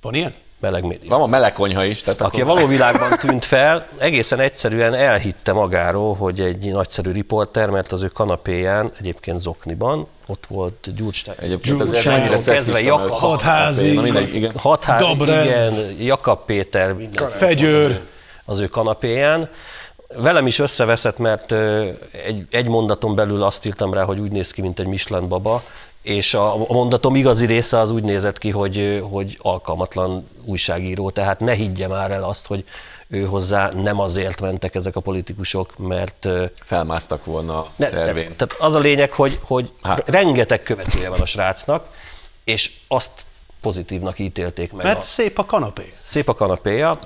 Van 0.00 0.14
ilyen? 0.14 0.34
Meleg 0.62 0.84
média. 0.84 1.08
Van 1.10 1.22
a 1.22 1.26
meleg 1.26 1.52
konyha 1.52 1.84
is, 1.84 2.02
tehát 2.02 2.20
aki 2.20 2.40
a 2.40 2.44
akkor... 2.44 2.54
való 2.54 2.66
világban 2.66 3.18
tűnt 3.18 3.44
fel, 3.44 3.86
egészen 3.98 4.40
egyszerűen 4.40 4.94
elhitte 4.94 5.52
magáról, 5.52 6.14
hogy 6.14 6.40
egy 6.40 6.72
nagyszerű 6.72 7.12
riporter, 7.12 7.70
mert 7.70 7.92
az 7.92 8.02
ő 8.02 8.06
kanapéján, 8.06 8.92
egyébként 8.98 9.40
Zokniban, 9.40 10.06
ott 10.26 10.44
volt 10.48 10.94
Gyurcsány. 10.96 11.34
Egyébként 11.38 11.80
ez, 11.80 12.06
annyira 12.06 12.42
kezdve 12.42 12.90
hogy- 12.90 13.10
Hatházi. 13.10 13.92
Na 13.92 14.00
mindegy, 14.02 14.34
igen. 14.34 14.52
Igen, 15.44 15.96
Jakab 15.98 16.44
Péter, 16.46 16.92
minden 16.92 17.30
Fegyőr. 17.30 17.84
az 17.84 17.90
ő, 17.90 18.00
az 18.44 18.58
ő 18.58 18.66
kanapéján. 18.66 19.48
Velem 20.16 20.46
is 20.46 20.58
összeveszett, 20.58 21.18
mert 21.18 21.52
egy, 22.26 22.46
egy 22.50 22.68
mondaton 22.68 23.14
belül 23.14 23.42
azt 23.42 23.66
írtam 23.66 23.94
rá, 23.94 24.02
hogy 24.02 24.18
úgy 24.18 24.32
néz 24.32 24.50
ki, 24.50 24.60
mint 24.60 24.78
egy 24.78 24.86
Michelin 24.86 25.28
baba, 25.28 25.62
és 26.02 26.34
a 26.34 26.54
a 26.54 26.72
mondatom 26.72 27.14
igazi 27.14 27.46
része 27.46 27.78
az 27.78 27.90
úgy 27.90 28.02
nézett 28.02 28.38
ki, 28.38 28.50
hogy, 28.50 29.02
hogy 29.10 29.38
alkalmatlan 29.42 30.28
újságíró, 30.44 31.10
tehát 31.10 31.40
ne 31.40 31.52
higgye 31.52 31.88
már 31.88 32.10
el 32.10 32.24
azt, 32.24 32.46
hogy 32.46 32.64
ő 33.08 33.24
hozzá 33.24 33.70
nem 33.82 34.00
azért 34.00 34.40
mentek 34.40 34.74
ezek 34.74 34.96
a 34.96 35.00
politikusok, 35.00 35.78
mert 35.78 36.28
Felmásztak 36.62 37.24
volna 37.24 37.58
a 37.58 37.70
ne, 37.76 37.86
szervén. 37.86 38.28
ne, 38.28 38.34
tehát 38.46 38.54
az 38.58 38.74
a 38.74 38.78
lényeg, 38.78 39.12
hogy, 39.12 39.38
hogy 39.42 39.72
Hát. 39.82 40.08
rengeteg 40.08 40.62
követője 40.62 41.08
van 41.08 41.20
a 41.20 41.26
srácnak, 41.26 41.86
és 42.44 42.72
azt 42.88 43.10
pozitívnak 43.62 44.18
ítélték 44.18 44.72
meg. 44.72 44.84
Mert 44.84 44.98
a, 44.98 45.02
szép 45.02 45.38
a 45.38 45.44
kanapé. 45.44 45.92
szép 46.02 46.28
a 46.28 46.34
kanapéja. 46.34 46.98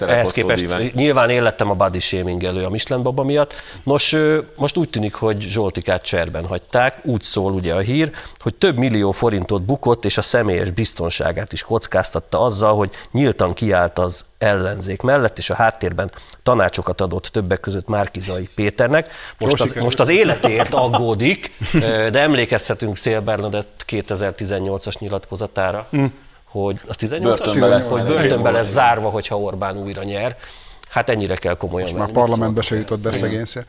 Ehhez 0.00 0.30
képest 0.30 0.60
díven. 0.60 0.90
nyilván 0.94 1.30
én 1.30 1.42
lettem 1.42 1.70
a 1.70 1.74
body 1.74 2.00
shaming 2.00 2.44
elő 2.44 2.64
a 2.64 2.70
Michelin 2.70 3.02
baba 3.02 3.22
miatt. 3.22 3.54
Nos, 3.82 4.16
most 4.56 4.76
úgy 4.76 4.90
tűnik, 4.90 5.14
hogy 5.14 5.40
Zsoltikát 5.40 6.02
cserben 6.02 6.46
hagyták. 6.46 6.98
Úgy 7.02 7.22
szól 7.22 7.52
ugye 7.52 7.74
a 7.74 7.78
hír, 7.78 8.10
hogy 8.38 8.54
több 8.54 8.78
millió 8.78 9.10
forintot 9.10 9.62
bukott, 9.62 10.04
és 10.04 10.18
a 10.18 10.22
személyes 10.22 10.70
biztonságát 10.70 11.52
is 11.52 11.62
kockáztatta 11.62 12.40
azzal, 12.40 12.76
hogy 12.76 12.90
nyíltan 13.12 13.52
kiállt 13.52 13.98
az 13.98 14.24
ellenzék 14.44 15.02
mellett, 15.02 15.38
és 15.38 15.50
a 15.50 15.54
háttérben 15.54 16.12
tanácsokat 16.42 17.00
adott 17.00 17.24
többek 17.24 17.60
között 17.60 17.88
Márkizai 17.88 18.48
Péternek. 18.54 19.10
Most 19.38 19.60
az, 19.60 19.72
most 19.72 20.00
az 20.00 20.08
életért 20.08 20.74
aggódik, 20.74 21.52
de 22.12 22.20
emlékezhetünk 22.20 22.96
Szél 22.96 23.20
Bernadett 23.20 23.84
2018-as 23.88 24.98
nyilatkozatára, 24.98 25.88
hogy 26.44 26.80
az 26.86 26.96
18-as? 27.00 27.22
Börtönbe 27.22 27.66
lesz 27.66 27.86
hogy 27.86 28.04
börtönbe 28.04 28.50
lesz 28.50 28.70
zárva, 28.70 29.10
hogyha 29.10 29.38
Orbán 29.38 29.76
újra 29.76 30.02
nyer. 30.02 30.36
Hát 30.88 31.08
ennyire 31.08 31.36
kell 31.36 31.54
komolyan 31.54 31.90
Már 31.90 31.98
venni. 31.98 32.12
parlamentbe 32.12 32.60
se 32.60 32.76
jutott 32.76 33.00
be 33.00 33.12
szegény 33.12 33.44
szél. 33.44 33.64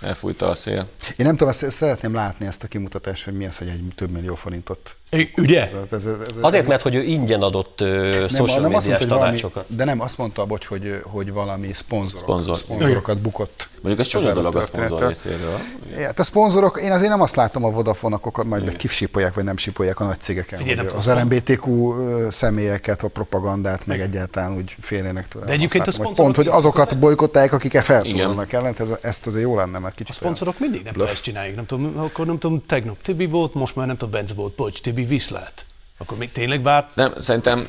Elfújta 0.00 0.48
a 0.48 0.54
szél. 0.54 0.86
Én 1.16 1.26
nem 1.26 1.36
tudom, 1.36 1.48
ezt, 1.48 1.62
ezt 1.62 1.76
szeretném 1.76 2.14
látni 2.14 2.46
ezt 2.46 2.62
a 2.62 2.66
kimutatást, 2.66 3.24
hogy 3.24 3.34
mi 3.34 3.46
az, 3.46 3.58
hogy 3.58 3.68
egy 3.68 3.82
több 3.94 4.10
millió 4.10 4.34
forintot. 4.34 4.96
Ugye? 5.36 5.62
Ez, 5.62 5.72
ez, 5.72 5.92
ez, 5.92 6.18
ez, 6.28 6.36
Azért, 6.40 6.62
ez, 6.62 6.68
mert 6.68 6.82
hogy 6.82 6.94
ő 6.94 7.02
ingyen 7.02 7.42
adott 7.42 7.80
ö, 7.80 8.26
social 8.28 8.60
nem 8.60 8.70
médiás 8.70 8.84
mondta, 8.84 8.98
hogy 8.98 9.08
valami, 9.08 9.24
tanácsokat. 9.24 9.64
de 9.68 9.84
nem, 9.84 10.00
azt 10.00 10.18
mondta, 10.18 10.44
bocs, 10.44 10.66
hogy, 10.66 11.00
hogy 11.02 11.32
valami 11.32 11.72
szponzorok, 11.72 12.18
Szponzor. 12.18 12.56
szponzorokat 12.56 13.18
bukott. 13.18 13.68
Mondjuk 13.82 14.06
ez 14.06 14.14
ezzel 14.14 14.32
dolog 14.32 14.56
a 14.56 14.62
szponzor 14.62 15.06
részéről. 15.06 15.58
Hát 15.96 16.18
a 16.18 16.22
szponzorok, 16.22 16.80
én 16.82 16.92
azért 16.92 17.10
nem 17.10 17.20
azt 17.20 17.36
látom 17.36 17.64
a 17.64 17.70
Vodafone, 17.70 18.14
akkor 18.14 18.44
majd 18.44 18.76
kifsipolják, 18.76 19.34
vagy 19.34 19.44
nem 19.44 19.56
sipolják 19.56 20.00
a 20.00 20.04
nagy 20.04 20.20
cégeken, 20.20 20.58
Figyelj, 20.58 20.76
nem 20.76 20.96
az. 20.96 21.06
LMBTQ 21.08 21.92
személyeket, 22.30 23.02
a 23.02 23.08
propagandát, 23.08 23.86
meg 23.86 24.00
egyáltalán 24.00 24.56
úgy 24.56 24.76
félnének 24.80 25.28
tőle. 25.28 25.44
De 25.44 25.52
egyébként 25.52 25.86
a 25.86 25.92
hogy 25.96 26.12
Pont, 26.12 26.36
hogy 26.36 26.48
azokat 26.48 26.98
bolykottálják, 26.98 27.52
akik 27.52 27.72
felszólalnak 27.72 28.46
Igen. 28.48 28.60
ellen, 28.60 28.74
ez, 28.78 28.94
ezt 29.00 29.26
azért 29.26 29.44
jó 29.44 29.56
lenne, 29.56 29.78
mert 29.78 29.92
A 29.92 29.96
kicsit 29.96 30.14
szponzorok 30.14 30.58
mindig 30.58 30.82
nem 30.82 31.06
ezt 31.06 31.22
csinálják. 31.22 31.54
Nem 31.56 31.66
tudom, 31.66 31.98
akkor 31.98 32.26
nem 32.26 32.38
tudom, 32.38 32.62
tegnap 32.66 33.02
Tibi 33.02 33.26
volt, 33.26 33.54
most 33.54 33.76
már 33.76 33.86
nem 33.86 33.96
tudom, 33.96 34.12
Bence 34.14 34.34
volt, 34.34 34.54
bocs, 34.54 34.80
Tibi 34.80 35.01
viszlát. 35.04 35.66
Akkor 35.98 36.18
még 36.18 36.32
tényleg 36.32 36.62
várt? 36.62 36.96
Nem, 36.96 37.12
szerintem 37.18 37.68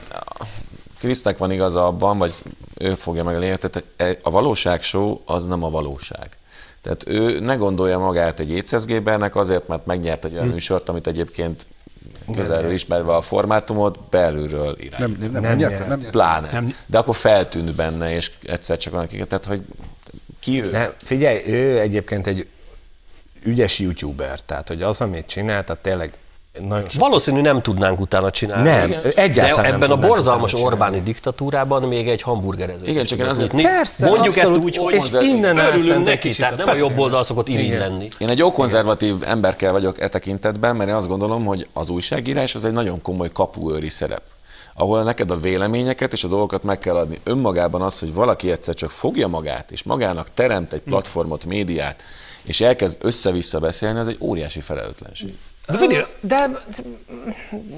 Krisznek 0.98 1.38
van 1.38 1.52
igaza 1.52 1.88
abban, 1.88 2.18
vagy 2.18 2.34
ő 2.78 2.94
fogja 2.94 3.24
meg 3.24 3.36
a 3.36 3.40
lényeget, 3.40 3.70
tehát 3.72 4.20
a 4.22 4.30
valóság 4.30 4.82
show 4.82 5.20
az 5.26 5.46
nem 5.46 5.64
a 5.64 5.70
valóság. 5.70 6.30
Tehát 6.82 7.08
ő 7.08 7.40
ne 7.40 7.56
gondolja 7.56 8.00
magát 8.00 8.40
egy 8.40 8.52
étszezgébernek 8.52 9.36
azért, 9.36 9.68
mert 9.68 9.86
megnyert 9.86 10.26
egy 10.26 10.34
olyan 10.34 10.48
műsort, 10.48 10.90
amit 10.90 11.08
egyébként 11.08 11.66
közelről 12.36 12.72
ismerve 12.72 13.16
a 13.16 13.22
formátumot, 13.22 14.00
belülről 14.10 14.76
irány. 14.80 15.00
nem, 15.00 15.18
nem, 15.20 15.32
nem, 15.32 15.32
Nem 15.32 15.42
nem, 15.42 15.58
nyert. 15.58 15.72
nyert, 15.72 15.88
nem, 15.88 16.00
nyert. 16.00 16.12
Pláne. 16.12 16.52
Nem. 16.52 16.76
De 16.86 16.98
akkor 16.98 17.16
feltűnt 17.16 17.76
benne, 17.76 18.16
és 18.16 18.32
egyszer 18.44 18.78
csak 18.78 18.94
van 18.94 19.08
tehát 19.08 19.46
hogy 19.46 19.62
ki 20.40 20.64
ő? 20.64 20.72
Ne, 20.72 20.90
figyelj, 21.04 21.42
ő 21.46 21.80
egyébként 21.80 22.28
egy 22.28 22.48
ügyes 23.44 23.80
youtuber, 23.80 24.40
tehát 24.40 24.68
hogy 24.68 24.82
az, 24.82 25.02
amit 25.02 25.26
csinál, 25.26 25.64
tehát 25.64 25.82
tényleg 25.82 26.14
nagyon 26.60 26.89
sok... 26.89 27.01
Valószínű 27.01 27.41
nem 27.41 27.62
tudnánk 27.62 27.99
utána 27.99 28.32
csinálni. 28.32 28.70
Nem, 28.70 28.89
Igen. 28.89 29.01
egyáltalán 29.16 29.64
De 29.64 29.70
nem 29.70 29.74
ebben 29.74 29.89
a 29.89 29.93
tudnánk 29.93 30.14
borzalmas. 30.14 30.54
Orbáni 30.54 31.01
diktatúrában 31.01 31.84
még 31.84 32.08
egy 32.10 32.22
hamburgerezőt 32.22 32.88
Igen, 32.88 33.04
csak 33.04 33.20
én 33.20 33.26
azért-. 33.26 33.62
Persze, 33.62 34.08
Mondjuk 34.08 34.36
abszolút. 34.36 34.56
ezt 34.56 34.66
úgy, 34.66 34.78
hogy 34.78 34.93
És 34.93 35.28
innen 35.28 35.58
örülünk 35.58 36.06
neki, 36.06 36.18
kicsit 36.18 36.39
tehát 36.39 36.54
a 36.54 36.58
nem 36.58 36.68
a 36.68 36.76
jobb 36.76 36.88
persze. 36.88 37.04
oldal 37.04 37.24
szokott 37.24 37.47
irigy 37.47 37.78
lenni. 37.78 38.10
Én 38.18 38.30
egy 38.30 38.38
jó 38.38 38.51
konzervatív 38.51 39.16
emberkel 39.26 39.72
vagyok 39.72 40.01
e 40.01 40.08
tekintetben, 40.08 40.76
mert 40.76 40.89
én 40.89 40.95
azt 40.95 41.08
gondolom, 41.08 41.45
hogy 41.45 41.68
az 41.74 41.89
újságírás 41.89 42.56
az 42.56 42.66
egy 42.66 42.72
nagyon 42.72 43.01
komoly 43.01 43.30
kapuőri 43.32 43.89
szerep 43.89 44.22
ahol 44.76 45.04
neked 45.04 45.32
a 45.32 45.39
véleményeket 45.39 46.14
és 46.14 46.24
a 46.24 46.28
dolgokat 46.28 46.64
meg 46.64 46.80
kell 46.80 46.95
adni. 46.95 47.20
Önmagában 47.24 47.82
az, 47.82 47.99
hogy 47.99 48.14
valaki 48.14 48.51
egyszer 48.51 48.74
csak 48.74 48.89
fogja 48.89 49.28
magát, 49.28 49.72
és 49.72 49.84
magának 49.84 50.28
teremt 50.34 50.74
egy 50.74 50.80
platformot, 50.82 51.45
médiát, 51.45 52.01
és 52.44 52.62
elkezd 52.62 52.98
össze-vissza 53.02 53.60
beszélni, 53.60 54.00
az 54.00 54.08
egy 54.08 54.18
óriási 54.20 54.60
felelőtlenség. 54.60 55.34
De 55.68 55.78
figyelj, 55.78 56.04
De 56.20 56.50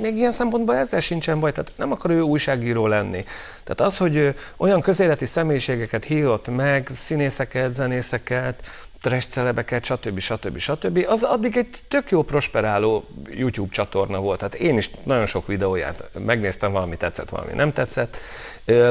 még 0.01 0.15
ilyen 0.15 0.31
szempontból 0.31 0.75
ezzel 0.75 0.99
sincsen 0.99 1.39
baj, 1.39 1.51
tehát 1.51 1.73
nem 1.75 1.91
akar 1.91 2.11
ő 2.11 2.21
újságíró 2.21 2.87
lenni. 2.87 3.23
Tehát 3.63 3.81
az, 3.81 3.97
hogy 3.97 4.35
olyan 4.57 4.81
közéleti 4.81 5.25
személyiségeket 5.25 6.05
hívott 6.05 6.49
meg, 6.49 6.89
színészeket, 6.95 7.73
zenészeket, 7.73 8.67
trash 9.01 9.27
celebeket, 9.27 9.83
stb. 9.83 10.19
stb. 10.19 10.57
stb. 10.57 11.05
az 11.07 11.23
addig 11.23 11.57
egy 11.57 11.79
tök 11.87 12.09
jó 12.09 12.23
prosperáló 12.23 13.05
YouTube 13.29 13.71
csatorna 13.71 14.19
volt. 14.19 14.37
Tehát 14.37 14.55
én 14.55 14.77
is 14.77 14.91
nagyon 15.03 15.25
sok 15.25 15.47
videóját 15.47 16.09
megnéztem, 16.25 16.71
valami 16.71 16.97
tetszett, 16.97 17.29
valami 17.29 17.53
nem 17.53 17.73
tetszett. 17.73 18.17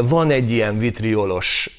Van 0.03 0.31
egy 0.31 0.51
ilyen 0.51 0.79
vitriolos 0.79 1.77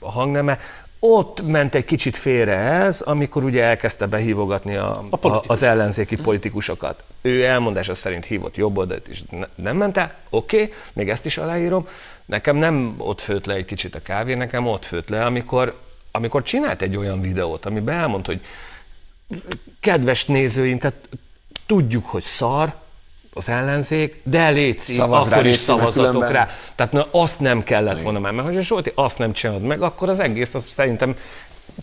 hangneme, 0.00 0.58
ott 1.00 1.42
ment 1.42 1.74
egy 1.74 1.84
kicsit 1.84 2.16
félre 2.16 2.56
ez, 2.56 3.00
amikor 3.00 3.44
ugye 3.44 3.64
elkezdte 3.64 4.06
behívogatni 4.06 4.76
a, 4.76 5.04
a 5.10 5.26
a, 5.28 5.42
az 5.46 5.62
ellenzéki 5.62 6.16
politikusokat. 6.16 7.02
Ő 7.22 7.44
elmondása 7.44 7.94
szerint 7.94 8.24
hívott 8.24 8.56
jobb 8.56 8.78
oldalt 8.78 9.08
is 9.08 9.22
ne, 9.30 9.46
nem 9.54 9.76
ment 9.76 9.96
el, 9.96 10.14
oké, 10.30 10.62
okay, 10.62 10.74
még 10.92 11.08
ezt 11.08 11.24
is 11.24 11.38
aláírom. 11.38 11.86
Nekem 12.24 12.56
nem 12.56 12.94
ott 12.98 13.20
főtt 13.20 13.46
le 13.46 13.54
egy 13.54 13.64
kicsit 13.64 13.94
a 13.94 14.02
kávé, 14.02 14.34
nekem 14.34 14.66
ott 14.66 14.84
főtt 14.84 15.08
le, 15.08 15.24
amikor, 15.24 15.80
amikor 16.10 16.42
csinált 16.42 16.82
egy 16.82 16.96
olyan 16.96 17.20
videót, 17.20 17.66
amiben 17.66 17.94
elmondta, 17.94 18.30
hogy 18.30 18.40
kedves 19.80 20.24
nézőim, 20.24 20.78
tehát 20.78 21.08
tudjuk, 21.66 22.06
hogy 22.06 22.22
szar 22.22 22.74
az 23.32 23.48
ellenzék, 23.48 24.20
de 24.24 24.48
létszik, 24.48 24.94
Szavaz 24.94 25.28
rá, 25.28 25.36
akkor 25.36 25.48
is 25.48 25.56
szavazatok 25.56 26.30
rá. 26.30 26.48
Tehát 26.74 26.92
na, 26.92 27.06
azt 27.10 27.40
nem 27.40 27.62
kellett 27.62 28.02
volna 28.02 28.18
már, 28.18 28.32
mert 28.32 28.46
hogyha 28.46 28.60
Zsolti 28.60 28.92
azt 28.94 29.18
nem 29.18 29.32
csinálod 29.32 29.62
meg, 29.62 29.82
akkor 29.82 30.08
az 30.08 30.20
egész 30.20 30.54
az 30.54 30.64
szerintem 30.64 31.16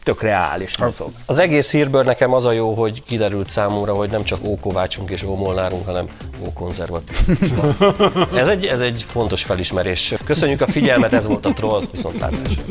tök 0.04 0.22
reális 0.22 0.78
mozog. 0.78 1.12
Az 1.26 1.40
egész 1.40 1.72
hírből 1.72 2.04
nekem 2.04 2.34
az 2.34 2.46
a 2.46 2.52
jó, 2.52 2.74
hogy 2.74 3.04
kiderült 3.04 3.50
számomra, 3.50 3.94
hogy 3.94 4.10
nem 4.10 4.24
csak 4.24 4.40
Ókovácsunk 4.46 5.12
és 5.12 5.24
Ómolnárunk, 5.24 5.86
hanem 5.86 6.06
Ókonzervatív. 6.46 7.18
ez, 8.36 8.48
egy, 8.48 8.66
ez 8.66 8.80
egy 8.80 9.06
fontos 9.10 9.44
felismerés. 9.44 10.14
Köszönjük 10.26 10.62
a 10.62 10.68
figyelmet, 10.68 11.14
ez 11.14 11.28
volt 11.28 11.46
a 11.46 11.54
Troll, 11.54 11.82
viszontlátásra. 11.92 12.64